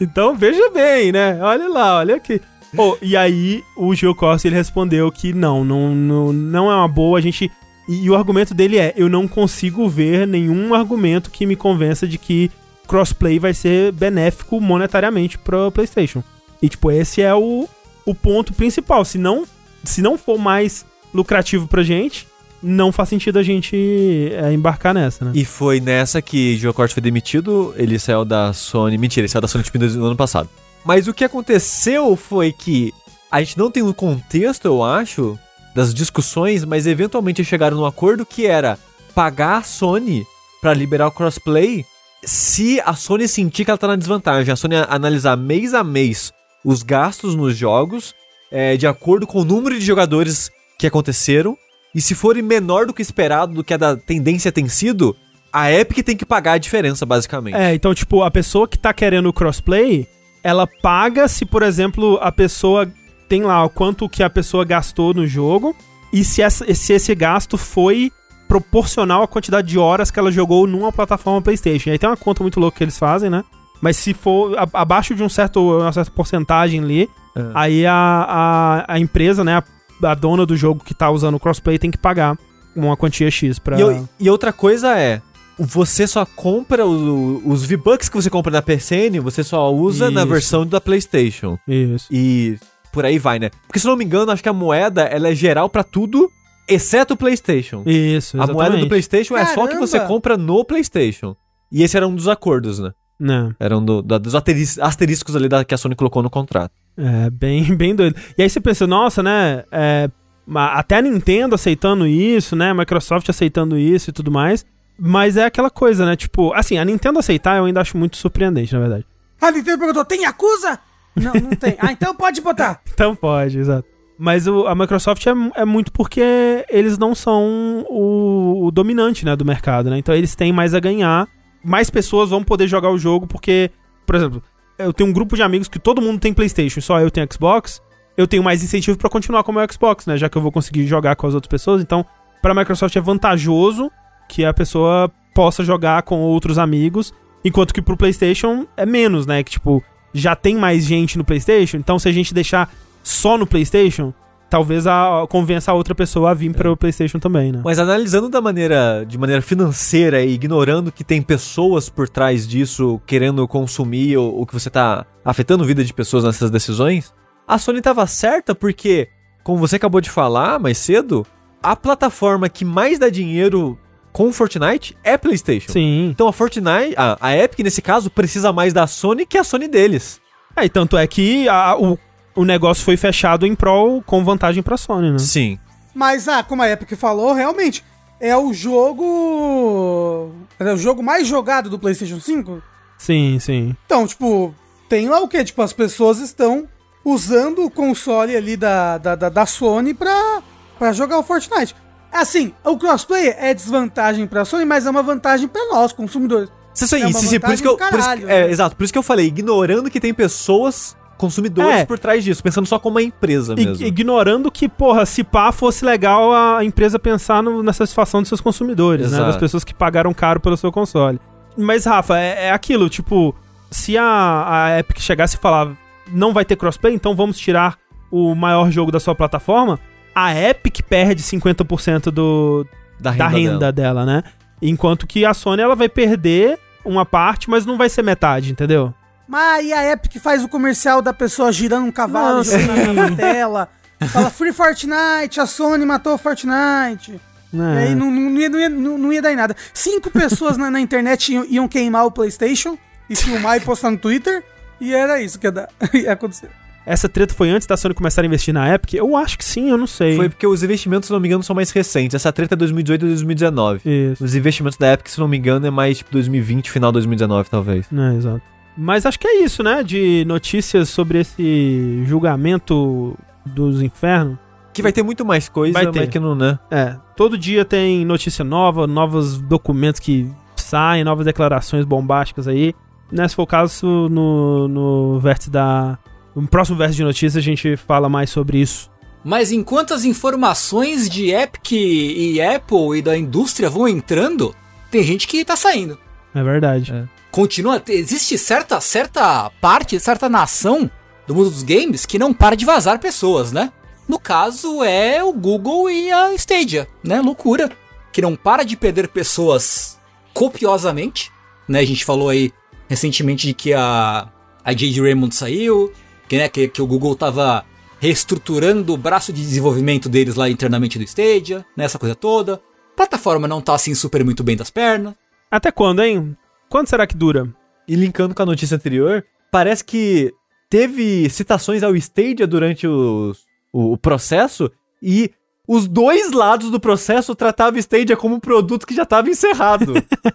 [0.00, 1.38] Então veja bem, né?
[1.42, 2.40] Olha lá, olha aqui.
[2.76, 6.88] Oh, e aí o Gil Costa ele respondeu que não, não, não, não é uma
[6.88, 7.50] boa, a gente...
[7.88, 12.06] E, e o argumento dele é, eu não consigo ver nenhum argumento que me convença
[12.06, 12.50] de que
[12.86, 16.22] crossplay vai ser benéfico monetariamente pro PlayStation.
[16.62, 17.68] E tipo, esse é o,
[18.04, 19.04] o ponto principal.
[19.04, 19.44] Se não,
[19.84, 22.26] se não for mais lucrativo pra gente,
[22.62, 25.32] não faz sentido a gente é, embarcar nessa, né?
[25.34, 28.96] E foi nessa que Joe Corte foi demitido, ele saiu da Sony.
[28.96, 30.48] Mentira, ele saiu da Sony tipo, no ano passado.
[30.84, 32.92] Mas o que aconteceu foi que
[33.30, 35.38] a gente não tem um contexto, eu acho,
[35.74, 38.78] das discussões, mas eventualmente chegaram num acordo que era
[39.14, 40.24] pagar a Sony
[40.60, 41.84] pra liberar o crossplay
[42.24, 44.52] se a Sony sentir que ela tá na desvantagem.
[44.52, 46.32] A Sony analisar mês a mês
[46.64, 48.14] os gastos nos jogos
[48.50, 51.56] é, de acordo com o número de jogadores que aconteceram.
[51.94, 55.16] E se forem menor do que esperado, do que a da tendência tem sido,
[55.52, 57.56] a Epic tem que pagar a diferença, basicamente.
[57.56, 60.06] É, então, tipo, a pessoa que tá querendo o crossplay,
[60.44, 62.90] ela paga se, por exemplo, a pessoa
[63.28, 65.74] tem lá o quanto que a pessoa gastou no jogo
[66.12, 68.12] e se, essa, se esse gasto foi
[68.48, 71.90] proporcional à quantidade de horas que ela jogou numa plataforma PlayStation.
[71.90, 73.44] E aí tem uma conta muito louca que eles fazem, né?
[73.80, 77.40] Mas se for a- abaixo de um certo, uma certa porcentagem ali, É.
[77.54, 81.40] aí a, a, a empresa, né, a, a dona do jogo que tá usando o
[81.40, 82.36] crossplay tem que pagar
[82.74, 83.78] uma quantia X pra...
[83.80, 85.20] E, e outra coisa é,
[85.58, 90.20] você só compra o- os V-Bucks que você compra na PSN, você só usa na
[90.22, 90.30] Isso.
[90.30, 91.58] versão da PlayStation.
[91.68, 92.06] Isso.
[92.10, 92.58] E
[92.92, 93.50] por aí vai, né?
[93.66, 96.30] Porque se eu não me engano, acho que a moeda ela é geral pra tudo,
[96.68, 97.82] exceto o PlayStation.
[97.86, 98.88] Isso, a moeda do exatamente.
[98.88, 99.86] PlayStation é só que Caramba!
[99.86, 101.36] você compra no PlayStation.
[101.70, 102.92] E esse era um dos acordos, né?
[103.18, 103.54] Né.
[103.58, 106.72] Era um do- da- dos asteris- asteriscos ali da, que a Sony colocou no contrato.
[106.96, 108.16] É, bem, bem doido.
[108.36, 109.64] E aí você pensa, nossa, né?
[109.72, 110.10] é,
[110.54, 112.72] até a Nintendo aceitando isso, né?
[112.74, 114.64] Microsoft aceitando isso e tudo mais.
[114.98, 116.14] Mas é aquela coisa, né?
[116.16, 119.06] Tipo, assim, a Nintendo aceitar eu ainda acho muito surpreendente, na verdade.
[119.40, 120.78] A Nintendo perguntou, tem Yakuza?
[121.16, 121.76] Não, não tem.
[121.78, 122.80] Ah, então pode botar.
[122.92, 123.86] Então pode, exato.
[124.18, 129.36] Mas o- a Microsoft é, é muito porque eles não são o, o dominante, né,
[129.36, 129.98] do mercado, né?
[129.98, 131.28] Então eles têm mais a ganhar.
[131.64, 133.70] Mais pessoas vão poder jogar o jogo porque,
[134.06, 134.42] por exemplo,
[134.78, 137.82] eu tenho um grupo de amigos que todo mundo tem PlayStation, só eu tenho Xbox.
[138.16, 140.16] Eu tenho mais incentivo pra continuar com o meu Xbox, né?
[140.16, 141.82] Já que eu vou conseguir jogar com as outras pessoas.
[141.82, 142.04] Então,
[142.40, 143.90] pra Microsoft é vantajoso
[144.28, 147.12] que a pessoa possa jogar com outros amigos,
[147.44, 149.42] enquanto que pro PlayStation é menos, né?
[149.42, 149.84] Que tipo,
[150.14, 152.72] já tem mais gente no PlayStation, então se a gente deixar
[153.08, 154.12] só no PlayStation,
[154.50, 157.60] talvez a, a- convença a outra pessoa a vir para o PlayStation também, né?
[157.64, 163.00] Mas analisando da maneira, de maneira financeira e ignorando que tem pessoas por trás disso
[163.06, 167.14] querendo consumir ou, ou que você tá afetando a vida de pessoas nessas decisões,
[167.46, 169.08] a Sony tava certa porque,
[169.44, 171.24] como você acabou de falar mais cedo,
[171.62, 173.78] a plataforma que mais dá dinheiro
[174.12, 175.70] com Fortnite é PlayStation.
[175.70, 176.08] Sim.
[176.10, 179.68] Então a Fortnite, a, a Epic nesse caso, precisa mais da Sony que a Sony
[179.68, 180.20] deles.
[180.56, 181.98] É, e tanto é que a- o,
[182.36, 185.18] o negócio foi fechado em prol com vantagem pra Sony, né?
[185.18, 185.58] Sim.
[185.94, 187.82] Mas, ah, como a Epic falou, realmente,
[188.20, 190.30] é o jogo...
[190.58, 192.62] É o jogo mais jogado do PlayStation 5?
[192.98, 193.76] Sim, sim.
[193.86, 194.54] Então, tipo,
[194.88, 195.44] tem lá o quê?
[195.44, 196.66] Tipo, as pessoas estão
[197.04, 200.42] usando o console ali da, da, da, da Sony pra,
[200.78, 201.74] pra jogar o Fortnite.
[202.12, 206.48] Assim, o crossplay é desvantagem pra Sony, mas é uma vantagem pra nós, consumidores.
[206.74, 207.72] Isso aí, É uma sim, sim, por isso que eu.
[207.72, 208.50] do por isso- caralho, é, né?
[208.50, 211.84] exato, por isso que eu falei, ignorando que tem pessoas, consumidores É.
[211.86, 213.86] por trás disso, pensando só como uma empresa I- mesmo.
[213.86, 218.40] ignorando que, porra, se pá fosse legal a empresa pensar no- na satisfação dos seus
[218.40, 219.16] consumidores, né?
[219.18, 219.26] Exato.
[219.32, 221.18] Das pessoas que pagaram caro pelo seu console.
[221.56, 223.34] Mas, Rafa, é, é aquilo, tipo,
[223.70, 225.70] se a, a Epic chegasse e falar
[226.12, 227.76] não vai ter crossplay, então vamos tirar
[228.10, 229.80] o maior jogo da sua plataforma,
[230.14, 232.66] a Epic perde 50% do,
[233.00, 234.22] da da renda dela, né?
[234.62, 238.94] Enquanto que a Sony ela vai perder uma parte, mas não vai ser metade, entendeu?
[239.28, 243.10] Mas e a Epic faz o comercial da pessoa girando um cavalo, Não, jogando na
[243.16, 243.68] tela.
[244.12, 247.20] Fala Free Fortnite, a Sony matou o Fortnite.
[247.52, 247.78] E É.
[247.88, 249.56] aí não, não, ia, não, ia, não, não ia dar em nada.
[249.72, 252.76] Cinco pessoas na, na internet iam, iam queimar o PlayStation
[253.08, 254.44] e filmar e postar no Twitter.
[254.80, 256.50] E era isso que ia, dar, ia acontecer.
[256.84, 258.94] Essa treta foi antes da Sony começar a investir na Epic?
[258.94, 260.14] Eu acho que sim, eu não sei.
[260.14, 262.14] Foi porque os investimentos, se não me engano, são mais recentes.
[262.14, 263.80] Essa treta é 2018 e 2019.
[264.12, 264.22] Isso.
[264.22, 267.86] Os investimentos da Epic, se não me engano, é mais tipo 2020, final 2019, talvez.
[267.92, 268.42] É, exato.
[268.76, 269.82] Mas acho que é isso, né?
[269.82, 274.38] De notícias sobre esse julgamento dos infernos.
[274.72, 276.00] Que vai ter muito mais coisa, Vai ter.
[276.00, 276.58] mas que não, né?
[276.70, 282.74] É, todo dia tem notícia nova, novos documentos que saem, novas declarações bombásticas aí.
[283.10, 285.96] Né, se for o caso, no, no vértice da.
[286.34, 288.90] No próximo vértice de notícias a gente fala mais sobre isso.
[289.24, 294.54] Mas enquanto as informações de Epic e Apple e da indústria vão entrando,
[294.90, 295.98] tem gente que tá saindo.
[296.34, 296.92] É verdade.
[296.92, 297.15] É.
[297.36, 300.90] Continua, existe certa certa parte, certa nação
[301.26, 303.70] do mundo dos games que não para de vazar pessoas, né?
[304.08, 307.20] No caso é o Google e a Stadia, né?
[307.20, 307.70] Loucura,
[308.10, 309.98] que não para de perder pessoas
[310.32, 311.30] copiosamente,
[311.68, 311.80] né?
[311.80, 312.50] A gente falou aí
[312.88, 314.32] recentemente de que a
[314.64, 315.92] a Jade Raymond saiu,
[316.26, 317.66] que, né, que, que o Google tava
[318.00, 322.54] reestruturando o braço de desenvolvimento deles lá internamente do Stadia, né, essa coisa toda.
[322.54, 325.12] A plataforma não tá assim super muito bem das pernas.
[325.50, 326.34] Até quando, hein?
[326.76, 327.48] Quando será que dura?
[327.88, 330.30] E linkando com a notícia anterior, parece que
[330.68, 334.70] teve citações ao Stadia durante os- o, o processo
[335.02, 335.30] e
[335.66, 339.94] os dois lados do processo tratavam Stadia como um produto que já estava encerrado.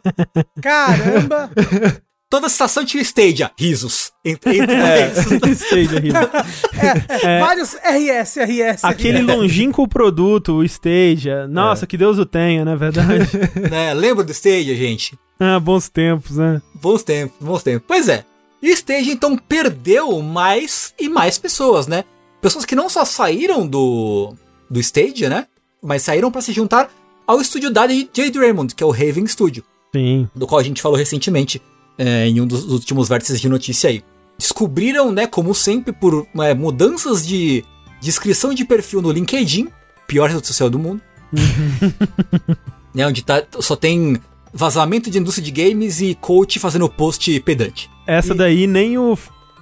[0.60, 1.52] Caramba!
[2.28, 3.52] Toda estação tinha Stadia.
[3.60, 4.12] Risos.
[4.26, 5.12] Entre, entre É.
[5.54, 6.18] Stadia, rindo.
[7.24, 8.84] É, Vários RS, RS.
[8.84, 11.46] Aquele longínquo produto, o Stadia.
[11.48, 13.30] Nossa, que Deus o tenha, na verdade.
[13.70, 13.94] né?
[13.94, 15.16] Lembra do Stadia, gente?
[15.44, 16.62] Ah, bons tempos, né?
[16.76, 17.84] Bons tempos, bons tempos.
[17.88, 18.24] Pois é.
[18.62, 22.04] E Stadia, então, perdeu mais e mais pessoas, né?
[22.40, 24.36] Pessoas que não só saíram do,
[24.70, 25.48] do Stadia, né?
[25.82, 26.92] Mas saíram para se juntar
[27.26, 30.30] ao estúdio da Jade Raymond, que é o Raven Studio, Sim.
[30.36, 31.60] do qual a gente falou recentemente
[31.98, 34.04] é, em um dos últimos vértices de notícia aí.
[34.38, 37.66] Descobriram, né, como sempre, por é, mudanças de
[38.00, 39.70] descrição de perfil no LinkedIn,
[40.06, 41.02] pior rede social do mundo,
[42.94, 44.22] né, onde tá, só tem
[44.54, 47.90] vazamento de indústria de games e coach fazendo post pedante.
[48.08, 49.18] Essa daí nem o,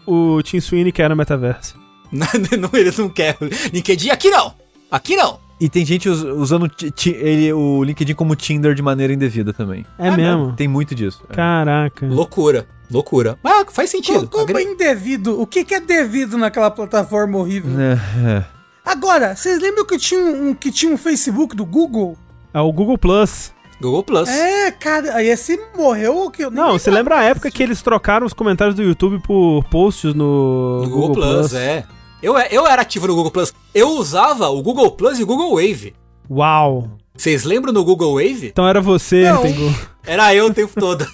[0.08, 1.78] o Tim Sweeney quer no metaverso.
[2.12, 3.38] não, ele não quer.
[3.74, 4.54] LinkedIn, aqui não!
[4.92, 5.40] Aqui não!
[5.62, 6.72] E tem gente us- usando
[7.06, 9.86] ele, o LinkedIn como Tinder de maneira indevida também.
[9.98, 10.54] É Ah, mesmo?
[10.54, 11.22] Tem muito disso.
[11.30, 11.34] É.
[11.36, 12.08] Caraca.
[12.08, 13.38] Loucura, loucura.
[13.44, 14.26] Mas faz sentido.
[14.28, 15.40] Como, como indevido?
[15.40, 17.72] O que, que é devido naquela plataforma horrível?
[17.80, 17.94] É,
[18.38, 18.46] é.
[18.86, 22.18] Agora, vocês lembram que tinha um, que tinha um Facebook do Google?
[22.54, 23.52] É o Google Plus.
[23.80, 24.28] Google Plus.
[24.28, 27.82] É, cara, aí esse morreu ou que eu Não, você lembra a época que eles
[27.82, 31.86] trocaram os comentários do YouTube por posts no, No Google, Plus, é.
[32.22, 33.54] Eu, eu era ativo no Google Plus.
[33.74, 35.94] Eu usava o Google Plus e o Google Wave.
[36.30, 36.90] Uau.
[37.16, 38.48] Vocês lembram do Google Wave?
[38.48, 39.42] Então era você, Não.
[39.42, 39.74] Tengu.
[40.06, 41.06] Era eu o tempo todo.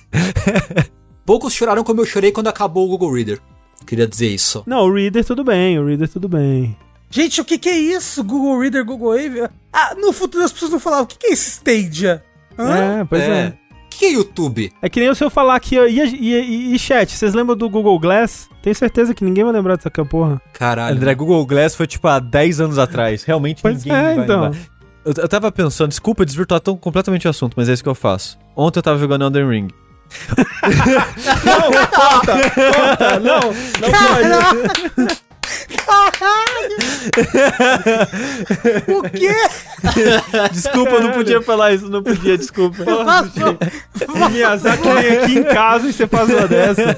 [1.26, 3.42] Poucos choraram como eu chorei quando acabou o Google Reader.
[3.86, 4.64] Queria dizer isso.
[4.66, 6.78] Não, o Reader tudo bem, o Reader tudo bem.
[7.10, 8.24] Gente, o que, que é isso?
[8.24, 9.50] Google Reader, Google Wave?
[9.74, 12.24] Ah, no futuro as pessoas vão falar, o que, que é esse Stadia?
[12.58, 13.02] Hã?
[13.02, 13.54] É, pois é.
[13.72, 14.74] O que é YouTube?
[14.82, 15.78] É que nem se eu falar que.
[15.78, 18.50] E, e, e, e chat, vocês lembram do Google Glass?
[18.62, 20.42] Tenho certeza que ninguém vai lembrar dessa porra.
[20.54, 20.98] Caralho.
[20.98, 23.24] André, Google Glass foi tipo há 10 anos atrás.
[23.24, 24.42] Realmente Pois ninguém é, vai então.
[24.42, 24.60] lembrar.
[25.06, 27.96] Eu, eu tava pensando, desculpa desvirtuar tão completamente o assunto, mas é isso que eu
[27.96, 28.38] faço.
[28.56, 29.68] Ontem eu tava jogando Elden Ring.
[33.24, 33.40] não,
[33.82, 35.20] não pode.
[38.88, 39.34] O quê?
[40.52, 42.84] Desculpa, eu não podia falar isso, não podia, desculpa.
[44.32, 46.98] Miyazaki vem aqui em casa e você faz uma dessa.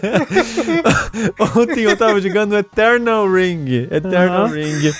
[1.55, 3.87] Ontem eu tava jogando Eternal Ring.
[3.91, 4.53] Eternal Aham.
[4.53, 4.91] Ring.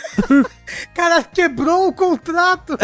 [0.93, 2.77] Cara, quebrou o contrato.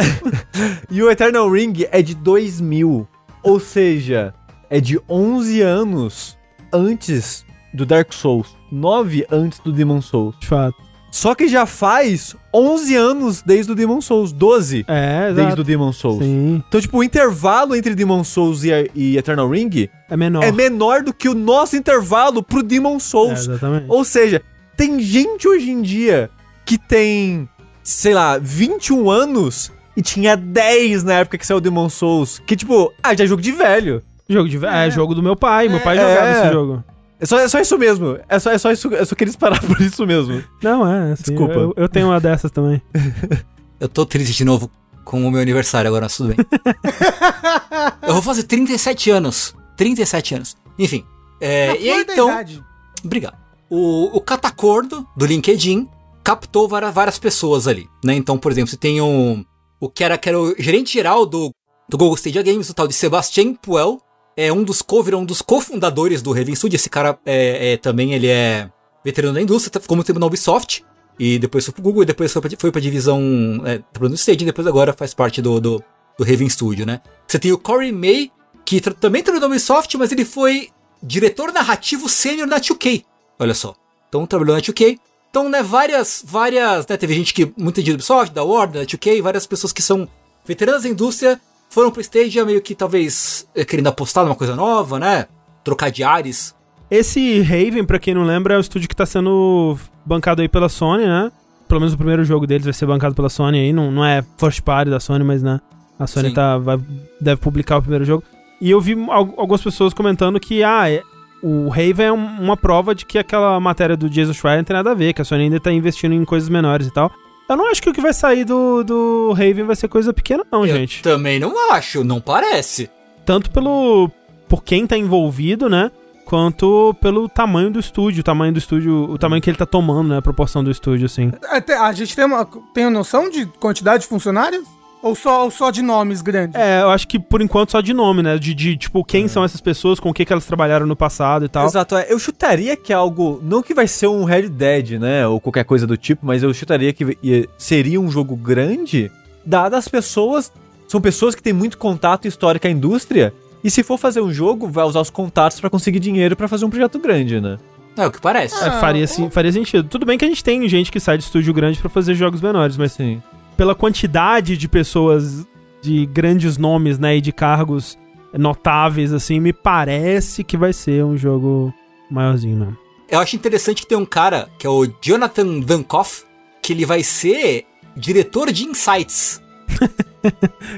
[0.89, 3.07] E o Eternal Ring é de 2000.
[3.41, 4.33] Ou seja,
[4.69, 6.37] é de 11 anos
[6.71, 8.55] antes do Dark Souls.
[8.71, 10.35] 9 antes do Demon Souls.
[10.39, 10.75] De fato.
[11.11, 14.31] Só que já faz 11 anos desde o Demon Souls.
[14.31, 16.23] 12 É, desde o Demon Souls.
[16.23, 16.63] Sim.
[16.67, 20.43] Então, tipo, o intervalo entre Demon Souls e, e Eternal Ring É menor.
[20.43, 23.41] é menor do que o nosso intervalo pro Demon É, Souls.
[23.47, 23.85] exatamente.
[23.89, 24.41] Ou seja,
[24.75, 26.31] tem gente hoje em dia
[26.65, 27.47] que tem,
[27.83, 32.39] sei lá, 21 anos e tinha 10 na época que saiu Demon Souls.
[32.39, 34.01] Que tipo, ah, já é jogo de velho.
[34.27, 34.57] Jogo de...
[34.65, 34.89] É.
[34.89, 35.69] jogo do meu pai.
[35.69, 36.01] Meu pai É.
[36.01, 36.83] jogava esse jogo.
[37.23, 38.19] É só, é só isso mesmo.
[38.27, 38.89] É só, é só isso.
[38.89, 40.43] Eu só queria parar por isso mesmo.
[40.61, 41.13] Não, é.
[41.13, 41.53] Assim, Desculpa.
[41.53, 42.81] Eu, eu tenho uma dessas também.
[43.79, 44.71] Eu tô triste de novo
[45.03, 46.37] com o meu aniversário agora, mas tudo bem.
[48.01, 49.53] eu vou fazer 37 anos.
[49.75, 50.55] 37 anos.
[50.79, 51.03] Enfim.
[51.41, 52.29] É, e então.
[52.29, 52.63] idade.
[53.03, 53.35] Obrigado.
[53.69, 55.89] O, o catacordo do LinkedIn
[56.23, 58.13] captou várias, várias pessoas ali, né?
[58.13, 59.43] Então, por exemplo, você tem um,
[59.81, 61.51] o que era, que era o gerente geral do,
[61.89, 63.99] do Google Stadia Games, o tal de Sebastian Puel,
[64.35, 66.75] é um dos co virou um dos cofundadores do Raven Studio.
[66.75, 68.69] Esse cara é, é também ele é
[69.03, 70.83] veterano da indústria, tá- ficou muito tempo na Ubisoft
[71.19, 73.21] e depois foi pro Google e depois foi pra, foi pra divisão
[73.65, 75.83] é, trabalhou no Stadia e depois agora faz parte do, do,
[76.17, 77.01] do Raven Studio, né?
[77.27, 78.31] Você tem o Corey May,
[78.65, 80.69] que tra- também trabalhou na Ubisoft, mas ele foi
[81.01, 83.03] diretor narrativo sênior na 2K.
[83.37, 83.75] Olha só.
[84.09, 84.97] Então trabalhou na 2K.
[85.29, 89.21] Então, né, várias, várias, né, teve gente que, gente da Ubisoft, da Warner, da 2K,
[89.21, 90.07] várias pessoas que são
[90.45, 91.41] veteranas da indústria,
[91.73, 95.25] foram pro Stadia meio que talvez eh, querendo apostar numa coisa nova, né?
[95.63, 96.55] Trocar de ares.
[96.91, 100.69] Esse Raven, pra quem não lembra, é o estúdio que tá sendo bancado aí pela
[100.69, 101.31] Sony, né?
[101.67, 103.73] Pelo menos o primeiro jogo deles vai ser bancado pela Sony aí.
[103.73, 105.59] Não, não é first party da Sony, mas né?
[105.97, 106.35] A Sony Sim.
[106.35, 106.79] tá, vai,
[107.19, 108.23] deve publicar o primeiro jogo.
[108.61, 111.01] E eu vi al- algumas pessoas comentando que, ah, é-
[111.41, 114.75] o Raven é um- uma prova de que aquela matéria do Jason Schreier não tem
[114.75, 117.11] nada a ver, que a Sony ainda tá investindo em coisas menores e tal.
[117.53, 120.45] Eu não acho que o que vai sair do, do Raven vai ser coisa pequena,
[120.51, 121.01] não, Eu gente.
[121.01, 122.89] também não acho, não parece.
[123.25, 124.09] Tanto pelo.
[124.47, 125.91] por quem tá envolvido, né?
[126.25, 130.09] Quanto pelo tamanho do estúdio, o tamanho do estúdio, o tamanho que ele tá tomando,
[130.09, 130.17] né?
[130.17, 131.31] A proporção do estúdio, assim.
[131.49, 134.63] Até- A gente tem uma, tem uma noção de quantidade de funcionários?
[135.03, 136.55] Ou só, ou só de nomes grandes?
[136.55, 138.37] É, eu acho que por enquanto só de nome, né?
[138.37, 141.43] De, de tipo, quem são essas pessoas, com o que, que elas trabalharam no passado
[141.43, 141.65] e tal.
[141.65, 143.39] Exato, é, eu chutaria que é algo.
[143.43, 145.27] Não que vai ser um Red Dead, né?
[145.27, 149.11] Ou qualquer coisa do tipo, mas eu chutaria que ia- seria um jogo grande
[149.45, 150.49] dadas as pessoas,
[150.87, 154.31] são pessoas que têm muito contato histórico com a indústria, e se for fazer um
[154.31, 157.57] jogo, vai usar os contatos pra conseguir dinheiro pra fazer um projeto grande, né?
[157.97, 158.55] É o que parece.
[158.63, 159.87] É, faria, sim, faria sentido.
[159.89, 162.39] Tudo bem que a gente tem gente que sai de estúdio grande pra fazer jogos
[162.41, 163.21] menores, mas Sim.
[163.57, 165.45] Pela quantidade de pessoas
[165.81, 167.97] de grandes nomes, né, e de cargos
[168.37, 171.73] notáveis, assim, me parece que vai ser um jogo
[172.09, 172.77] maiorzinho mesmo.
[173.09, 176.23] Eu acho interessante que tem um cara, que é o Jonathan Dankoff,
[176.61, 177.65] que ele vai ser
[177.95, 179.41] diretor de Insights.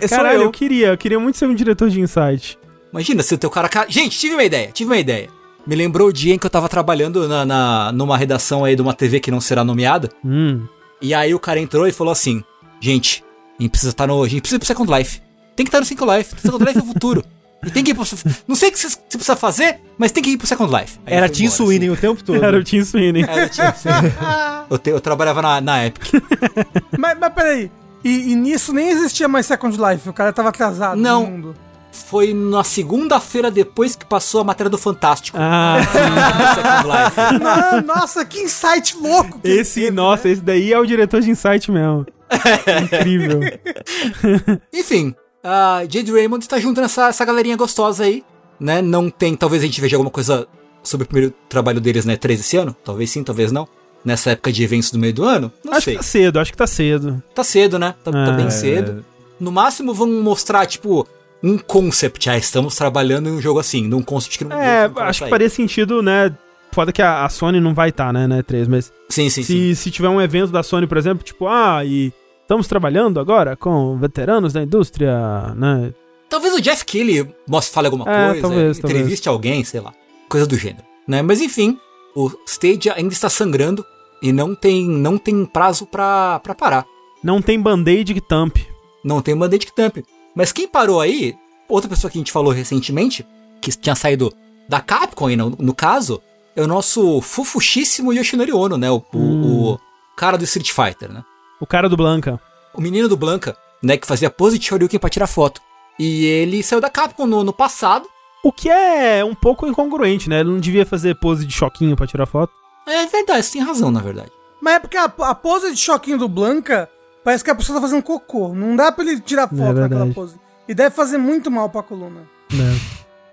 [0.01, 0.51] É Caralho, eu eu.
[0.51, 2.57] queria, eu queria muito ser um diretor de insight.
[2.91, 3.69] Imagina se o teu cara...
[3.69, 5.29] ca- Gente, tive uma ideia, tive uma ideia.
[5.67, 8.81] Me lembrou o dia em que eu tava trabalhando na, na- numa redação aí de
[8.81, 10.09] uma TV que não será nomeada.
[10.25, 10.65] Hum.
[10.99, 12.43] E aí o cara entrou e falou assim:
[12.79, 13.23] Gente,
[13.59, 14.23] a gente precisa estar no.
[14.23, 15.21] A gente precisa ir pro Second Life.
[15.55, 16.35] Tem que estar no Second Life.
[16.41, 17.23] Second Life é o futuro.
[17.65, 18.05] E tem que ir pro.
[18.47, 20.99] Não sei o que você precisa fazer, mas tem que ir pro Second Life.
[21.05, 22.43] Aí Era Tim Sweeney o tempo todo.
[22.43, 23.23] Era o Tim Sweeney.
[23.23, 23.31] assim.
[23.31, 24.13] Era o Tim Sweeney.
[24.69, 26.11] eu, te- eu trabalhava na, na Epic.
[26.97, 27.71] Mas, mas peraí.
[28.03, 31.23] E, e nisso nem existia mais Second Life, o cara tava atrasado Não.
[31.23, 31.55] no mundo.
[31.91, 35.37] Foi na segunda-feira depois que passou a matéria do Fantástico.
[35.41, 35.77] Ah,
[36.85, 37.43] Life.
[37.43, 39.39] Ah, nossa, que insight louco!
[39.39, 42.05] que esse, teve, nossa, esse daí é o diretor de insight mesmo.
[42.83, 43.39] Incrível.
[44.73, 45.13] Enfim,
[45.43, 48.23] a Jade Raymond está juntando essa, essa galerinha gostosa aí,
[48.59, 48.81] né?
[48.81, 50.47] Não tem, talvez a gente veja alguma coisa
[50.83, 52.15] sobre o primeiro trabalho deles, né?
[52.15, 52.75] 3 esse ano?
[52.83, 53.67] Talvez sim, talvez não.
[54.03, 55.51] Nessa época de eventos do meio do ano?
[55.63, 55.93] Não acho sei.
[55.95, 57.23] que tá cedo, acho que tá cedo.
[57.33, 57.95] Tá cedo, né?
[58.03, 58.35] Tá, tá É.
[58.35, 59.03] bem cedo.
[59.39, 61.07] No máximo vão mostrar, tipo,
[61.41, 62.29] um concept.
[62.29, 65.29] Ah, estamos trabalhando em um jogo assim, num concept que não É, não acho que
[65.29, 66.31] faria sentido, né?
[66.71, 69.73] Foda que a, a Sony não vai estar, né, né, 3, mas Sim, sim, sim.
[69.73, 72.11] se, se tiver um evento da Sony, por exemplo, tipo, ah, e
[72.45, 75.93] estamos trabalhando agora com veteranos da indústria, né?
[76.29, 79.93] Talvez o Jeff Keighley mostre, fale alguma É, coisa, talvez, entreviste alguém, sei lá.
[80.29, 80.83] Coisa do gênero.
[81.07, 81.21] Né?
[81.21, 81.77] Mas enfim,
[82.15, 83.85] o Stage ainda está sangrando
[84.21, 86.85] e não tem, não tem prazo pra, pra parar.
[87.23, 88.67] Não tem band-aid que tampe.
[89.03, 89.97] Não tem mandate tamp.
[90.35, 91.35] Mas quem parou aí,
[91.69, 93.25] outra pessoa que a gente falou recentemente,
[93.61, 94.33] que tinha saído
[94.67, 96.21] da Capcom aí no, no caso,
[96.55, 98.89] é o nosso fofuchíssimo Yoshinori Ono, né?
[98.89, 99.71] O, o- Hum.
[99.73, 99.79] o
[100.17, 101.23] cara do Street Fighter, né?
[101.59, 102.39] O cara do Blanca.
[102.73, 103.97] O menino do Blanca, né?
[103.97, 105.61] Que fazia pose de Shoryuken pra tirar foto.
[105.97, 108.07] E ele saiu da Capcom no, no passado.
[108.43, 110.41] O que é um pouco incongruente, né?
[110.41, 112.53] Ele não devia fazer pose de choquinho pra tirar foto.
[112.85, 114.31] É verdade, você tem razão, na verdade.
[114.61, 116.89] Mas é porque a, a pose de choquinho do Blanca
[117.23, 118.53] parece que a pessoa tá fazendo cocô.
[118.53, 120.13] Não dá pra ele tirar foto naquela verdade.
[120.13, 120.35] pose.
[120.67, 122.21] E deve fazer muito mal pra coluna.
[122.51, 122.79] Né?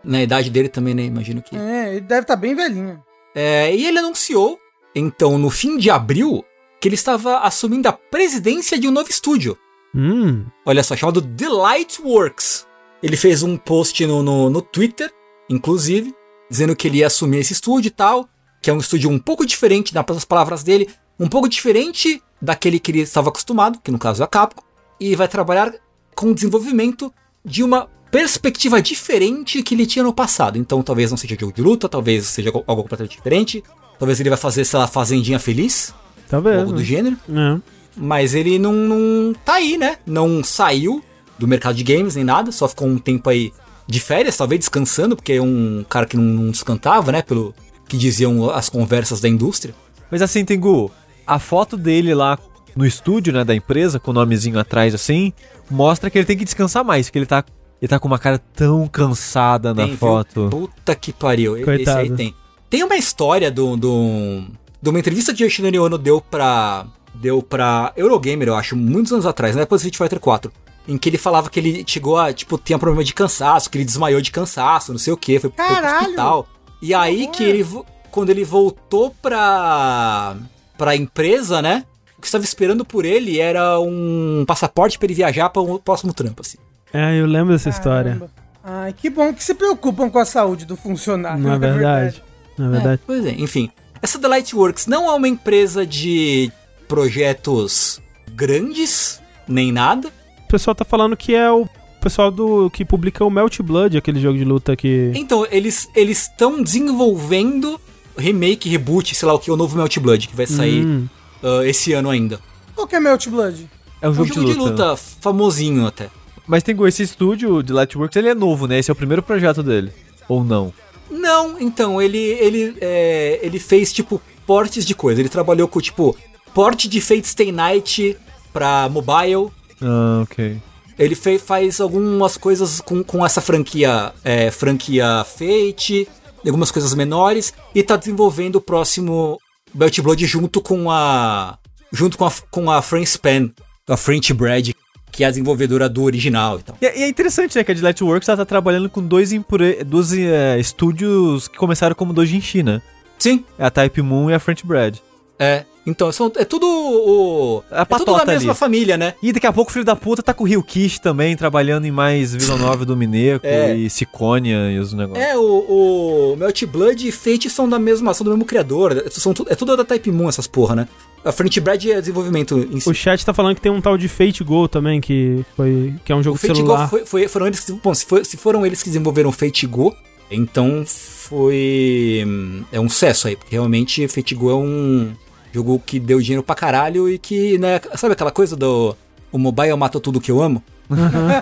[0.04, 1.02] Na idade dele também, né?
[1.04, 1.56] Imagino que.
[1.56, 3.02] É, ele deve estar bem velhinho.
[3.34, 4.58] É, e ele anunciou,
[4.94, 6.44] então, no fim de abril,
[6.82, 9.56] que ele estava assumindo a presidência de um novo estúdio.
[9.94, 10.44] Hum.
[10.66, 12.66] Olha só, chamado Delightworks.
[13.00, 15.08] Ele fez um post no, no, no Twitter,
[15.48, 16.12] inclusive,
[16.50, 18.28] dizendo que ele ia assumir esse estúdio e tal,
[18.60, 20.90] que é um estúdio um pouco diferente, nas palavras dele,
[21.20, 24.64] um pouco diferente daquele que ele estava acostumado, que no caso é a Capcom,
[24.98, 25.72] e vai trabalhar
[26.16, 27.14] com o desenvolvimento
[27.44, 30.58] de uma perspectiva diferente que ele tinha no passado.
[30.58, 33.62] Então talvez não seja jogo de luta, talvez seja algo completamente diferente,
[34.00, 35.94] talvez ele vai fazer, lá, Fazendinha Feliz,
[36.32, 36.60] Talvez.
[36.60, 37.18] algo do gênero.
[37.28, 37.60] É.
[37.94, 39.98] Mas ele não, não tá aí, né?
[40.06, 41.04] Não saiu
[41.38, 43.52] do mercado de games nem nada, só ficou um tempo aí
[43.86, 47.20] de férias, talvez descansando, porque é um cara que não, não descantava, né?
[47.20, 47.54] Pelo
[47.86, 49.74] que diziam as conversas da indústria.
[50.10, 50.90] Mas assim, Tengu,
[51.26, 52.38] a foto dele lá
[52.74, 55.34] no estúdio, né, da empresa, com o nomezinho atrás assim,
[55.70, 57.44] mostra que ele tem que descansar mais, que ele tá,
[57.82, 59.98] ele tá com uma cara tão cansada na Tem, viu?
[59.98, 60.48] foto.
[60.50, 61.56] Puta que pariu.
[61.56, 61.98] Esse Coitado.
[61.98, 62.34] aí tem.
[62.70, 64.44] Tem uma história do, do,
[64.82, 66.84] de uma entrevista que o Yoshinori Ono deu pra.
[67.14, 69.62] Deu pra Eurogamer, eu acho, muitos anos atrás, né?
[69.62, 70.50] Depois do Street Fighter 4.
[70.88, 73.84] Em que ele falava que ele chegou a, tipo, tinha problema de cansaço, que ele
[73.84, 76.48] desmaiou de cansaço, não sei o que, foi, foi pro hospital.
[76.80, 77.66] E aí que ele,
[78.10, 80.34] quando ele voltou pra,
[80.76, 81.84] pra empresa, né?
[82.16, 86.14] O que estava esperando por ele era um passaporte pra ele viajar para o próximo
[86.14, 86.58] trampo, assim.
[86.92, 88.20] É, eu lembro dessa história.
[88.64, 91.42] Ai, que bom que se preocupam com a saúde do funcionário.
[91.42, 92.22] Não é verdade.
[92.56, 93.00] Não é verdade.
[93.02, 93.70] É, pois é, enfim.
[94.02, 96.50] Essa The Lightworks não é uma empresa de
[96.88, 98.02] projetos
[98.32, 100.08] grandes, nem nada.
[100.44, 101.66] O pessoal tá falando que é o
[102.00, 105.12] pessoal do que publica o Melt Blood, aquele jogo de luta que.
[105.14, 107.80] Então, eles eles estão desenvolvendo
[108.18, 111.06] remake, reboot, sei lá o que, o novo Melt Blood, que vai sair Hum.
[111.42, 112.40] ah, esse ano ainda.
[112.74, 113.70] Qual que é Melt Blood?
[114.00, 116.10] É um É um jogo, jogo de luta, famosinho até.
[116.46, 118.78] Mas Tengu, esse estúdio de Lightworks, ele é novo, né?
[118.78, 119.92] Esse é o primeiro projeto dele.
[120.28, 120.72] Ou não?
[121.12, 125.20] Não, então, ele ele, é, ele fez, tipo, portes de coisa.
[125.20, 126.16] Ele trabalhou com, tipo,
[126.54, 128.16] porte de Fate Stay Night
[128.52, 129.50] pra mobile.
[129.80, 130.60] Ah, ok.
[130.98, 136.08] Ele fe- faz algumas coisas com, com essa franquia, é, franquia Fate,
[136.46, 139.38] algumas coisas menores, e tá desenvolvendo o próximo
[139.74, 141.58] Belt Blood junto com a.
[141.92, 143.50] junto com a, com a French Span,
[143.88, 144.74] a French Bread,
[145.12, 146.76] que é a desenvolvedora do original e tal.
[146.80, 149.30] E, é- e é interessante, né, que a Gillette Works ela tá trabalhando com dois,
[149.32, 152.80] impre- dois é, estúdios que começaram como doujinshi, né?
[153.18, 155.00] Sim, É a Type Moon e a French Bread.
[155.38, 155.64] é.
[155.84, 157.62] Então, são, é tudo o.
[157.68, 158.58] A é tudo da mesma ali.
[158.58, 159.14] família, né?
[159.20, 161.84] E daqui a pouco o filho da puta tá com o Rio Kish também, trabalhando
[161.84, 163.74] em mais Vila Nova do Mineco É.
[163.74, 165.26] e Sicônia e os negócios.
[165.26, 169.04] É, o, o Melt Blood e Fate são da mesma, são do mesmo criador.
[169.10, 170.88] São, é tudo da Type Moon, essas porra, né?
[171.24, 172.88] A French Bread é desenvolvimento em si.
[172.88, 176.12] O chat tá falando que tem um tal de Fate Go também, que, foi, que
[176.12, 176.84] é um jogo O Fate celular.
[176.84, 177.72] Go foi, foi- foram eles que.
[177.72, 179.94] Bom, se, foi- se foram eles que desenvolveram o Fate Go,
[180.30, 182.24] então foi.
[182.26, 185.12] hum, É um sucesso aí, porque realmente Fate Go é um
[185.52, 187.80] jogo que deu dinheiro pra caralho e que, né?
[187.96, 188.96] Sabe aquela coisa do.
[189.30, 190.62] O mobile mata tudo que eu amo?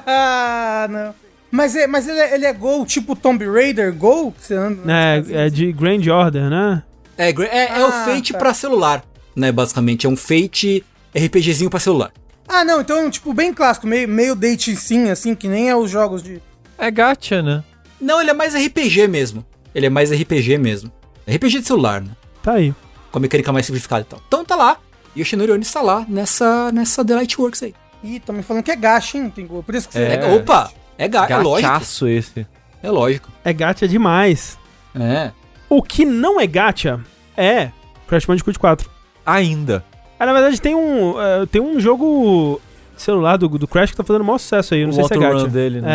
[0.07, 1.15] ah, não.
[1.51, 4.33] Mas, é, mas ele, é, ele é Gol, tipo Tomb Raider Gol?
[4.53, 4.83] Anda?
[4.93, 6.83] É, é de Grand Order, né?
[7.19, 8.39] É, é, é o Ah, Fate tá.
[8.39, 9.05] pra celular,
[9.35, 9.51] né?
[9.53, 10.85] Basicamente, é um Fate
[11.15, 12.13] RPGzinho pra celular.
[12.49, 15.91] Ah, não, então, tipo, bem clássico, meio, meio date sim, assim, que nem é os
[15.91, 16.43] jogos de.
[16.77, 17.63] É gacha, né?
[18.01, 19.45] Não, ele é mais RPG mesmo.
[19.75, 20.91] Ele é mais RPG mesmo.
[21.29, 22.11] RPG de celular, né?
[22.43, 22.75] Tá aí.
[23.13, 24.21] Com a mecânica mais simplificada e tal.
[24.27, 24.79] Então tá lá.
[25.15, 27.75] E o Shinori Oni está lá nessa, nessa The Lightworks aí.
[28.03, 29.31] Ih, tô me falando que é gacha, hein?
[29.31, 30.03] Por isso que você.
[30.03, 30.15] É.
[30.15, 30.73] É, opa!
[30.97, 31.69] É, ga é lógico.
[31.69, 32.47] Gachaço esse.
[32.83, 33.31] É lógico.
[33.45, 34.59] É gacha demais.
[34.95, 35.31] É.
[35.69, 37.01] O que não é gacha
[37.37, 37.71] é
[38.09, 38.91] Crash Bandicoot 4.
[39.25, 39.85] Ainda.
[40.19, 42.61] Ah, na verdade, tem um, é, tem um jogo
[42.97, 44.83] celular do, do Crash que tá fazendo o maior sucesso aí.
[44.83, 45.49] Não o sei se é gacha.
[45.49, 45.89] Dele, né?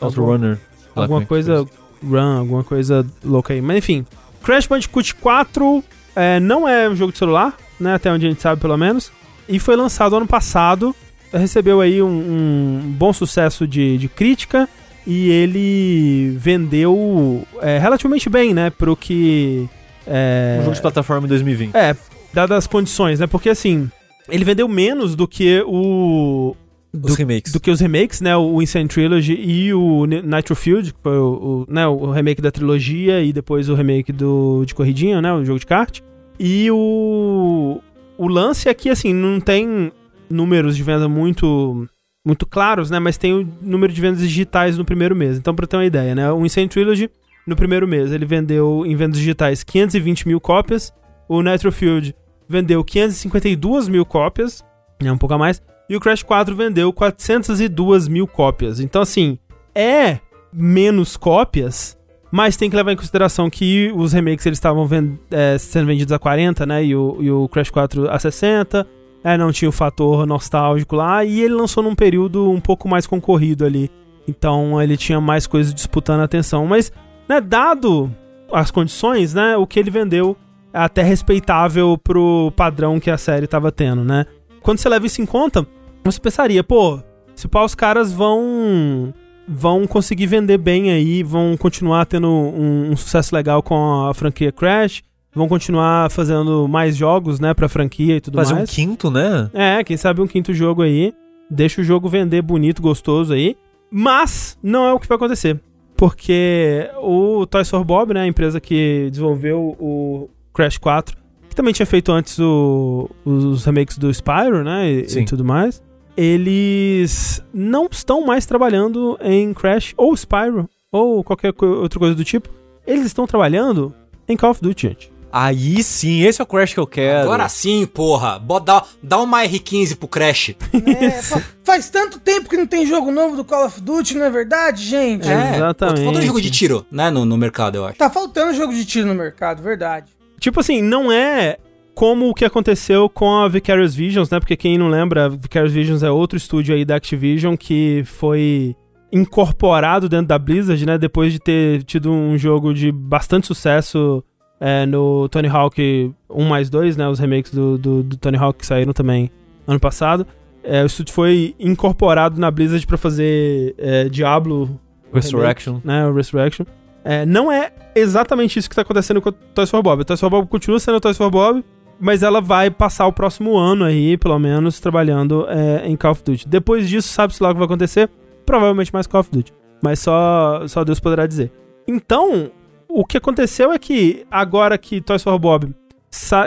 [0.00, 0.58] É, Auto Runner.
[0.94, 1.64] alguma coisa
[2.02, 3.60] run, alguma coisa louca aí.
[3.60, 4.04] Mas enfim,
[4.42, 5.84] Crash Bandicoot 4
[6.16, 7.94] é, não é um jogo de celular, né?
[7.94, 9.12] Até onde a gente sabe, pelo menos.
[9.48, 10.94] E foi lançado ano passado.
[11.32, 14.68] Recebeu aí um, um bom sucesso de, de crítica.
[15.06, 18.70] E ele vendeu é, relativamente bem, né?
[18.70, 19.68] Pro que.
[20.04, 21.74] É, Um jogo de plataforma em 2020.
[21.76, 21.94] é,
[22.36, 23.26] dadas as condições, né?
[23.26, 23.90] Porque assim,
[24.28, 26.54] ele vendeu menos do que o.
[27.02, 27.52] Os remakes.
[27.52, 28.34] do que os remakes, né?
[28.36, 32.40] O Insane Trilogy e o Ni- Nitro Field, que foi o, o, né, o remake
[32.40, 35.30] da trilogia e depois o remake do de corridinha, né?
[35.32, 36.00] O jogo de kart.
[36.40, 37.80] E o
[38.16, 39.92] o lance é que assim, não tem
[40.30, 41.86] números de venda muito
[42.26, 42.98] muito claros, né?
[42.98, 45.36] Mas tem o número de vendas digitais no primeiro mês.
[45.36, 46.32] Então, pra ter uma ideia, né?
[46.32, 47.10] O Insane Trilogy,
[47.46, 50.92] no primeiro mês, ele vendeu em vendas digitais 520 mil cópias.
[51.28, 52.14] O Nitro Field
[52.48, 54.64] vendeu 552 mil cópias,
[55.02, 55.10] né?
[55.12, 55.60] Um pouco a mais.
[55.88, 58.80] E o Crash 4 vendeu 402 mil cópias.
[58.80, 59.38] Então, assim,
[59.74, 60.18] é
[60.52, 61.96] menos cópias,
[62.30, 66.12] mas tem que levar em consideração que os remakes eles estavam ven- é, sendo vendidos
[66.12, 66.84] a 40, né?
[66.84, 68.86] E o, e o Crash 4 a 60.
[69.22, 71.24] É, não tinha o fator nostálgico lá.
[71.24, 73.90] E ele lançou num período um pouco mais concorrido ali.
[74.28, 76.66] Então ele tinha mais coisas disputando a atenção.
[76.66, 76.92] Mas,
[77.28, 78.10] né, dado
[78.52, 79.56] as condições, né?
[79.56, 80.36] O que ele vendeu
[80.76, 84.26] até respeitável pro padrão que a série tava tendo, né?
[84.60, 85.66] Quando você leva isso em conta,
[86.04, 87.00] você pensaria, pô,
[87.34, 89.12] se pá, os caras vão
[89.48, 94.50] vão conseguir vender bem aí, vão continuar tendo um, um sucesso legal com a franquia
[94.50, 98.70] Crash, vão continuar fazendo mais jogos, né, pra franquia e tudo Fazer um mais.
[98.70, 99.48] quinto, né?
[99.54, 101.14] É, quem sabe um quinto jogo aí,
[101.48, 103.56] deixa o jogo vender bonito, gostoso aí.
[103.88, 105.60] Mas não é o que vai acontecer,
[105.96, 111.14] porque o Toys for Bob, né, a empresa que desenvolveu o Crash 4,
[111.50, 115.20] que também tinha feito antes o- os remakes do Spyro, né, e, Sim.
[115.20, 115.82] e tudo mais,
[116.16, 122.24] eles não estão mais trabalhando em Crash ou Spyro ou qualquer co- outra coisa do
[122.24, 122.48] tipo.
[122.86, 123.92] Eles estão trabalhando
[124.28, 125.12] em Call of Duty, gente.
[125.32, 127.24] Aí sim, esse é o Crash que eu quero.
[127.24, 128.40] Agora sim, porra.
[128.64, 130.54] Dá, dá uma R15 pro Crash.
[130.72, 134.24] É, fa- faz tanto tempo que não tem jogo novo do Call of Duty, não
[134.24, 135.28] é verdade, gente?
[135.28, 135.56] É.
[135.56, 135.96] Exatamente.
[135.98, 137.10] Tá faltando jogo de tiro, né?
[137.10, 137.98] No, no mercado, eu acho.
[137.98, 140.06] Tá faltando jogo de tiro no mercado, verdade.
[140.38, 141.56] Tipo assim, não é
[141.94, 144.38] como o que aconteceu com a Vicarious Visions, né?
[144.38, 148.76] Porque quem não lembra, a Vicarious Visions é outro estúdio aí da Activision que foi
[149.10, 150.98] incorporado dentro da Blizzard, né?
[150.98, 154.22] Depois de ter tido um jogo de bastante sucesso
[154.60, 157.08] é, no Tony Hawk 1 mais 2, né?
[157.08, 159.30] Os remakes do, do, do Tony Hawk que saíram também
[159.66, 160.26] ano passado.
[160.62, 164.78] É, o estúdio foi incorporado na Blizzard pra fazer é, Diablo
[165.12, 165.80] Resurrection.
[165.84, 166.66] né, o Resurrection.
[167.08, 170.02] É, não é exatamente isso que tá acontecendo com o Toys for Bob.
[170.02, 171.64] O Toys for Bob continua sendo o Toys for Bob,
[172.00, 176.24] mas ela vai passar o próximo ano aí, pelo menos, trabalhando é, em Call of
[176.24, 176.48] Duty.
[176.48, 178.10] Depois disso, sabe-se lá o que vai acontecer?
[178.44, 179.54] Provavelmente mais Call of Duty.
[179.80, 181.52] Mas só, só Deus poderá dizer.
[181.86, 182.50] Então,
[182.88, 185.72] o que aconteceu é que, agora que Toys for Bob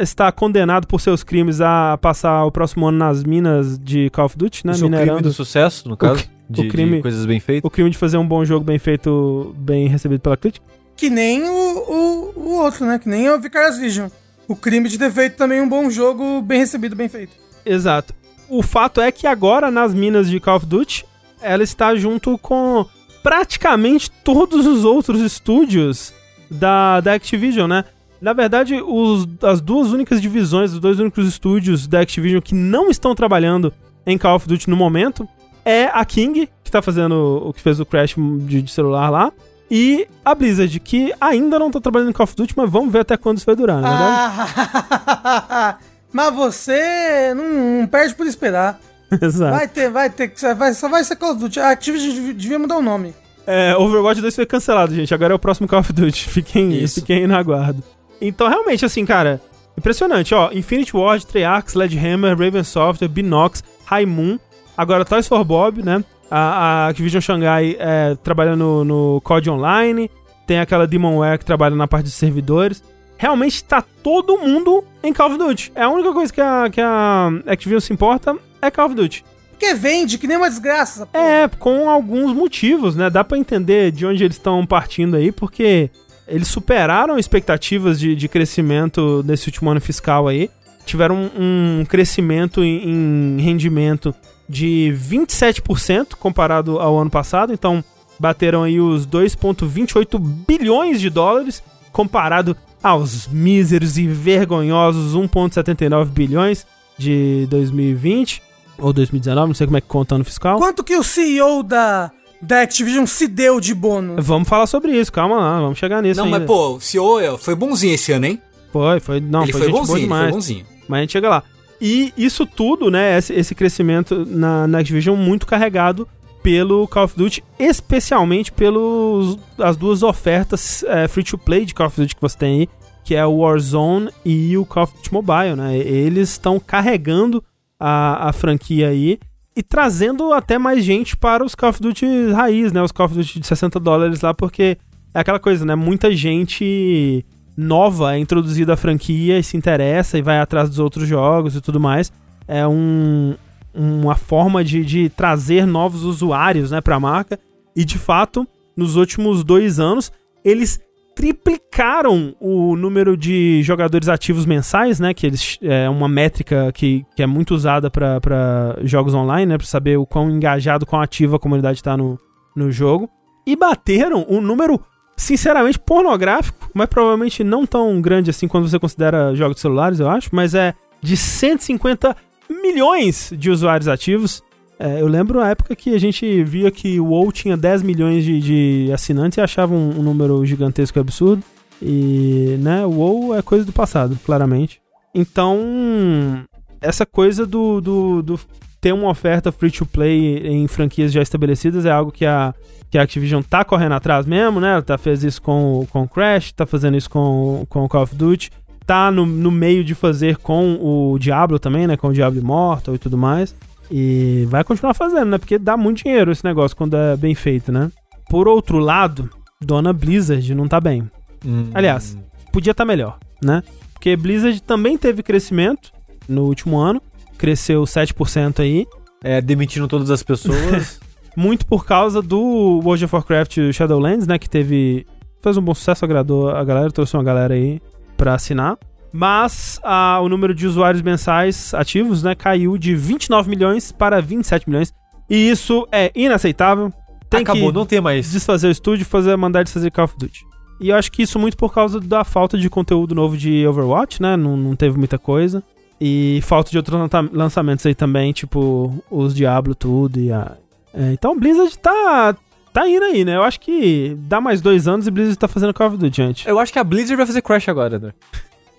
[0.02, 4.38] está condenado por seus crimes a passar o próximo ano nas minas de Call of
[4.38, 4.74] Duty, né?
[4.74, 6.28] Esse é o crime minerando do sucesso, no caso.
[6.50, 7.68] De, de crime- coisas bem feitas.
[7.68, 10.66] o crime de fazer um bom jogo bem feito, bem recebido pela crítica.
[10.96, 13.00] Que nem o, o, o outro, né?
[13.00, 14.10] Que nem o Vicarious Vision.
[14.48, 17.34] O crime de ter feito também um bom jogo, bem recebido, bem feito.
[17.66, 18.14] Exato.
[18.50, 21.06] o fato é que agora nas minas de Call of Duty,
[21.42, 22.86] ela está junto com
[23.22, 26.14] praticamente todos os outros estúdios
[26.50, 27.86] da, da Activision, né?
[28.20, 32.90] Na verdade, os, as duas únicas divisões, os dois únicos estúdios da Activision que não
[32.90, 33.72] estão trabalhando
[34.06, 35.28] em Call of Duty no momento
[35.70, 39.32] é a King, que tá fazendo o que fez o Crash de, de celular lá,
[39.70, 43.02] e a Blizzard, que ainda não tá trabalhando em Call of Duty, mas vamos ver
[43.02, 43.88] até quando isso vai durar, né?
[43.92, 45.78] Ah,
[46.12, 48.80] mas você não, não perde por esperar.
[49.22, 49.52] Exato.
[49.56, 51.60] Vai ter, vai ter, vai, só vai ser Call of Duty.
[51.60, 53.14] A Activision dev- devia mudar o nome.
[53.46, 55.14] É, Overwatch 2 foi cancelado, gente.
[55.14, 56.30] Agora é o próximo Call of Duty.
[56.30, 57.02] Fiquem, Isso.
[57.02, 57.84] fiquem aí no aguardo.
[58.22, 59.40] Então, realmente, assim, cara,
[59.78, 60.52] impressionante, ó.
[60.52, 64.40] Infinity Ward, Treyarch, Sledgehammer, Raven Software, Binox, High Moon.
[64.80, 66.02] Agora Toys for Bob, né?
[66.32, 70.10] A, a Activision Shanghai é, trabalha no, no COD Online.
[70.48, 72.82] Tem aquela Demonware que trabalha na parte de servidores.
[73.18, 75.74] Realmente tá todo mundo em Call of Duty.
[75.76, 79.26] É a única coisa que a, que a Activision se importa é Call of Duty.
[79.50, 81.06] Porque vende, que nem uma desgraça.
[81.06, 81.26] porra.
[81.26, 83.10] É, com alguns motivos, né?
[83.10, 85.90] Dá pra entender de onde eles estão partindo aí, porque
[86.26, 90.50] eles superaram expectativas de, de crescimento nesse último ano fiscal aí.
[90.86, 94.16] Tiveram um, um crescimento em, em rendimento
[94.50, 97.84] de 27% comparado ao ano passado, então
[98.20, 101.62] bateram aí os 2,28 bilhões de dólares,
[101.92, 106.66] comparado aos míseros e vergonhosos 1,79 bilhões
[106.98, 108.42] de 2020
[108.78, 110.58] ou 2019, não sei como é que conta no fiscal.
[110.58, 112.12] Quanto que o CEO da,
[112.42, 114.26] da Activision se deu de bônus?
[114.26, 116.40] Vamos falar sobre isso, calma lá, vamos chegar nisso Não, ainda.
[116.40, 118.42] mas pô, o CEO é- foi bonzinho esse ano, hein?
[118.72, 120.24] Foi, foi, não, ele foi, foi, gente boa bonzinho, ele demais.
[120.24, 120.66] foi bonzinho.
[120.88, 121.44] Mas a gente chega lá.
[121.82, 126.08] E isso tudo, né, esse, crescimento na, na Activision muito carregado
[126.44, 131.88] pelo Call of Duty, especialmente pelos as duas ofertas é, free to play de Call
[131.88, 132.70] of Duty que você tem aí,
[133.04, 135.78] que é o Warzone e o Call of Duty Mobile, né?
[135.78, 137.44] Eles estão carregando
[137.80, 139.20] a, a franquia aí
[139.56, 142.82] e trazendo até mais gente para os Call of Duty raiz, né?
[142.82, 144.78] Os Call of Duty de 60 dólares lá, porque
[145.14, 145.76] é aquela coisa, né?
[145.76, 147.26] Muita gente
[147.60, 151.62] nova é introduzida à franquia e se interessa e vai atrás dos outros jogos e
[151.62, 152.12] tudo mais.
[152.48, 153.36] É um,
[153.74, 157.38] uma forma de, de trazer novos usuários né, para a marca.
[157.76, 160.12] E de fato, nos últimos dois anos,
[160.44, 160.80] eles
[161.14, 165.14] triplicaram o número de jogadores ativos mensais, né?
[165.14, 169.58] Que eles, é uma métrica que, que é muito usada para jogos online, né?
[169.58, 172.18] Para saber o quão engajado, quão ativa a comunidade está no,
[172.56, 173.10] no jogo.
[173.46, 174.80] E bateram um número
[175.20, 180.10] sinceramente pornográfico, mas provavelmente não tão grande assim quando você considera jogos de celulares, eu
[180.10, 182.16] acho, mas é de 150
[182.50, 184.42] milhões de usuários ativos.
[184.80, 188.24] É, eu lembro na época que a gente via que o WoW tinha 10 milhões
[188.24, 191.44] de, de assinantes e achava um, um número gigantesco e absurdo.
[191.82, 194.82] E, né, o WoW é coisa do passado, claramente.
[195.14, 196.46] Então,
[196.80, 198.40] essa coisa do, do, do
[198.82, 202.54] ter uma oferta free to play em franquias já estabelecidas é algo que a,
[202.90, 204.72] que a Activision tá correndo atrás mesmo, né?
[204.74, 207.20] Ela tá, fez isso com, o- com Crash, tá fazendo isso com,
[207.62, 208.50] o- com Call of Duty,
[208.86, 211.98] tá no, no meio de fazer com o Diablo também, né?
[211.98, 213.54] Com o Diablo Immortal e tudo mais.
[213.92, 215.38] E vai continuar fazendo, né?
[215.38, 217.92] Porque dá muito dinheiro esse negócio quando é bem feito, né?
[218.30, 219.30] Por outro lado,
[219.60, 221.10] Dona Blizzard não tá bem.
[221.46, 221.70] Hum.
[221.74, 222.18] Aliás,
[222.52, 223.62] podia estar melhor, né?
[223.94, 225.92] Porque Blizzard também teve crescimento
[226.28, 227.02] no último ano,
[227.40, 228.86] cresceu 7% aí,
[229.24, 231.00] É, demitindo todas as pessoas.
[231.36, 235.06] muito por causa do World of Warcraft Shadowlands, né, que teve
[235.42, 237.82] fez um bom sucesso, agradou a galera, trouxe uma galera aí
[238.18, 238.78] pra assinar.
[239.12, 244.70] Mas ah, o número de usuários mensais ativos, né, caiu de 29 milhões para 27
[244.70, 244.94] milhões.
[245.30, 246.92] E isso é inaceitável.
[247.30, 248.32] Tem Acabou, que não tem mais.
[248.32, 250.46] desfazer o estúdio e fazer, mandar eles fazer Call of Duty.
[250.82, 254.22] E eu acho que isso muito por causa da falta de conteúdo novo de Overwatch,
[254.22, 254.36] né?
[254.36, 255.64] Não, não teve muita coisa.
[256.02, 260.20] E falta de outros lança- lançamentos aí também, tipo os Diablo, tudo.
[260.20, 260.54] E a...
[260.94, 262.36] é, então Blizzard tá,
[262.74, 263.36] tá indo aí, né?
[263.36, 266.48] Eu acho que dá mais dois anos e Blizzard tá fazendo Call of Duty antes.
[266.48, 268.14] Eu acho que a Blizzard vai fazer Crash agora, André.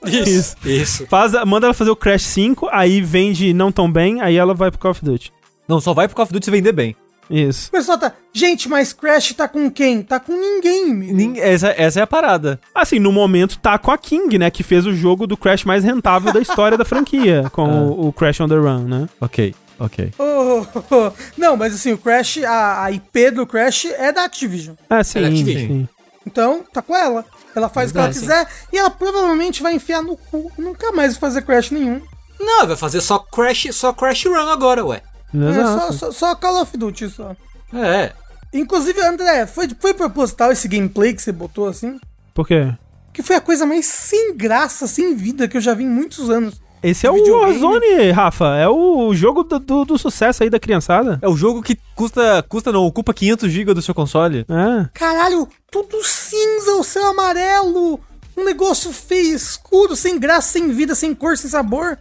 [0.06, 1.06] Isso, isso.
[1.08, 4.54] Faz, a- manda ela fazer o Crash 5, aí vende não tão bem, aí ela
[4.54, 5.30] vai pro Call of Duty.
[5.68, 6.96] Não, só vai pro Call of Duty se vender bem.
[7.30, 7.68] Isso.
[7.68, 8.12] O pessoal tá.
[8.32, 10.02] Gente, mas Crash tá com quem?
[10.02, 10.92] Tá com ninguém.
[10.92, 12.60] Nin- Essa, essa é a parada.
[12.74, 14.50] Assim, no momento tá com a King, né?
[14.50, 18.12] Que fez o jogo do Crash mais rentável da história da franquia, com o, o
[18.12, 19.08] Crash on the Run, né?
[19.20, 20.12] Ok, ok.
[20.18, 21.12] Oh, oh, oh.
[21.36, 24.74] Não, mas assim, o Crash, a, a IP do Crash é da Activision.
[24.90, 25.68] É, sim, É da Activision.
[25.68, 25.88] sim.
[26.26, 27.24] Então, tá com ela.
[27.56, 28.20] Ela faz o que ela É, sim.
[28.20, 30.52] quiser e ela provavelmente vai enfiar no cu.
[30.58, 32.00] Nunca mais vai fazer Crash nenhum.
[32.38, 35.02] Não, vai fazer só Crash, só Crash Run agora, ué.
[35.34, 37.34] É, só, só, só Call of Duty só.
[37.72, 38.12] É.
[38.52, 42.00] Inclusive, André, foi, foi proposital esse gameplay que você botou assim?
[42.34, 42.72] Por quê?
[43.12, 46.28] Que foi a coisa mais sem graça, sem vida que eu já vi em muitos
[46.30, 46.60] anos.
[46.82, 47.60] Esse é o Videogame.
[47.60, 48.56] Warzone, Rafa.
[48.56, 51.18] É o jogo do, do- do sucesso aí da criançada.
[51.20, 54.46] É o jogo que custa, custa não, ocupa 500 GB do seu console.
[54.48, 54.88] É.
[54.94, 58.00] Caralho, tudo cinza, o céu amarelo.
[58.36, 61.98] Um negócio feio, escuro, sem graça, sem vida, sem cor, sem sabor.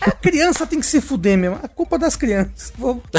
[0.00, 1.58] A criança tem que se fuder mesmo.
[1.62, 2.72] A culpa é das crianças.
[2.76, 3.02] Vou-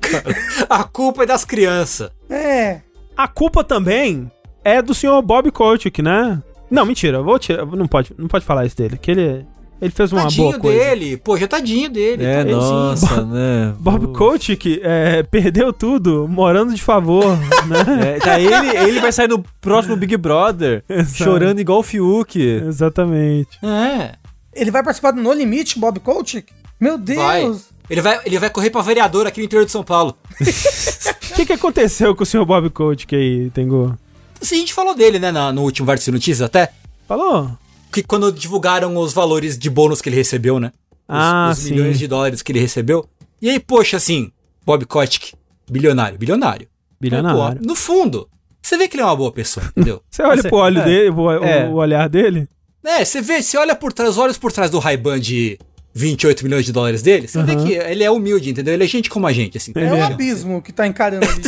[0.00, 0.24] Cara,
[0.68, 2.10] a culpa é das crianças.
[2.28, 2.80] É.
[3.16, 4.30] A culpa também
[4.64, 6.42] é do senhor Bob Kotick, né?
[6.70, 7.22] Não, mentira.
[7.22, 7.64] Vou tirar.
[7.66, 8.96] Não pode, não pode falar isso dele.
[8.96, 9.46] Que ele,
[9.80, 10.78] ele fez uma Tadinho boa coisa.
[10.78, 11.16] dele.
[11.18, 12.24] Pô, já tadinho dele.
[12.24, 12.56] É, tadinho.
[12.56, 13.74] nossa, né?
[13.78, 17.24] Bob Kotick é, perdeu tudo, morando de favor,
[17.68, 18.16] né?
[18.16, 21.14] É, tá, ele, ele vai sair no próximo Big Brother, Exato.
[21.24, 22.40] chorando igual o Fiuk.
[22.40, 23.58] Exatamente.
[23.64, 24.14] É.
[24.54, 26.52] Ele vai participar do No Limite, Bob Kotick?
[26.80, 27.18] Meu Deus.
[27.18, 27.56] Vai.
[27.90, 30.16] Ele vai, ele vai correr pra vereador aqui no interior de São Paulo.
[31.32, 33.96] O que, que aconteceu com o senhor Bob Kotick aí, Tengu?
[34.40, 36.70] Assim, a gente falou dele, né, na- no último Vértice Notícias até.
[37.08, 37.50] Falou?
[37.90, 40.72] Que quando divulgaram os valores de bônus que ele recebeu, né?
[41.08, 41.70] Os, Ah, os sim.
[41.70, 43.08] milhões de dólares que ele recebeu.
[43.40, 44.30] E aí, poxa, assim,
[44.66, 45.32] Bob Kotick,
[45.70, 46.68] bilionário, bilionário.
[47.00, 47.58] Bilionário.
[47.60, 48.28] Pô, no fundo,
[48.60, 50.02] você vê que ele é uma boa pessoa, entendeu?
[50.10, 50.84] Você olha Você- pro olho é.
[50.84, 51.66] dele, o, o- É.
[51.66, 52.46] o olhar dele?
[52.84, 55.58] É, você vê, você olha por trás, os olhos por trás do Ray-Ban de
[55.94, 57.64] 28 milhões de dólares dele, você vê Uhum.
[57.66, 58.74] que ele é humilde, entendeu?
[58.74, 59.72] Ele é gente como a gente, assim.
[59.74, 60.02] É Ele um é.
[60.02, 61.42] abismo que tá encarando ali.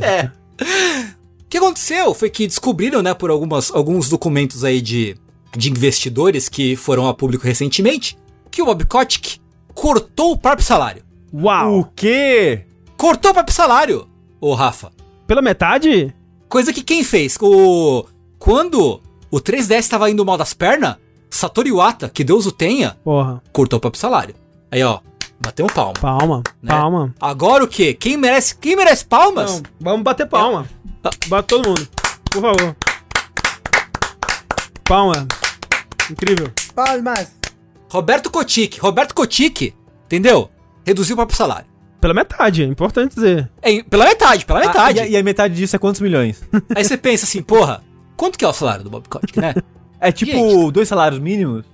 [0.02, 0.30] É.
[1.42, 5.16] O que aconteceu foi que descobriram, né, por algumas, alguns documentos aí de,
[5.56, 8.16] de investidores que foram a público recentemente,
[8.50, 9.40] que o Bob Kotick
[9.74, 11.02] cortou o próprio salário.
[11.32, 11.80] Uau!
[11.80, 12.66] O quê?
[12.96, 14.06] Cortou o próprio salário,
[14.40, 14.90] ô Rafa.
[15.26, 16.14] Pela metade?
[16.48, 17.36] Coisa que quem fez?
[17.40, 18.04] O
[18.38, 19.00] quando
[19.30, 20.96] o 3DS estava indo mal das pernas,
[21.30, 23.42] Satoru Iwata, que Deus o tenha, Porra.
[23.52, 24.34] cortou o próprio salário.
[24.70, 25.00] Aí, ó,
[25.40, 25.94] bateu um palmo.
[26.00, 26.68] Palma, né?
[26.68, 27.14] palma.
[27.20, 27.94] Agora o quê?
[27.94, 29.60] Quem merece, quem merece palmas?
[29.60, 30.66] Não, vamos bater palma.
[31.28, 31.88] Bate todo mundo.
[32.30, 32.76] Por favor.
[34.84, 35.26] Palma.
[36.10, 36.50] Incrível.
[36.74, 37.30] Fale mais.
[37.90, 38.78] Roberto Kotick.
[38.80, 39.74] Roberto Kotick,
[40.06, 40.50] entendeu?
[40.84, 41.66] Reduziu o próprio salário.
[42.00, 43.50] Pela metade, é importante dizer.
[43.60, 44.98] É, pela metade, pela metade.
[45.00, 46.42] Ah, e, a- e a metade disso é quantos milhões?
[46.74, 47.82] Aí você pensa assim, porra,
[48.20, 49.54] quanto que é o salário do Bob Kotick, né?
[50.02, 50.72] É tipo Gente.
[50.72, 51.64] dois salários mínimos?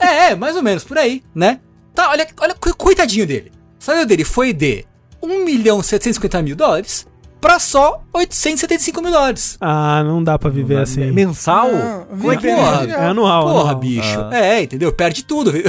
[0.00, 1.60] é, é, mais ou menos, por aí, né?
[1.94, 3.52] Tá, olha, olha, co- coitadinho dele.
[3.80, 4.84] O salário dele foi de
[5.22, 7.06] 1 milhão 750 mil dólares
[7.40, 9.56] pra só 875 mil dólares.
[9.60, 11.10] Ah, não dá pra viver assim.
[11.12, 11.70] Mensal?
[11.72, 12.84] Não, Como é que vive- porra?
[12.84, 13.42] É anual.
[13.44, 13.76] Porra, anual.
[13.76, 14.20] bicho.
[14.32, 14.36] Ah.
[14.36, 14.92] É, entendeu?
[14.92, 15.64] Perde tudo, viu?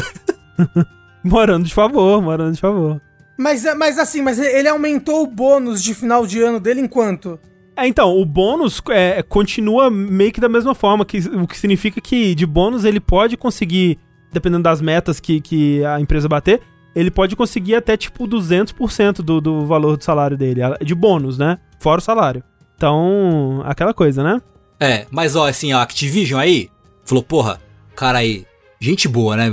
[1.23, 2.99] Morando de favor, morando de favor.
[3.37, 7.39] Mas, mas assim, mas ele aumentou o bônus de final de ano dele enquanto?
[7.79, 12.01] É, então, o bônus é, continua meio que da mesma forma, que, o que significa
[12.01, 13.97] que de bônus ele pode conseguir,
[14.33, 16.61] dependendo das metas que, que a empresa bater,
[16.93, 21.57] ele pode conseguir até tipo 200% do, do valor do salário dele, de bônus, né?
[21.79, 22.43] Fora o salário.
[22.75, 24.41] Então, aquela coisa, né?
[24.77, 26.69] É, mas ó, assim, a Activision aí
[27.05, 27.61] falou, porra,
[27.95, 28.45] cara aí,
[28.77, 29.49] gente boa, né?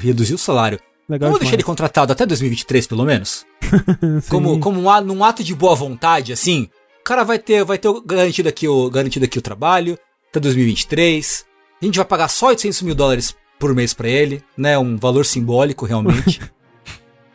[0.00, 0.80] Reduziu o salário.
[1.08, 3.46] Legal Vamos deixar ele contratado até 2023, pelo menos?
[4.28, 6.68] Como, como um, num ato de boa vontade, assim,
[7.08, 9.98] cara vai ter, vai ter garantido, aqui o, garantido aqui o trabalho
[10.28, 11.46] até 2023.
[11.80, 14.78] A gente vai pagar só 800 mil dólares por mês pra ele, né?
[14.78, 16.38] Um valor simbólico, realmente.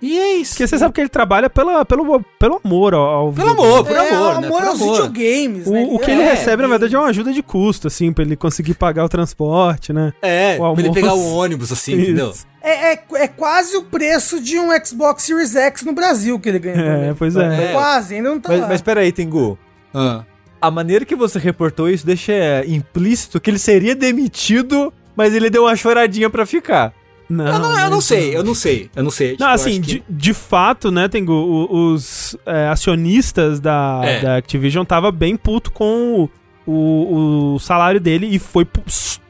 [0.05, 0.51] e é isso.
[0.53, 3.71] Porque você sabe que ele trabalha pela, pelo, pelo amor ao, ao Pelo videogame.
[3.73, 4.47] amor, por é, amor, né?
[4.47, 4.95] amor aos amor.
[4.95, 5.87] videogames, né?
[5.89, 8.23] O, o que É, ele recebe, na verdade, é uma ajuda de custo, assim, pra
[8.25, 10.11] ele conseguir pagar o transporte, né?
[10.21, 12.31] É, o pra ele pegar o ônibus, assim, entendeu?
[12.31, 12.45] Isso.
[12.61, 16.59] É, é, é quase o preço de um Xbox Series X no Brasil que ele
[16.59, 16.75] ganha.
[16.77, 17.15] É, também.
[17.15, 17.69] pois é.
[17.69, 17.73] É.
[17.73, 18.67] Quase, ainda não tá Mas, lá.
[18.67, 19.57] mas peraí, Tengu.
[19.93, 20.23] Ah.
[20.61, 25.49] A maneira que você reportou isso deixa é, implícito que ele seria demitido, mas ele
[25.49, 26.93] deu uma choradinha pra ficar.
[27.33, 29.31] Não, eu não, eu não sei, eu não sei, eu não sei.
[29.31, 34.21] Tipo, Não, assim, acho que- de, de fato, né, Tengu, os é, acionistas da, É.
[34.21, 36.29] da Activision tava bem puto com
[36.65, 38.65] o, o, o salário dele e foi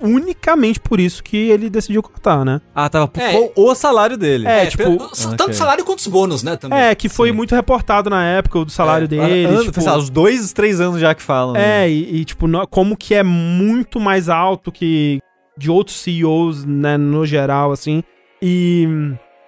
[0.01, 2.61] unicamente por isso que ele decidiu cortar, né?
[2.75, 3.31] Ah, tava É.
[3.47, 4.47] com o salário dele.
[4.47, 5.53] É, É, tipo- pelo- tanto Ok.
[5.53, 6.55] salário quanto os bônus, né?
[6.57, 6.77] Também.
[6.77, 7.35] É, que foi Sim.
[7.35, 9.45] muito reportado na época o do salário É, dele.
[9.45, 11.53] Ano- tipo, sei lá, os dois, três anos já que falam.
[11.53, 11.85] né?
[11.85, 15.19] É, e, e, tipo, como que é muito mais alto que
[15.57, 18.03] de outros CEOs, né, no geral, assim.
[18.41, 18.87] E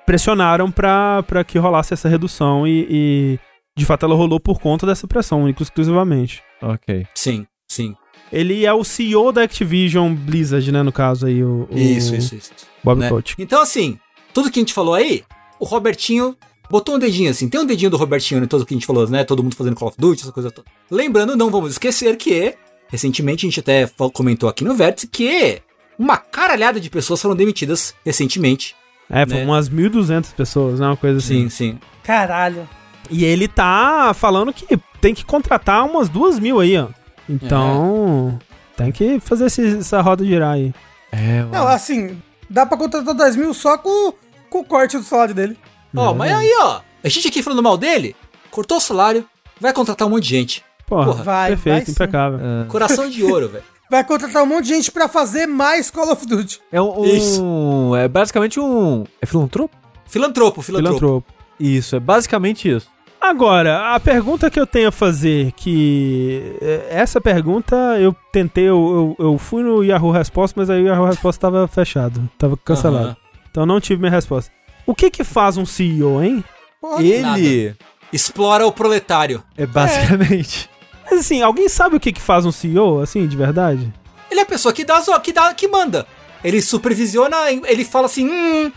[0.06, 3.40] pressionaram pra, pra que rolasse essa redução e, e,
[3.78, 6.44] de fato ela rolou por conta dessa pressão, única exclusivamente.
[6.62, 7.06] Ok.
[7.16, 7.96] Sim, sim.
[8.32, 12.36] Ele é o CEO da Activision Blizzard, né, no caso aí, o, o Isso, isso,
[12.36, 12.52] isso.
[12.84, 13.10] Bob né?
[13.38, 14.00] Então, assim,
[14.34, 15.24] tudo que a gente falou aí,
[15.60, 16.36] o Robertinho
[16.70, 17.48] botou um dedinho assim.
[17.50, 19.24] Tem um dedinho do Robertinho em tudo que a gente falou, né?
[19.24, 20.68] Todo mundo fazendo Call of Duty, essa coisa toda.
[20.90, 22.56] Lembrando, não vamos esquecer que,
[22.88, 25.62] recentemente, a gente até comentou aqui no Vértice que
[25.98, 28.76] uma caralhada de pessoas foram demitidas recentemente.
[29.10, 29.46] É, foram né?
[29.46, 31.44] umas 1.200 pessoas, né, uma coisa assim.
[31.44, 31.80] Sim, sim.
[32.04, 32.68] Caralho.
[33.10, 34.66] E ele tá falando que
[35.00, 36.88] tem que contratar umas duas mil aí, ó.
[37.30, 38.40] Então,
[38.76, 40.74] tem que fazer esse- essa roda girar aí.
[41.12, 42.20] É, Não, assim,
[42.50, 44.14] Dá pra contratar 10 mil só com,
[44.50, 45.58] com o corte do salário dele.
[45.96, 48.16] Ó, mas aí, ó, a gente aqui falando mal dele,
[48.52, 49.26] cortou o salário,
[49.60, 50.64] vai contratar um monte de gente.
[50.86, 52.40] Porra, Porra, vai, perfeito, vai impecável.
[52.68, 53.64] Coração de ouro, velho.
[53.90, 56.60] Vai contratar um monte de gente pra fazer mais Call of Duty.
[56.72, 57.44] É um, Isso.
[57.44, 59.04] um- É basicamente um.
[59.22, 59.76] É filantropo?
[60.06, 60.98] Filantropo, filantropo.
[61.00, 61.34] Filantropo.
[61.60, 62.88] Isso, é basicamente isso.
[63.22, 69.16] Agora, a pergunta que eu tenho a fazer, que é, essa pergunta eu tentei, eu,
[69.20, 73.06] eu, eu fui no Yahoo Resposta, mas aí o Yahoo Resposta tava fechado, tava cancelado.
[73.08, 73.18] Aham.
[73.50, 74.52] Então não tive minha resposta.
[74.86, 76.44] O que que faz um CEO, hein?
[76.80, 77.76] Porra, Ele
[78.14, 79.42] Explora o proletário.
[79.58, 80.70] é basicamente.
[81.16, 83.92] Mas assim, alguém sabe o que que faz um CEO, assim, de verdade?
[84.30, 86.06] Ele é a pessoa que dá, que dá, que manda.
[86.44, 88.72] Ele supervisiona, ele fala assim, hum,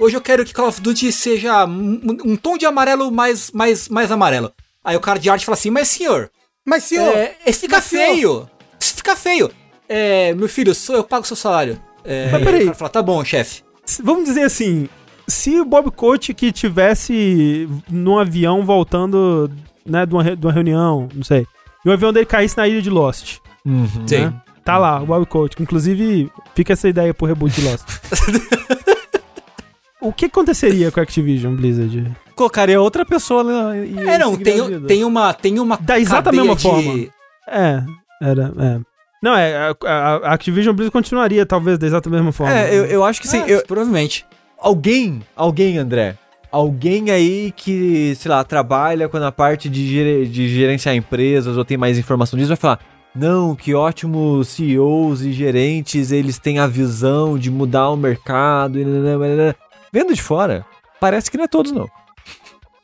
[0.00, 3.88] hoje eu quero que Call of Duty seja um, um tom de amarelo mais, mais,
[3.88, 4.52] mais amarelo.
[4.84, 6.28] Aí o cara de arte fala assim, mas senhor,
[6.64, 8.50] Mas senhor, é, esse fica mas, senhor- feio.
[8.80, 9.50] Isso fica feio.
[9.88, 11.80] É, meu filho, sou eu pago seu salário.
[12.04, 12.74] É, Mas peraí.
[12.74, 13.62] Fala, tá bom, chefe.
[14.02, 14.88] Vamos dizer assim,
[15.28, 19.48] se o Bob Coach que tivesse num avião voltando,
[19.84, 21.46] né, de uma, de uma reunião, não sei,
[21.86, 23.88] e o avião dele caísse na ilha de Lost, Uhum.
[24.06, 24.26] Sim.
[24.26, 24.34] né?
[24.64, 25.54] Tá lá, o Bob Coach.
[25.60, 27.84] Inclusive, fica essa ideia pro reboot de Lost.
[30.00, 32.12] o que aconteceria com a Activision Blizzard?
[32.34, 33.96] Colocaria outra pessoa lá e.
[33.98, 37.06] É, não, tem, tem uma, tem uma Da exata mesma de- forma.
[37.48, 37.82] É,
[38.20, 38.80] era, é.
[39.22, 42.52] Não, é, a, a- a Activision Blizzard continuaria, talvez, da exata mesma forma.
[42.52, 43.38] É, eu, eu acho que sim.
[43.42, 44.26] É, eu- provavelmente.
[44.58, 46.16] alguém, alguém, André.
[46.50, 51.64] Alguém aí que, sei lá, trabalha com a parte de, gere- de gerenciar empresas ou
[51.64, 52.80] tem mais informação disso, vai falar:
[53.14, 58.78] não, que ótimos CEOs e gerentes, eles têm a visão de mudar o mercado.
[58.80, 59.54] e nananana.
[59.92, 60.64] Vendo de fora,
[61.00, 61.88] parece que não é todos, não.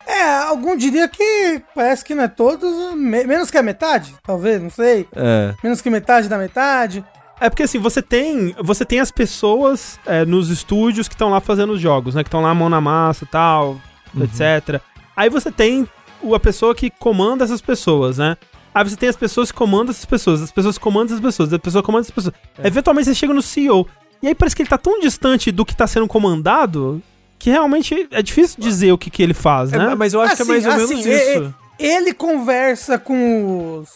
[0.06, 4.60] é, algum diria que parece que não é todos, me- menos que a metade, talvez,
[4.60, 5.06] não sei.
[5.14, 5.54] É.
[5.62, 7.04] Menos que metade da metade.
[7.44, 11.40] É porque assim, você tem, você tem as pessoas é, nos estúdios que estão lá
[11.40, 12.22] fazendo os jogos, né?
[12.22, 13.80] Que estão lá mão na massa e tal,
[14.20, 14.80] etc.
[15.16, 15.88] Aí você tem
[16.34, 18.36] a pessoa que comanda essas pessoas, né?
[18.74, 21.52] Aí você tem as pessoas que comandam essas pessoas, as pessoas que comandam essas pessoas,
[21.52, 22.34] a pessoa que comanda essas pessoas.
[22.62, 23.86] Eventualmente você chega no CEO.
[24.22, 27.02] E aí parece que ele tá tão distante do que tá sendo comandado
[27.38, 29.94] que realmente é difícil dizer o que, que ele faz, É, né?
[29.96, 31.54] mas eu acho que é mais ou Assim, menos assim, é- isso.
[31.76, 33.88] Ele conversa com os,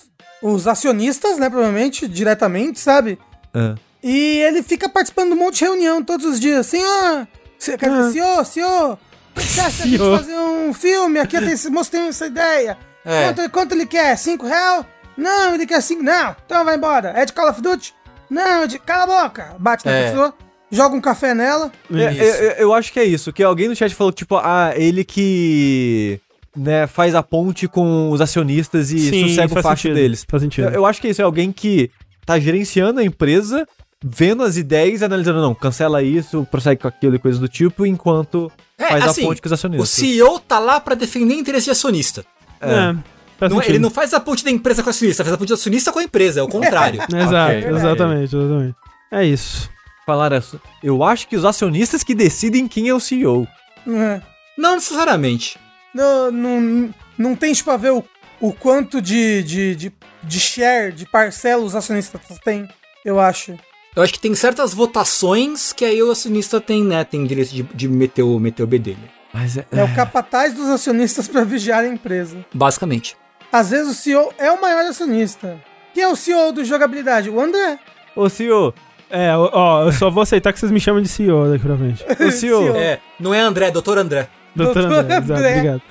[0.43, 3.16] os acionistas, né, provavelmente, diretamente, sabe?
[3.57, 3.74] É.
[4.03, 7.27] E ele fica participando de um monte de reunião todos os dias, assim, ó.
[7.59, 7.97] Você quer Ah.
[8.03, 8.99] dizer, senhor, senhor,
[9.35, 10.19] que você acha Senhor.
[10.19, 11.19] fazer um filme?
[11.19, 12.77] Aqui eu tenho esse- mostrei essa ideia.
[13.05, 13.33] É.
[13.33, 14.16] Quanto, quanto ele quer?
[14.16, 14.85] Cinco real?
[15.16, 16.03] Não, ele quer cinco.
[16.03, 17.12] Não, então vai embora.
[17.16, 17.95] É de Call of Duty?
[18.28, 18.78] Não, é de.
[18.78, 19.57] Cala a boca.
[19.59, 20.09] Bate na É.
[20.11, 20.35] pessoa,
[20.70, 21.73] joga um café nela.
[21.93, 22.23] É, Isso.
[22.23, 25.05] eu, eu- eu acho que é isso, que alguém no chat falou tipo, ah, ele
[25.05, 26.20] que
[26.57, 30.27] né, faz a ponte com os acionistas e sossega o facho sentido, deles.
[30.28, 30.69] Faz sentido.
[30.69, 31.91] Eu, eu acho que é isso, é alguém que
[32.27, 33.66] tá gerenciando a empresa,
[34.05, 37.86] vendo as ideias e analisando, não, cancela isso, prossegue com aquilo e coisas do tipo,
[37.86, 39.89] enquanto É, faz assim, a ponte com os O acionistas.
[39.90, 42.24] CEO tá lá pra defender interesse de acionista.
[42.61, 42.94] É,
[43.39, 43.70] faz Não- sentido.
[43.70, 45.93] ele não faz a ponte da empresa com o acionista, faz a ponte do acionista
[45.93, 47.01] com a empresa, é o contrário.
[47.15, 48.74] Exato, Ok, exatamente, exatamente.
[49.12, 49.70] É isso.
[50.05, 50.61] Falar isso.
[50.82, 53.47] Eu acho que os acionistas que decidem quem é o CEO.
[53.89, 54.20] É.
[54.59, 55.59] não necessariamente.
[55.94, 58.05] Não, não, não tem tipo a ver o,
[58.40, 59.93] o quanto de, de, de,
[60.27, 62.69] de share, de parcela os acionistas têm,
[63.05, 63.57] eu acho.
[63.94, 67.62] Eu acho que tem certas votações que aí o acionista tem, né, tem direito de,
[67.62, 68.98] de meter, o, meter o B dele.
[69.32, 69.65] Mas é.
[69.73, 72.44] É o capataz dos acionistas pra vigiar a empresa.
[72.53, 73.16] Basicamente.
[73.53, 75.59] Às vezes o CEO é o maior acionista.
[75.94, 77.31] Quem é o CEO do jogabilidade?
[77.31, 77.78] O André.
[78.15, 78.74] Ô, CEO,
[79.09, 82.05] É, ó, eu só vou aceitar que vocês me chamam de CEO daqui pra frente.
[82.23, 82.62] ô, CEO.
[82.62, 82.77] CEO.
[82.77, 84.28] É, não é André, doutor André.
[84.55, 85.53] Doutor Doutor André, exato, André.
[85.53, 85.82] obrigado.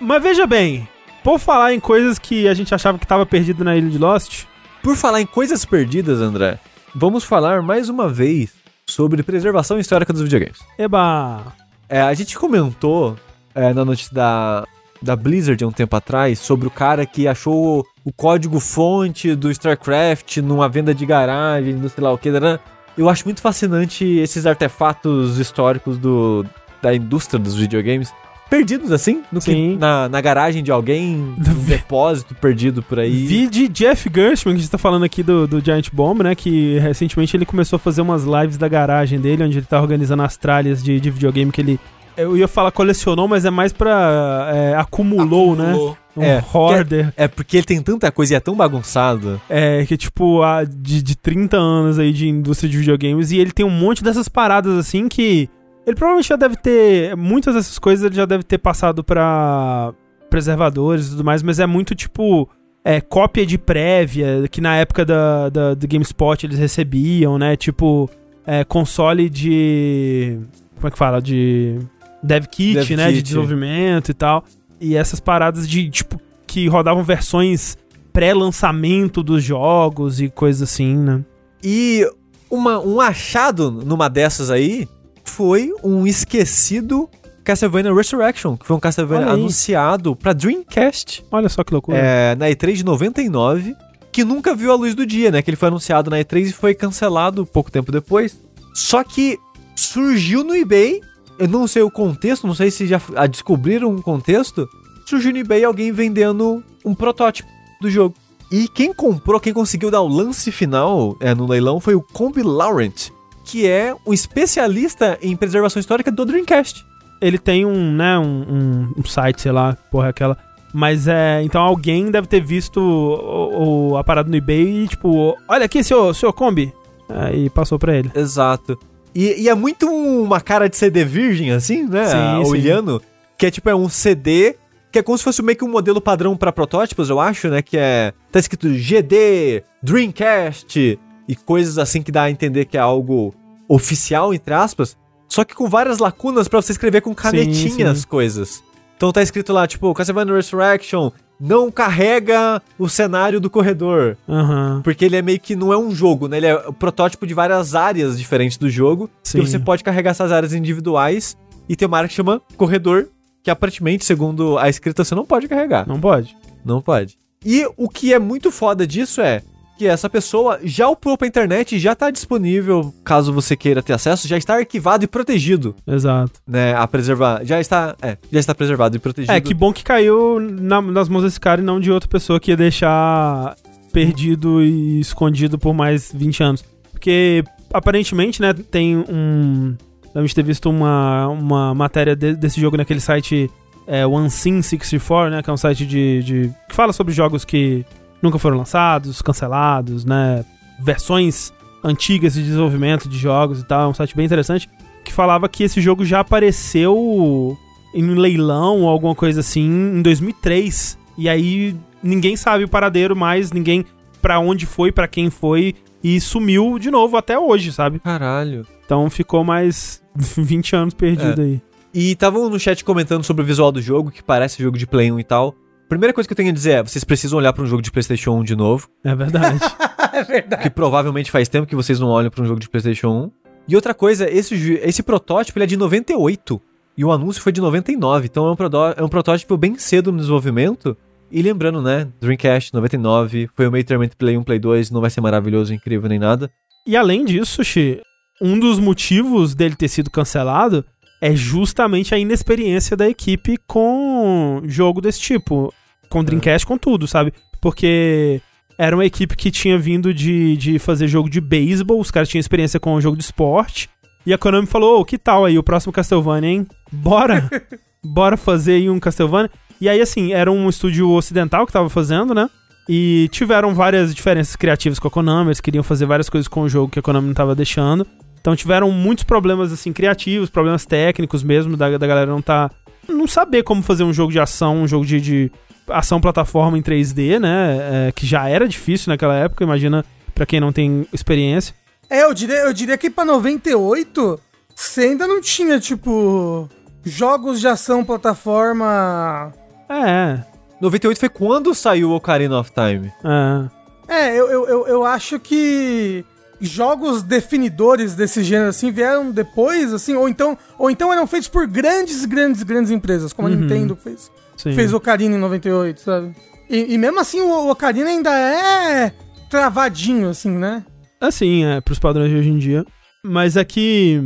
[0.00, 0.88] Mas veja bem,
[1.24, 4.44] por falar em coisas que a gente achava que tava perdido na ilha de Lost,
[4.82, 6.58] Por falar em coisas perdidas, André,
[6.94, 8.50] vamos falar mais uma vez
[8.86, 10.58] sobre preservação histórica dos videogames.
[10.78, 11.42] eba,
[11.88, 13.16] É, a gente comentou
[13.54, 14.66] é, na notícia da,
[15.00, 20.36] da Blizzard há um tempo atrás sobre o cara que achou o código-fonte do StarCraft
[20.38, 22.30] numa venda de garagem, não sei lá o que.
[22.30, 22.58] né?
[22.98, 26.44] Eu acho muito fascinante esses artefatos históricos do,
[26.82, 28.12] da indústria dos videogames.
[28.56, 29.76] Perdidos assim, no que- Sim.
[29.78, 33.26] na, na garagem de alguém, num depósito perdido por aí.
[33.26, 36.34] vi de Jeff Gershman, que a gente tá falando aqui do, do Giant Bomb, né,
[36.34, 40.22] que recentemente ele começou a fazer umas lives da garagem dele, onde ele tá organizando
[40.22, 41.80] as tralhas de, de videogame que ele...
[42.16, 44.48] Eu ia falar colecionou, mas é mais pra...
[44.54, 45.70] é, acumulou, né?
[45.70, 45.98] Acumulou.
[46.16, 47.12] Um É, hoarder.
[47.16, 49.40] É porque ele tem tanta coisa e é tão bagunçado.
[49.50, 53.50] É, que tipo, a, de, de 30 anos aí de indústria de videogames, e ele
[53.50, 55.48] tem um monte dessas paradas assim que.
[55.86, 57.16] Ele provavelmente já deve ter.
[57.16, 59.92] Muitas dessas coisas ele já deve ter passado pra
[60.30, 62.48] preservadores e tudo mais, mas é muito tipo.
[62.86, 67.56] É, cópia de prévia, que na época da, da, do GameSpot eles recebiam, né?
[67.56, 68.10] Tipo.
[68.46, 70.38] é, console de.
[70.76, 71.20] Como é que fala?
[71.20, 71.78] De.
[72.22, 73.08] Dev kit, Dev né?
[73.08, 73.22] De kit.
[73.22, 74.44] desenvolvimento e tal.
[74.80, 77.76] E essas paradas de, tipo, que rodavam versões
[78.12, 81.22] pré-lançamento dos jogos e coisas assim, né?
[81.62, 82.08] E
[82.50, 84.86] uma, um achado numa dessas aí
[85.24, 87.08] foi um esquecido
[87.44, 91.98] Castlevania Resurrection, que foi um Castlevania anunciado pra Dreamcast Olha só que loucura.
[91.98, 93.76] é, na E3 de 99,
[94.10, 95.42] que nunca viu a luz do dia, né?
[95.42, 98.38] Que ele foi anunciado na E3 e foi cancelado pouco tempo depois.
[98.72, 99.38] Só que
[99.76, 101.00] surgiu no eBay,
[101.38, 104.68] eu não sei o contexto, não sei se já ah, descobriram um contexto,
[105.04, 107.48] surgiu no eBay alguém vendendo um protótipo
[107.80, 108.14] do jogo.
[108.50, 112.42] E quem comprou, quem conseguiu dar o lance final é, no leilão foi o Combi
[112.42, 113.10] Laurent,
[113.44, 116.84] que é um especialista em preservação histórica do Dreamcast.
[117.20, 120.36] Ele tem um, né, um, um- um site, sei lá, porra, aquela.
[120.72, 121.42] Mas é.
[121.42, 125.82] Então alguém deve ter visto o, o- a parada no eBay e, tipo, olha aqui,
[125.84, 126.72] seu, seu Kombi.
[127.08, 128.10] Aí passou pra ele.
[128.14, 128.78] Exato.
[129.14, 132.06] E, e é muito uma cara de CD virgem, assim, né?
[132.06, 132.50] Sim, sim.
[132.50, 133.00] Olhando.
[133.38, 134.56] Que é tipo, é um CD
[134.90, 137.62] que é como se fosse meio que um modelo padrão pra protótipos, eu acho, né?
[137.62, 138.12] Que é.
[138.32, 140.98] Tá escrito GD, Dreamcast
[141.28, 143.34] e coisas assim que dá a entender que é algo
[143.68, 144.96] oficial, entre aspas.
[145.28, 148.62] Só que com várias lacunas pra você escrever com canetinha as coisas.
[148.96, 151.10] Então tá escrito lá, tipo, Castlevania Resurrection
[151.40, 154.16] não carrega o cenário do corredor.
[154.28, 154.80] Aham.
[154.82, 156.36] Porque ele é meio que não é um jogo, né?
[156.36, 159.10] Ele é o protótipo de várias áreas diferentes do jogo.
[159.22, 159.40] Sim.
[159.40, 161.36] Que você pode carregar essas áreas individuais.
[161.68, 163.08] E tem uma área que chama corredor,
[163.42, 165.86] que aparentemente, segundo a escrita, você não pode carregar.
[165.88, 166.36] Não pode.
[166.64, 167.18] Não pode.
[167.44, 169.42] E o que é muito foda disso é
[169.76, 173.92] que essa pessoa já upou pra internet e já tá disponível, caso você queira ter
[173.92, 176.32] acesso, já está arquivado e protegido, Exato.
[176.46, 176.74] né?
[176.76, 177.44] A preservar.
[177.44, 177.96] Já está.
[178.00, 179.32] É, já está preservado e protegido.
[179.32, 182.38] É, que bom que caiu na- nas mãos desse cara e não de outra pessoa
[182.38, 183.56] que ia deixar
[183.92, 186.64] perdido e escondido por mais 20 anos.
[186.92, 187.42] Porque,
[187.72, 189.76] aparentemente, né, tem um.
[190.14, 193.50] A gente ter visto uma, uma matéria de- desse jogo naquele site
[193.86, 196.50] é, OneSim64, né, que é um site de, de.
[196.68, 197.84] que fala sobre jogos que
[198.22, 200.44] nunca foram lançados, cancelados, né,
[200.80, 203.82] versões antigas de desenvolvimento de jogos e tal.
[203.82, 204.68] É um site bem interessante.
[205.04, 207.56] Que falava que esse jogo já apareceu
[207.94, 210.98] em um leilão ou alguma coisa assim em 2003.
[211.18, 213.84] E aí ninguém sabe o paradeiro mais, ninguém
[214.22, 217.98] pra onde foi, pra quem foi e sumiu de novo até hoje, sabe?
[217.98, 218.66] Caralho.
[218.84, 221.62] Então ficou mais 20 anos perdido aí.
[221.92, 225.12] E estavam no chat comentando sobre o visual do jogo, que parece jogo de Play
[225.12, 225.54] 1 e tal.
[225.88, 227.90] Primeira coisa que eu tenho a dizer é, vocês precisam olhar pra um jogo de
[227.90, 229.60] PlayStation 1 de novo, É verdade.
[230.12, 230.62] é verdade.
[230.62, 233.30] que provavelmente faz tempo que vocês não olham pra um jogo de PlayStation 1.
[233.68, 236.60] E outra coisa, esse, esse protótipo ele é de 98
[236.96, 238.56] e o anúncio foi de 99, então é um,
[238.96, 240.96] é um protótipo bem cedo no desenvolvimento.
[241.30, 244.90] E lembrando, né, Dreamcast 99, foi o meio termo entre Play 1 e Play 2,
[244.90, 246.50] não vai ser maravilhoso, incrível nem nada.
[246.86, 248.00] e além disso, Xi,
[248.40, 250.84] um dos motivos dele ter sido cancelado
[251.24, 255.72] é justamente a inexperiência da equipe com jogo desse tipo.
[256.10, 257.32] Com Dreamcast, com tudo, sabe?
[257.62, 258.42] Porque
[258.76, 262.40] era uma equipe que tinha vindo de, de fazer jogo de beisebol, os caras tinham
[262.40, 263.88] experiência com o jogo de esporte.
[264.26, 266.66] E a Konami falou: Ô, que tal aí o próximo Castlevania, hein?
[266.92, 267.48] Bora!
[268.04, 269.50] Bora fazer aí um Castlevania.
[269.80, 272.50] E aí, assim, era um estúdio ocidental que tava fazendo, né?
[272.86, 276.68] E tiveram várias diferenças criativas com a Konami, eles queriam fazer várias coisas com o
[276.68, 278.06] jogo que a Konami não tava deixando.
[278.44, 282.70] Então tiveram muitos problemas, assim, criativos, problemas técnicos mesmo, da, da galera não tá.
[283.08, 285.52] Não saber como fazer um jogo de ação, um jogo de, de
[285.88, 288.08] ação plataforma em 3D, né?
[288.08, 290.04] É, que já era difícil naquela época, imagina
[290.34, 291.74] pra quem não tem experiência.
[292.10, 294.38] É, eu diria, eu diria que pra 98
[294.76, 296.68] você ainda não tinha, tipo,
[297.02, 299.54] jogos de ação plataforma.
[299.88, 300.44] É,
[300.82, 303.10] 98 foi quando saiu o Ocarina of Time.
[303.24, 303.84] é.
[304.06, 306.22] É, eu, eu, eu, eu acho que
[306.68, 311.66] jogos definidores desse gênero assim vieram depois, assim, ou então, ou então eram feitos por
[311.66, 313.58] grandes, grandes, grandes empresas, como a Uhum.
[313.58, 314.30] Nintendo fez.
[314.56, 314.72] Sim.
[314.72, 316.34] Fez Ocarina em 98, sabe?
[316.70, 319.12] E, e mesmo assim o Ocarina ainda é
[319.50, 320.84] travadinho, assim, né?
[321.20, 322.84] Assim, é, pros padrões de hoje em dia.
[323.24, 324.20] Mas é que,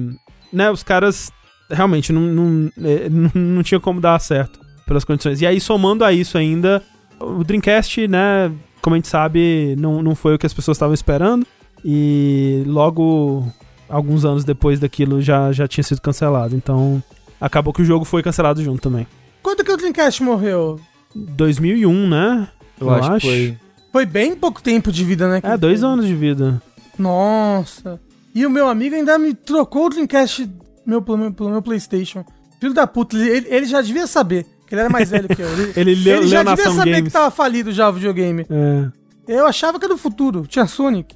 [0.53, 1.31] né, os caras
[1.71, 5.41] realmente não, não, é, não, não tinha como dar certo pelas condições.
[5.41, 6.83] E aí, somando a isso ainda,
[7.21, 8.51] o Dreamcast, né,
[8.81, 11.47] como a gente sabe, não, não foi o que as pessoas estavam esperando.
[11.85, 13.47] E logo,
[13.89, 16.55] alguns anos depois daquilo, já, já tinha sido cancelado.
[16.57, 17.03] Então,
[17.41, 19.07] acabou que o jogo foi cancelado junto também.
[19.43, 20.79] Quando que o Dreamcast morreu?
[21.15, 22.49] 2001, né?
[22.81, 23.59] Eu, acho, que foi.
[23.93, 25.41] Foi bem pouco tempo de vida, né?
[25.43, 26.61] É, dois anos de vida.
[26.99, 28.01] Nossa.
[28.35, 30.49] E o meu amigo ainda me trocou o Dreamcast
[30.87, 32.25] meu, pelo, meu, pelo meu PlayStation.
[32.61, 35.49] Filho da puta, ele, ele já devia saber, que ele era mais velho que eu.
[35.77, 37.05] Ele, Ele leu, ele já leu devia Nação saber Games.
[37.05, 38.47] que tava falido já o videogame.
[38.51, 38.89] É,
[39.29, 41.15] Eu achava que era do futuro, tinha Sonic.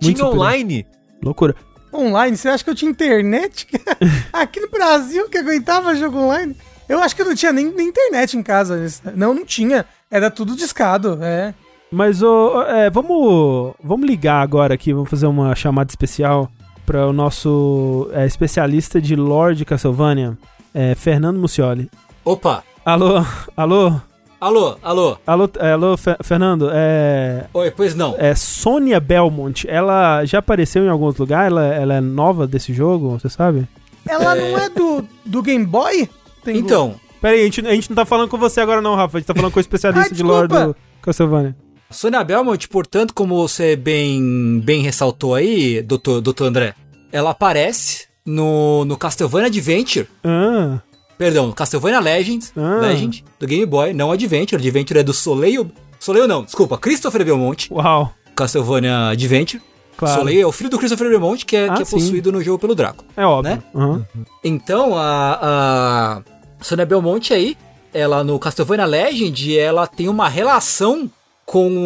[0.00, 0.34] Tinha superior.
[0.34, 0.86] online.
[1.22, 1.54] loucura.
[1.92, 2.36] online.
[2.36, 3.66] Você acha que eu tinha internet?
[4.32, 6.56] Aqui no Brasil que aguentava jogo online?
[6.88, 8.84] Eu acho que eu não tinha nem, nem internet em casa.
[9.14, 9.86] Não, não tinha.
[10.10, 11.54] Era tudo discado, é.
[11.90, 16.50] Mas ô, é, vamos, vamos ligar agora aqui, vamos fazer uma chamada especial
[16.86, 20.36] para o nosso é, especialista de Lord Castlevania,
[20.72, 21.90] é, Fernando Mucioli.
[22.24, 22.64] Opa!
[22.84, 23.24] Alô,
[23.56, 24.00] alô,
[24.40, 25.18] Alô, alô.
[25.26, 28.14] alô, é, alô, Fe- Fernando, é, Oi, pois não.
[28.18, 31.48] é Sônia Belmont, ela já apareceu em alguns lugares?
[31.52, 33.68] Ela, ela é nova desse jogo, você sabe?
[34.08, 36.08] Ela não é do, do Game Boy?
[36.42, 38.94] Tem Então, Pera aí, a gente, a gente não tá falando com você agora não,
[38.94, 40.78] Rafa, a gente tá falando com o especialista Ai, de Lord desculpa.
[40.80, 41.56] do Castlevania.
[41.90, 46.74] Sônia Belmont, portanto, como você bem, bem ressaltou aí, doutor, doutor André,
[47.12, 50.78] ela aparece no, no Castlevania Adventure, Ah,
[51.20, 52.78] perdão, Castlevania Legends, Ah.
[52.80, 57.68] Legend, do Game Boy, não Adventure, Adventure é do Soleil, Soleil não, desculpa, Christopher Belmont,
[57.70, 59.62] uau, Castlevania Adventure,
[59.98, 60.18] claro.
[60.20, 62.58] Soleil é o filho do Christopher Belmont, que é, Ah, que é possuído no jogo
[62.58, 63.04] pelo Draco.
[63.14, 63.56] É óbvio.
[63.56, 63.62] né?
[63.74, 64.06] Aham.
[64.42, 66.22] Então, a, a
[66.64, 67.54] Sonia Belmonte aí,
[67.92, 71.10] ela no Castlevania Legend, ela tem uma relação
[71.44, 71.76] com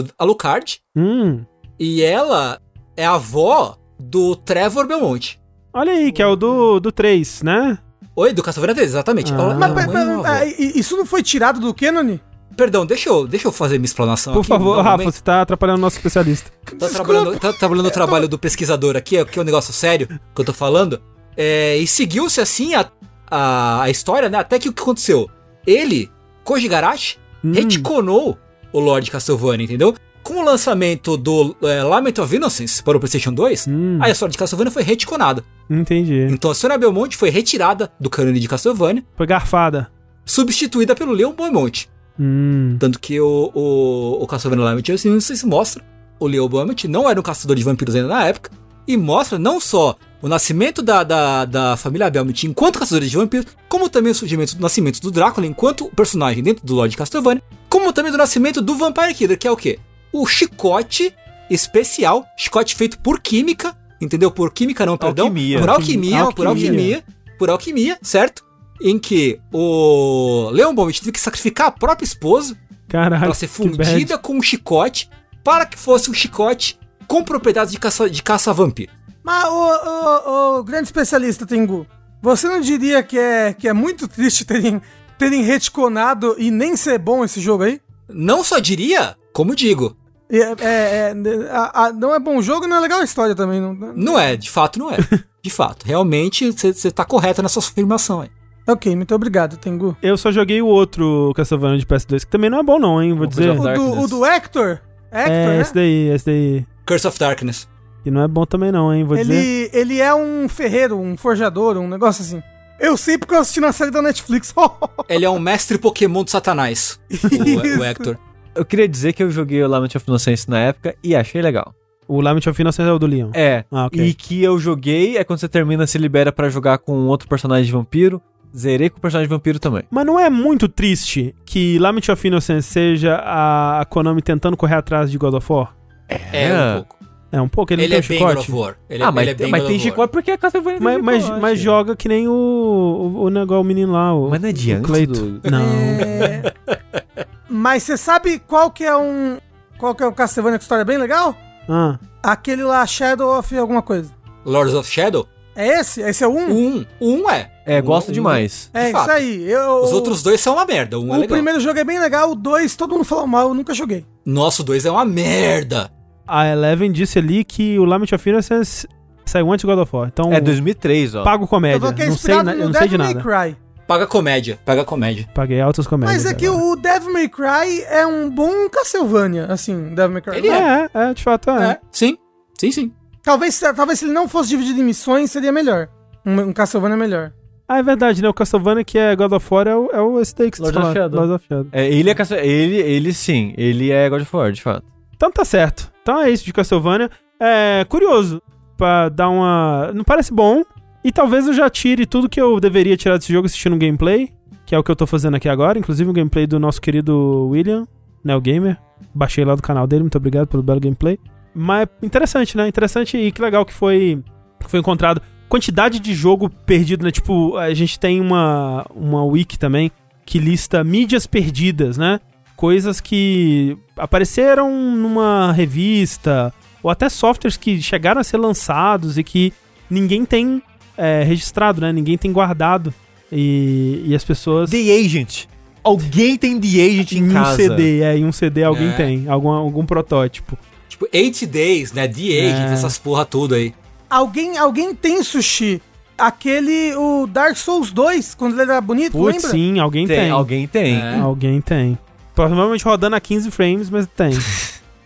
[0.00, 1.44] o Alucard Hum,
[1.78, 2.58] e ela
[2.96, 5.38] é a avó do Trevor Belmonte.
[5.72, 7.78] olha aí, que é o do, do 3, né?
[8.20, 9.32] Oi, do Castlevania 3, exatamente.
[9.32, 9.54] Ah.
[9.58, 12.18] Mas, mas- mas- ah, isso não foi tirado do Canon?
[12.56, 14.48] Perdão, deixa eu, deixa eu fazer minha explanação Por aqui.
[14.48, 16.50] favor, um Rafa, você tá atrapalhando o nosso especialista.
[16.78, 20.06] Tá trabalhando, tá trabalhando o trabalho do pesquisador aqui, é- que é um negócio sério
[20.08, 21.00] que eu tô falando.
[21.36, 22.86] É, e seguiu-se assim a,
[23.30, 24.38] a, a história, né?
[24.38, 25.30] Até que o que aconteceu?
[25.66, 26.10] Ele,
[26.44, 27.52] Koji Garashi, Hum.
[27.54, 28.36] retconou
[28.72, 29.94] o Lord Castlevania, entendeu?
[30.30, 34.30] Com o lançamento do é, Lament of Innocence para o PlayStation 2, Hum, a história
[34.30, 35.42] de Castlevania foi retconada.
[35.68, 36.28] entendi.
[36.30, 39.90] Então a Sônia Belmonte foi retirada do cânone de Castlevania, Foi garfada.
[40.24, 41.90] substituída pelo Leon Belmonte.
[42.16, 45.82] Hum, Tanto que o, o, o Castlevania Lament of Innocence mostra
[46.20, 48.52] o Leo Belmont não era um caçador de vampiros ainda na época,
[48.86, 53.46] e mostra não só o nascimento da, da, da família Belmont enquanto caçadores de vampiros,
[53.68, 57.92] como também o surgimento do nascimento do Drácula enquanto personagem dentro do Lord Castlevania, como
[57.92, 59.78] também do nascimento do Vampire Killer, que é o quê?
[60.12, 61.14] O chicote
[61.48, 64.30] especial, chicote feito por química, entendeu?
[64.30, 65.58] Por química não, perdão, Alquimia.
[65.58, 66.34] por alquimia, Alquimia.
[66.34, 67.04] por alquimia,
[67.38, 68.44] por alquimia, certo?
[68.82, 72.56] Em que o Leon Belmont teve que sacrificar a própria esposa
[72.88, 73.24] caralho.
[73.24, 75.10] para ser fundida com um chicote
[75.44, 78.92] para que fosse um chicote com propriedades de caça, de caça vampiro.
[79.22, 81.86] Mas, ô, ô, ô, grande especialista, Tengu,
[82.22, 84.80] você não diria que é, que é muito triste terem,
[85.18, 87.80] terem retconado e nem ser bom esse jogo aí?
[88.08, 89.96] Não só diria, como digo,
[90.30, 93.60] É, é- é- a- a- não é bom jogo não é legal a história também.
[93.60, 94.96] Não, não é, de fato não é.
[95.42, 98.28] De fato, realmente você tá correto nessa sua afirmação aí.
[98.68, 99.96] Ok, muito obrigado, Tengu.
[100.02, 103.14] Eu só joguei o outro Castlevania de PS2, que também não é bom não, hein,
[103.14, 103.48] vou O dizer.
[103.50, 104.80] O do, o do Hector?
[105.10, 105.60] Hector, É, né?
[105.62, 106.66] esse daí, esse daí.
[106.86, 107.66] Curse of Darkness.
[108.04, 109.32] Que não é bom também não, hein, vou dizer.
[109.34, 112.42] Ele, ele é um ferreiro, um forjador, um negócio assim.
[112.78, 114.54] Eu sei porque eu assisti na série da Netflix.
[115.08, 117.84] Ele é um mestre Pokémon do Satanás, o, o.
[117.84, 118.16] Hector.
[118.60, 121.74] Eu queria dizer que eu joguei o Lament of Innocence na época e achei legal.
[122.06, 123.30] O Lament of Innocence é o do Leon.
[123.32, 123.64] É.
[123.72, 124.04] Ah, ok.
[124.04, 127.64] E que eu joguei é quando você termina, se libera pra jogar com outro personagem
[127.64, 128.20] de vampiro.
[128.54, 129.84] Zerei com o personagem de vampiro também.
[129.90, 135.10] Mas não é muito triste que Lament of Innocence seja a Konami tentando correr atrás
[135.10, 135.74] de God of War?
[136.08, 136.96] É, um pouco.
[137.32, 138.60] É um pouco, ele, Ele, não é tem bem God of chicote.
[138.62, 138.76] War.
[138.90, 139.92] Ele, é- ah, mas, ele é bem mas God tem of War.
[139.94, 141.40] chicote porque a Castlevania tem Mas, mas, chicote.
[141.40, 144.52] mas joga que nem o, o, o negócio, o menino lá, o, Mas não é
[144.52, 145.12] de o antes Cleito.
[145.12, 145.60] do- Não.
[145.62, 146.42] É,
[147.50, 149.38] Mas você sabe qual que é um.
[149.78, 151.34] Qual que é o Castlevania com história bem legal?
[151.68, 154.10] Ah, Aquele lá, Shadow of alguma coisa.
[154.44, 155.26] Lords of Shadow?
[155.56, 156.00] É esse?
[156.00, 156.34] Esse é o 1?
[156.50, 156.86] O Um.
[157.00, 157.50] O um é.
[157.66, 158.70] É, O gosto um- demais.
[158.72, 159.10] É de isso fato.
[159.10, 159.50] aí.
[159.50, 160.98] Eu, Os outros dois são uma merda.
[160.98, 161.36] Um é O legal.
[161.36, 164.04] primeiro jogo é bem legal, o 2 todo mundo falou mal, eu nunca joguei.
[164.24, 165.90] Nosso dois é uma merda.
[166.26, 168.86] a Eleven disse ali que o Lament of Innocence
[169.26, 170.08] saiu antes de God of War.
[170.12, 171.24] Então, É 2003, ó.
[171.24, 171.92] pago eu comédia.
[171.92, 173.20] que é Não sei, eu não sei de nada.
[173.20, 173.56] Cry.
[173.90, 174.56] Paga comédia.
[174.64, 175.28] Paga comédia.
[175.34, 176.22] Paguei altas comédias.
[176.22, 176.64] Mas é que agora.
[176.64, 180.36] o Devil May Cry é um bom Castlevania, assim, Devil May Cry.
[180.36, 181.72] Ele É, é, de fato é.
[181.72, 181.80] É.
[181.90, 182.16] Sim.
[182.56, 182.92] Sim, sim.
[183.20, 185.88] Talvez, talvez se ele não fosse dividido em missões, seria melhor.
[186.24, 187.32] Um, um Castlevania melhor.
[187.68, 188.28] Ah, é verdade, né?
[188.28, 190.62] O Castlevania que é God of War é o, é o esse daí que você
[190.62, 190.94] Lord of falou.
[190.94, 191.18] Shadow.
[191.18, 191.66] Lord of Shadow.
[191.72, 194.84] É, ele é ele, ele sim, ele é God of War, de fato.
[195.16, 195.90] Então tá certo.
[196.00, 197.10] Então é isso de Castlevania.
[197.40, 198.40] É curioso.
[198.76, 199.90] Pra dar uma.
[199.92, 200.62] Não parece bom.
[201.02, 204.30] E talvez eu já tire tudo que eu deveria tirar desse jogo assistindo um gameplay.
[204.66, 205.78] Que é o que eu tô fazendo aqui agora.
[205.78, 207.86] Inclusive um gameplay do nosso querido William,
[208.22, 208.78] Neo Gamer.
[209.14, 210.02] Baixei lá do canal dele.
[210.02, 211.18] Muito obrigado pelo belo gameplay.
[211.54, 212.68] Mas interessante, né?
[212.68, 214.22] Interessante e que legal que foi,
[214.60, 215.20] que foi encontrado.
[215.48, 217.10] Quantidade de jogo perdido, né?
[217.10, 219.90] Tipo, a gente tem uma, uma wiki também
[220.24, 222.20] que lista mídias perdidas, né?
[222.54, 229.52] Coisas que apareceram numa revista ou até softwares que chegaram a ser lançados e que
[229.90, 230.62] ninguém tem
[231.00, 231.92] é, registrado, né?
[231.92, 232.92] Ninguém tem guardado.
[233.32, 234.70] E, e as pessoas.
[234.70, 235.44] The Agent.
[235.82, 237.56] Alguém tem The Agent em em um casa.
[237.56, 238.92] CD, é, em um CD alguém É.
[238.92, 240.58] tem, algum, algum protótipo.
[240.88, 242.06] Tipo, 8 Days, né?
[242.06, 242.72] The Agent, É.
[242.74, 243.72] essas porra tudo aí.
[244.10, 245.80] Alguém, alguém tem sushi.
[246.18, 249.50] Aquele, o Dark Souls 2, quando ele era bonito, Putz, lembra?
[249.50, 250.30] sim, alguém Tem, tem.
[250.30, 250.96] Alguém tem.
[250.96, 251.18] É.
[251.20, 251.98] Alguém tem.
[252.34, 254.32] Provavelmente rodando a 15 frames, mas tem.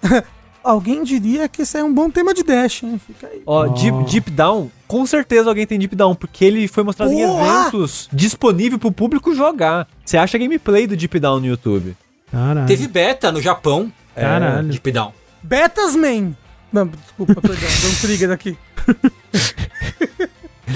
[0.64, 2.98] Alguém diria que esse é um bom tema de Dash, hein?
[3.06, 3.42] Fica aí.
[3.46, 3.68] Ó, Oh.
[3.68, 8.08] Deep, Deep Down, com certeza alguém tem Deep Down, porque ele foi mostrado em eventos
[8.12, 9.86] disponível pro público jogar.
[10.04, 11.94] Você acha gameplay do Deep Down no YouTube?
[12.32, 12.66] Caralho.
[12.66, 14.68] Teve beta no Japão, Caralho.
[14.68, 15.12] Deep Down.
[15.42, 16.34] Betasman.
[16.72, 18.56] Não, desculpa, perdão, deu um trigger aqui.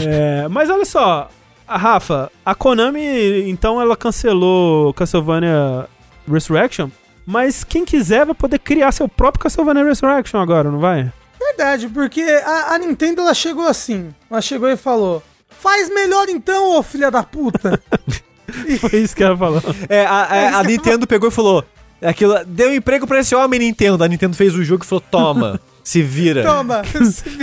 [0.00, 1.28] É, mas olha só,
[1.66, 5.88] a Rafa, a Konami, então ela cancelou Castlevania
[6.30, 6.88] Resurrection,
[7.30, 11.12] mas quem quiser vai poder criar seu próprio Castlevania Resurrection agora, não vai?
[11.38, 14.14] Verdade, porque a, a Nintendo ela chegou assim.
[14.30, 15.22] Ela chegou e falou:
[15.60, 17.78] Faz melhor então, ô filha da puta.
[18.80, 19.62] Foi isso que ela falou.
[19.90, 21.62] É, a, a- a Nintendo pegou e falou:
[22.02, 24.02] aquilo, deu emprego pra esse homem, Nintendo.
[24.02, 26.42] A Nintendo fez o jogo e falou: toma, se vira.
[26.42, 26.80] Toma.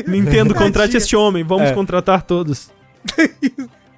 [0.08, 1.74] Nintendo, contrate este homem, vamos É.
[1.74, 2.72] contratar todos.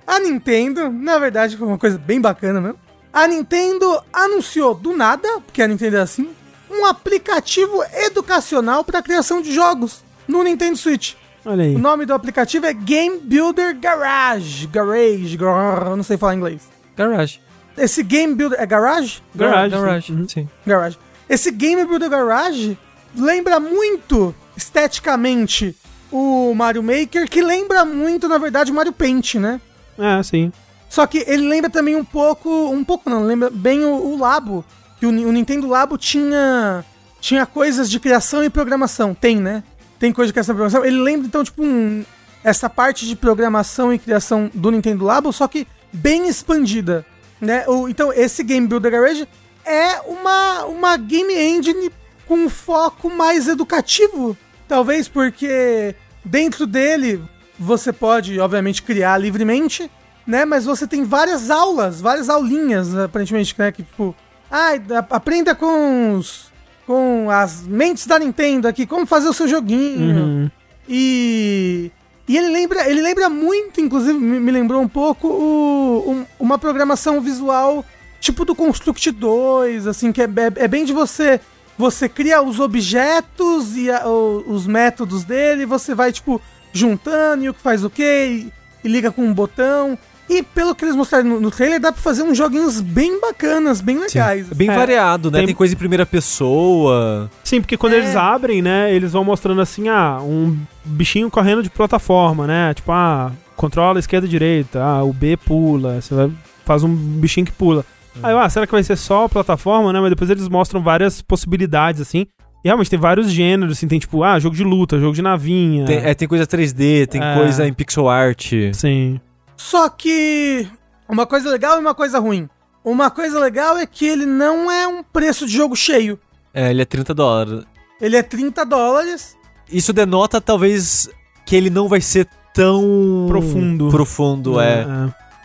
[0.06, 2.78] A Nintendo, na verdade, foi uma coisa bem bacana mesmo.
[3.18, 6.30] A Nintendo anunciou do nada, porque a Nintendo é assim,
[6.70, 11.16] um aplicativo educacional para criação de jogos no Nintendo Switch.
[11.44, 11.74] Olha aí.
[11.74, 14.68] O nome do aplicativo é Game Builder Garage.
[14.68, 15.88] Garage, gar...
[15.88, 16.70] eu não sei falar inglês.
[16.96, 17.42] Garage.
[17.76, 18.62] Esse Game Builder.
[18.62, 19.24] É Garage?
[19.34, 19.76] Garage.
[19.76, 20.14] Garage.
[20.14, 20.30] Uhum.
[20.30, 20.48] Sim.
[20.64, 21.00] Garage.
[21.28, 22.78] Esse Game Builder Garage
[23.16, 25.76] lembra muito, esteticamente,
[26.12, 29.60] o Mario Maker, que lembra muito, na verdade, o Mario Paint, né?
[29.98, 30.52] É, sim.
[30.90, 32.50] Só que ele lembra também um pouco.
[32.70, 34.64] Um pouco não, lembra bem o, o Labo.
[35.00, 36.84] Que o, o Nintendo Labo tinha.
[37.20, 39.14] Tinha coisas de criação e programação.
[39.14, 39.64] Tem, né?
[40.00, 40.86] Tem coisa de criação e programação.
[40.86, 42.06] Ele lembra, então, tipo, um,
[42.44, 47.06] essa parte de programação e criação do Nintendo Labo, só que bem expandida.
[47.42, 47.68] Né?
[47.68, 49.28] O, então, esse Game Builder Garage
[49.66, 51.92] é uma, uma game engine
[52.26, 54.38] com um foco mais educativo.
[54.68, 57.22] Talvez porque dentro dele
[57.60, 59.90] você pode, obviamente, criar livremente,
[60.28, 60.46] né?
[60.46, 63.72] Mas você tem várias aulas, várias aulinhas, aparentemente, né?
[63.72, 64.14] Que tipo,
[64.52, 64.72] ah,
[65.10, 66.52] aprenda com os,
[66.86, 70.24] com as mentes da Nintendo aqui, como fazer o seu joguinho.
[70.26, 70.52] Uhum.
[70.88, 71.92] E.
[72.30, 77.22] E ele lembra, ele lembra muito, inclusive, me, lembrou um pouco o, um- uma programação
[77.22, 77.86] visual
[78.20, 81.40] tipo do Construct 2, assim, que é, é- é bem de você.
[81.78, 86.42] Você cria os objetos e a- o- os métodos dele, você vai, tipo,
[86.74, 88.50] juntando e o que faz o quê,
[88.84, 89.98] e, e liga com um botão.
[90.30, 93.80] E pelo que eles mostraram no, no trailer, dá pra fazer uns joguinhos bem bacanas,
[93.80, 94.52] bem legais.
[94.52, 95.38] É bem É, variado, né?
[95.40, 95.56] tem- Tem...
[95.56, 97.30] coisa em primeira pessoa.
[97.44, 97.98] Sim, porque quando É.
[97.98, 102.74] eles abrem, né, eles vão mostrando assim, ah, um bichinho correndo de plataforma, né?
[102.74, 106.32] Tipo, ah, controla esquerda e direita, ah, o B pula, você vai,
[106.66, 107.86] faz um bichinho que pula.
[108.22, 110.00] Aí, eu, ah, será que vai ser só plataforma, né?
[110.00, 112.26] Mas depois eles mostram várias possibilidades, assim.
[112.64, 115.86] E realmente tem vários gêneros, assim, tem tipo, ah, jogo de luta, jogo de navinha.
[115.86, 117.36] Tem, é, tem coisa 3D, tem É.
[117.36, 118.52] coisa em pixel art.
[118.74, 119.22] Sim.
[119.58, 120.68] Só que
[121.10, 122.48] uma coisa legal e uma coisa ruim.
[122.84, 126.18] Uma coisa legal é que ele não é um preço de jogo cheio.
[126.54, 127.66] É, ele é 30 dólares.
[128.00, 129.36] Ele é 30 dólares.
[129.70, 131.10] Isso denota, talvez,
[131.46, 133.26] que ele não vai ser tão...
[133.28, 133.90] Profundo.
[133.90, 134.86] Profundo, é.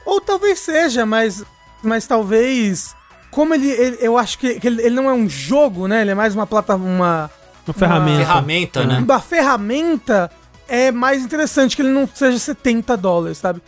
[0.07, 1.45] Ou talvez seja, mas,
[1.83, 2.95] mas talvez.
[3.31, 6.03] Como ele, ele- Eu acho que, que ele, ele não é um jogo, né?
[6.03, 6.87] Ele é mais uma plataforma.
[6.95, 7.31] Uma,
[7.67, 8.19] Uma ferramenta.
[8.25, 8.99] Ferramenta, né?
[8.99, 10.31] uma ferramenta.
[10.69, 13.61] É mais interessante que ele não seja 70 dólares, sabe?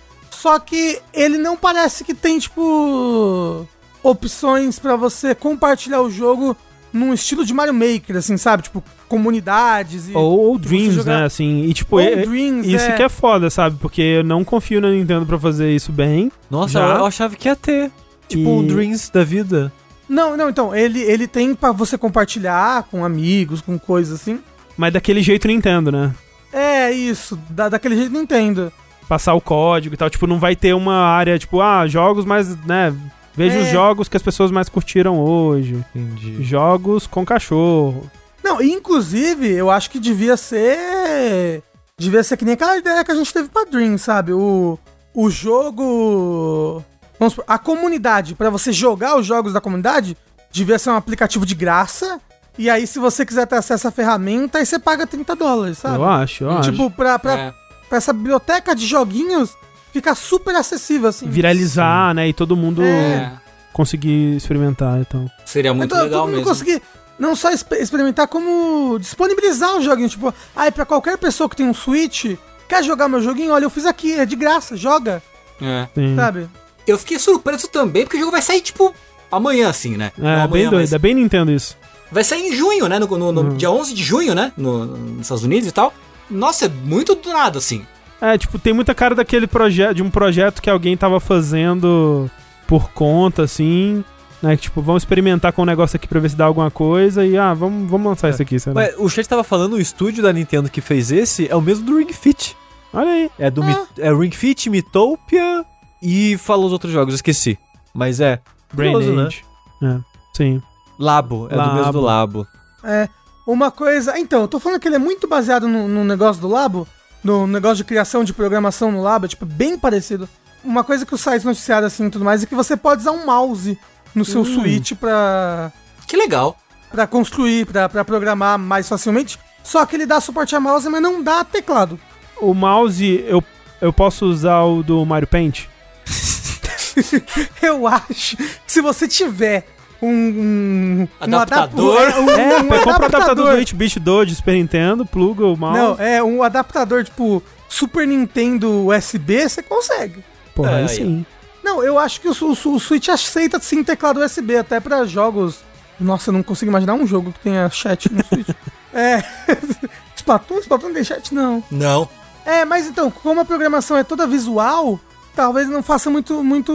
[0.45, 3.67] Só que ele não parece que tem, tipo.
[4.03, 6.55] Opções pra você compartilhar o jogo
[6.93, 8.65] num estilo de Mario Maker, assim, sabe?
[8.65, 10.13] Tipo, comunidades e.
[10.13, 11.25] Ou, ou Dreams, jogar- né?
[11.25, 12.93] Assim, e tipo, Ou é- Dreams, isso é.
[12.93, 13.79] que é foda, sabe?
[13.81, 16.31] Porque eu não confio na Nintendo pra fazer isso bem.
[16.51, 16.97] Nossa, Já?
[16.97, 17.91] eu achava que ia ter.
[18.29, 19.73] Tipo E- um Dreams da vida.
[20.07, 24.39] Não, não, então, ele, ele tem pra você compartilhar com amigos, com coisas assim.
[24.77, 26.15] Mas daquele jeito Nintendo, né?
[26.53, 28.71] É, isso, da, daquele jeito Nintendo.
[29.09, 30.09] Passar o código e tal.
[30.11, 32.95] Tipo, não vai ter uma área, tipo, ah, jogos mais, né?
[33.37, 33.63] Veja É.
[33.63, 35.85] os jogos que as pessoas mais curtiram hoje.
[35.95, 36.43] Entendi.
[36.43, 38.09] Jogos com cachorro.
[38.43, 41.63] Não, inclusive, eu acho que devia ser.
[41.99, 44.33] Devia ser que nem aquela ideia que a gente teve pra Dream, sabe?
[44.33, 44.79] O,
[45.15, 46.83] o jogo.
[47.19, 50.17] Vamos supor, a comunidade, pra você jogar os jogos da comunidade,
[50.51, 52.21] devia ser um aplicativo de graça.
[52.59, 55.97] E aí, se você quiser ter acesso à ferramenta, aí você paga 30 dólares, sabe?
[55.97, 56.71] Eu acho, eu acho.
[56.71, 57.55] Tipo, pra, pra, É.
[57.95, 59.57] pra essa biblioteca de joguinhos
[59.93, 61.29] ficar super acessível, assim.
[61.29, 62.29] Viralizar, né?
[62.29, 63.33] E todo mundo É.
[63.73, 65.29] Conseguir experimentar, então.
[65.45, 66.49] Seria muito Então, legal todo mundo mesmo.
[66.51, 66.83] conseguir
[67.19, 70.09] não só exper- experimentar, como disponibilizar o joguinho.
[70.09, 72.37] Tipo, aí pra qualquer pessoa que tem um Switch,
[72.69, 73.53] quer jogar meu joguinho?
[73.53, 75.21] Olha, eu fiz aqui, é de graça, joga,
[75.61, 75.89] É.
[75.95, 76.15] Sim.
[76.17, 76.49] sabe?
[76.87, 78.93] Eu fiquei surpreso também, porque o jogo vai sair, tipo,
[79.31, 80.13] amanhã, assim, né?
[80.19, 81.77] Não É, amanhã, bem doido, mas é bem Nintendo isso.
[82.13, 82.99] Vai sair em junho, né?
[83.01, 84.53] No, no- no dia 11 de junho, né?
[84.57, 85.93] No, nos Estados Unidos e tal.
[86.31, 87.87] Nossa, é muito do nada, assim.
[88.21, 92.31] É, tipo, tem muita cara daquele projeto, de um projeto que alguém tava fazendo
[92.67, 94.03] por conta, assim,
[94.43, 94.57] né?
[94.57, 97.37] Que, tipo, vamos experimentar com o negócio aqui pra ver se dá alguma coisa e,
[97.37, 98.81] ah, vamos, vamos lançar isso aqui, sei lá.
[98.83, 101.85] Mas o chat tava falando, o estúdio da Nintendo que fez esse é o mesmo
[101.85, 102.57] do Ring Fit.
[102.93, 103.31] Olha aí.
[103.39, 105.65] É do Mi- é Ring Fit, Mitopia
[106.01, 107.59] e falou os outros jogos, esqueci.
[107.93, 108.41] Mas é.
[108.73, 109.27] Brain Curioso, né?
[109.27, 109.45] Age.
[109.83, 109.99] É,
[110.35, 110.63] sim.
[110.99, 112.47] Labo, é do mesmo do Labo.
[112.83, 113.09] É,
[113.47, 114.19] uma coisa.
[114.19, 116.87] Então, eu tô falando que ele é muito baseado no, no negócio do Labo,
[117.23, 120.29] no negócio de criação de programação no Labo, é tipo, bem parecido.
[120.63, 123.13] Uma coisa que os sites noticiaram assim e tudo mais é que você pode usar
[123.13, 123.79] um mouse
[124.15, 125.71] no seu Switch pra,
[126.07, 126.57] Que legal.
[126.91, 129.39] pra construir, pra, pra programar mais facilmente.
[129.63, 131.99] Só que ele dá suporte a mouse, mas não dá teclado.
[132.41, 133.43] O mouse, eu,
[133.81, 135.67] eu posso usar o do Mario Paint?
[137.63, 139.67] Eu acho que se você tiver
[140.03, 142.03] um, um, um Adaptador.
[142.03, 145.57] adap- um, É, um compra o adaptador do 8-bit do de Super Nintendo, pluga o
[145.57, 145.79] mouse.
[145.79, 150.25] Não, é um adaptador tipo Super Nintendo USB, você consegue.
[150.55, 151.27] Porra, É, aí aí, sim.
[151.63, 155.61] Não, eu acho que o, o- o Switch aceita sim teclado USB, até pra jogos.
[155.99, 158.49] Nossa, eu não consigo imaginar um jogo que tenha chat no Switch.
[158.93, 159.23] é.
[160.17, 160.59] Splatoon?
[160.59, 161.35] Splatoon não tem chat?
[161.35, 161.63] Não.
[161.71, 162.09] Não.
[162.45, 165.01] É, mas então, como a programação é toda visual,
[165.35, 166.73] talvez não faça muito, muito,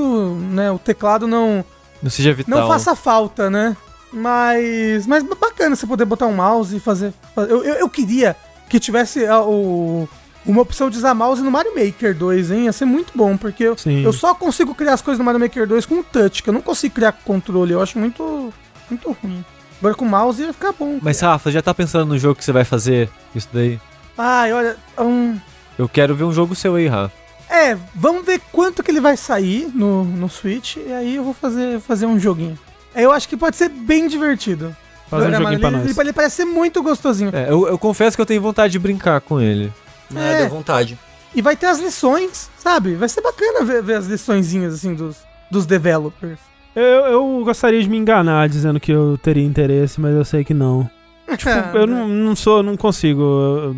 [0.51, 1.63] né, o teclado não,
[2.01, 2.59] Não seja vital.
[2.59, 3.75] não faça falta, né?
[4.11, 7.13] Mas, mas bacana você poder botar um mouse e fazer...
[7.35, 8.35] Eu, eu, eu queria
[8.67, 10.07] que tivesse ah, o,
[10.45, 12.65] uma opção de usar mouse no Mario Maker 2, hein?
[12.65, 14.03] Ia ser muito bom, porque eu, Sim.
[14.03, 16.53] eu só consigo criar as coisas no Mario Maker 2 com o touch, que eu
[16.53, 18.53] não consigo criar com controle, eu acho muito,
[18.89, 19.43] muito ruim.
[19.79, 20.99] Agora com o mouse ia ficar bom.
[21.01, 23.79] Mas Rafa, já tá pensando no jogo que você vai fazer isso daí?
[24.17, 25.37] Ai, olha, um...
[25.77, 27.18] Eu quero ver um jogo seu aí, Rafa.
[27.59, 31.33] É, vamos ver quanto que ele vai sair no, no Switch e aí eu vou
[31.33, 32.57] fazer, fazer um joguinho.
[32.95, 34.75] É, Eu acho que pode ser bem divertido.
[35.09, 35.89] Fazer um joguinho pra ele, nós.
[35.89, 37.31] Ele, ele parece ser muito gostosinho.
[37.33, 39.71] É, eu, eu confesso que eu tenho vontade de brincar com ele.
[40.15, 40.37] É, É.
[40.41, 40.97] deu vontade.
[41.35, 42.95] E vai ter as lições, sabe?
[42.95, 45.17] Vai ser bacana ver, ver as liçõezinhas, assim, dos,
[45.51, 46.39] dos developers.
[46.75, 50.53] Eu, eu gostaria de me enganar dizendo que eu teria interesse, mas eu sei que
[50.53, 50.89] não.
[51.37, 53.75] Tipo, eu não, não sou, não consigo.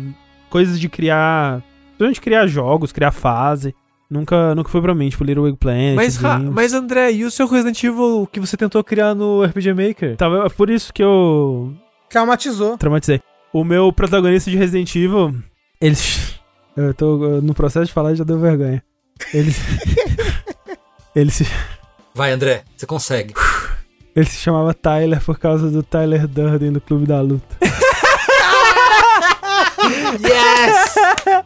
[0.48, 1.62] Coisas de criar.
[2.02, 3.74] Principalmente criar jogos, criar fase.
[4.10, 5.94] Nunca, nunca foi pra mim, tipo, Little Big Planet.
[5.94, 6.18] Mas,
[6.52, 10.16] mas André, e o seu Resident Evil que você tentou criar no RPG Maker?
[10.16, 11.72] Tava, é por isso que eu
[12.10, 12.76] Traumatizou.
[12.76, 13.22] traumatizei.
[13.52, 15.34] O meu protagonista de Resident Evil,
[15.80, 15.96] ele.
[16.76, 18.82] Eu tô no processo de falar e já deu vergonha.
[19.32, 19.54] Ele.
[21.14, 21.46] ele, se,
[22.14, 23.32] Vai, André, você consegue.
[24.16, 27.56] ele se chamava Tyler por causa do Tyler Durden do Clube da Luta.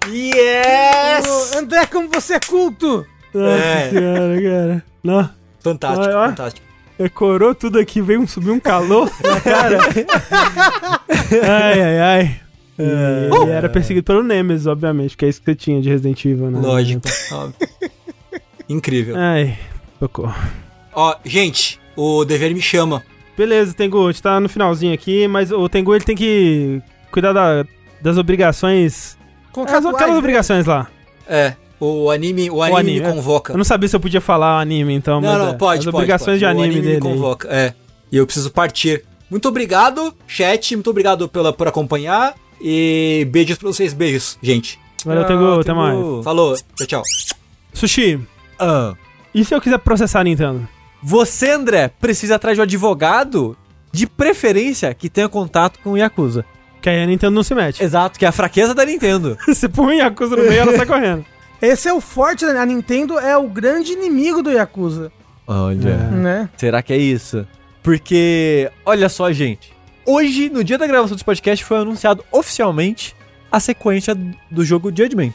[0.08, 1.54] yes!
[1.56, 3.06] André, como você é culto!
[3.34, 3.90] É.
[3.90, 4.84] senhora, cara.
[5.02, 5.30] Não.
[5.60, 6.26] Fantástico, ó.
[6.28, 6.66] fantástico.
[6.98, 9.78] Decorou tudo aqui, veio um, subiu um calor na cara.
[11.42, 12.40] ai, ai, ai.
[12.78, 16.24] E ele era perseguido pelo Nemesis, obviamente, que é isso que você tinha de Resident
[16.24, 16.58] Evil, né?
[16.60, 17.02] Lógico.
[17.32, 17.68] Óbvio.
[18.68, 19.14] Incrível.
[19.16, 19.58] Ai,
[19.98, 20.34] socorro.
[20.94, 23.02] Ó, gente, o dever me chama.
[23.36, 26.80] Beleza, Tengu, a gente tá no finalzinho aqui, mas o Tengu ele tem que
[27.12, 27.66] cuidar da-
[28.00, 29.18] das obrigações.
[29.64, 30.18] Contratuais, aquelas né?
[30.18, 30.86] obrigações lá.
[31.28, 33.12] É, o anime, o anime, anime, me é.
[33.12, 33.52] convoca.
[33.52, 35.84] Eu não sabia se eu podia falar anime, então, Não, mas não, é, pode, as
[35.86, 36.38] pode, obrigações pode.
[36.40, 37.00] de O anime, anime dele.
[37.00, 37.74] convoca, é.
[38.12, 39.04] E eu preciso partir.
[39.30, 40.76] Muito obrigado, chat.
[40.76, 42.34] Muito obrigado pela, por acompanhar.
[42.60, 43.92] E beijos pra vocês.
[43.92, 44.78] Beijos, gente.
[45.04, 46.24] Valeu, Ah, Tengu, até mais.
[46.24, 46.54] Falou.
[46.76, 47.02] Tchau, tchau.
[47.74, 48.18] Sushi,
[48.58, 48.94] Ah.
[49.34, 50.66] e se eu quiser processar a Nintendo?
[51.02, 53.56] Você, André, precisa ir atrás de um advogado,
[53.92, 56.44] de preferência que tenha contato com o Yakuza.
[56.86, 57.82] Que aí a Nintendo não se mete.
[57.82, 59.36] Exato, que é a fraqueza da Nintendo.
[59.52, 61.24] Se põe um Yakuza no meio, ela sai correndo.
[61.60, 62.56] Esse é o forte, né?
[62.60, 65.10] A Nintendo é o grande inimigo do Yakuza,
[65.48, 65.88] Olha.
[65.88, 66.14] É.
[66.14, 66.48] né?
[66.56, 67.44] Será que é isso?
[67.82, 69.72] Porque, olha só, gente.
[70.06, 73.16] Hoje, no dia da gravação desse podcast, foi anunciado oficialmente
[73.50, 74.16] a sequência
[74.48, 75.34] do jogo Judgment.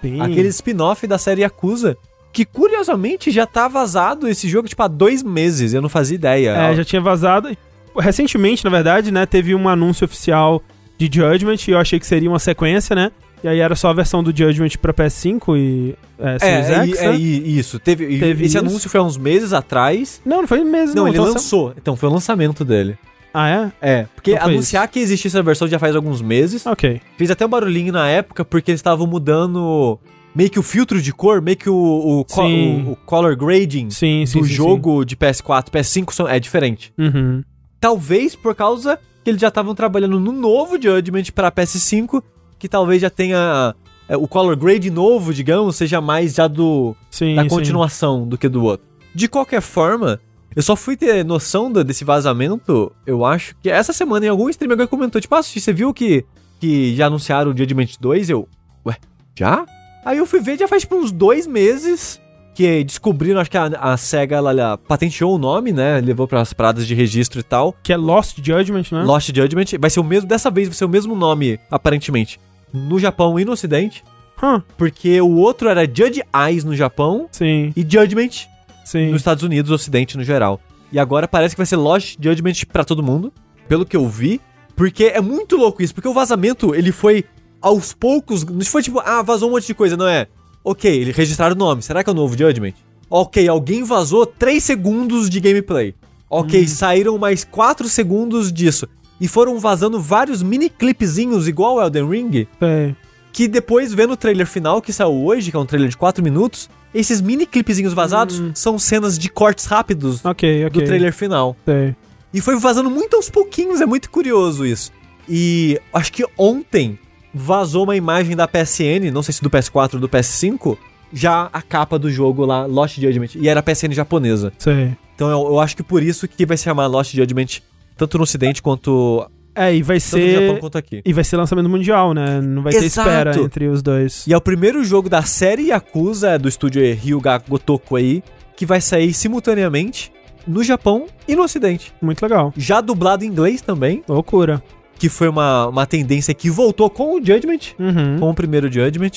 [0.00, 0.20] Sim.
[0.20, 1.96] Aquele spin-off da série Yakuza.
[2.32, 5.74] Que curiosamente já tá vazado esse jogo, tipo, há dois meses.
[5.74, 6.50] Eu não fazia ideia.
[6.50, 7.50] É, já tinha vazado.
[7.98, 10.62] Recentemente, na verdade, né, teve um anúncio oficial
[11.08, 13.10] de Judgment e eu achei que seria uma sequência, né?
[13.44, 16.86] E aí era só a versão do Judgment pra PS5 e é, É, Series é,
[16.86, 17.16] X, é, né?
[17.18, 17.78] isso.
[17.80, 18.58] Teve, Teve esse isso.
[18.58, 20.20] anúncio foi há uns meses atrás.
[20.24, 20.94] Não, não foi mesmo.
[20.94, 21.74] Não, ele então lançou.
[21.76, 22.96] Então, foi o lançamento dele.
[23.34, 23.72] Ah, é?
[24.00, 26.64] É, porque Então anunciar que existisse essa versão já faz alguns meses.
[26.66, 27.00] Ok.
[27.16, 29.98] Fiz até um barulhinho na época, porque eles estavam mudando
[30.34, 31.74] meio que o filtro de cor, meio que o,
[32.20, 34.38] o, co- o- o color grading Sim, sim.
[34.38, 36.92] do sim, jogo de PS4, PS5 são- é diferente.
[36.96, 37.42] Uhum.
[37.80, 42.22] Talvez por causa que eles já estavam trabalhando no novo Judgment para PS5,
[42.58, 43.74] que talvez já tenha
[44.08, 47.48] é, o color grade novo, digamos, seja mais já do Sim, da sim.
[47.48, 48.86] continuação do que do outro.
[49.14, 50.20] De qualquer forma,
[50.56, 54.48] eu só fui ter noção da- desse vazamento, eu acho, que essa semana em algum
[54.48, 56.24] stream alguém comentou, tipo, ah, você viu que,
[56.60, 58.30] que já anunciaram o Judgment 2?
[58.30, 58.48] Eu,
[58.86, 58.96] ué,
[59.38, 59.64] já?
[60.04, 62.20] Aí eu fui ver, já faz tipo uns dois meses
[62.54, 66.40] que descobriram, acho que a, a SEGA, ela, ela patenteou o nome, né, levou para
[66.40, 67.74] as paradas de registro e tal.
[67.82, 69.02] Que é Lost Judgment, né?
[69.02, 72.38] Lost Judgment, vai ser o mesmo, dessa vez vai ser o mesmo nome, aparentemente,
[72.72, 74.04] no Japão e no Ocidente,
[74.42, 78.48] Hum, porque o outro era Judge Eyes no Japão sim, e Judgment
[78.84, 79.10] sim.
[79.10, 80.60] nos Estados Unidos, Ocidente no geral.
[80.90, 83.32] E agora parece que vai ser Lost Judgment pra todo mundo,
[83.68, 84.40] pelo que eu vi,
[84.74, 87.24] porque é muito louco isso, porque o vazamento, ele foi
[87.60, 90.26] aos poucos, não foi tipo, ah, vazou um monte de coisa, não é?
[90.64, 92.74] Ok, ele registraram o nome, será que é o novo Judgment?
[93.10, 95.94] Ok, alguém vazou 3 segundos de gameplay.
[96.30, 98.86] Ok, saíram mais 4 segundos disso.
[99.20, 102.94] E foram vazando vários mini clipezinhos igual o Elden Ring, É.
[103.32, 106.22] que depois, vendo o trailer final que saiu hoje, que é um trailer de 4
[106.24, 110.80] minutos, esses mini clipezinhos vazados são cenas de cortes rápidos Ok, ok.
[110.80, 111.54] do trailer final.
[111.64, 111.94] Sei.
[112.32, 114.90] E foi vazando muito aos pouquinhos, é muito curioso isso.
[115.28, 116.98] E acho que ontem
[117.34, 120.76] vazou uma imagem da PSN, não sei se do PS4 ou do PS5,
[121.12, 124.52] já a capa do jogo lá, Lost Judgment, e era a PSN japonesa.
[124.58, 124.92] Sei.
[125.14, 127.60] Então eu, eu acho que por isso que vai se chamar Lost Judgment
[127.96, 130.60] tanto no ocidente quanto É, e vai tanto no Japão ser.
[130.60, 131.02] quanto aqui.
[131.04, 132.40] E vai ser lançamento mundial, né?
[132.40, 133.08] Não vai ter Exato.
[133.08, 134.26] espera entre os dois.
[134.26, 138.22] E é o primeiro jogo da série Yakuza do estúdio Ryuga Gotoku aí,
[138.56, 140.10] que vai sair simultaneamente
[140.46, 141.92] no Japão e no Ocidente.
[142.00, 142.52] Muito legal.
[142.56, 144.62] Já dublado em inglês também, Loucura.
[145.02, 148.18] Que foi uma, uma tendência que voltou com o Judgment, Uhum.
[148.20, 149.10] com o primeiro Judgment.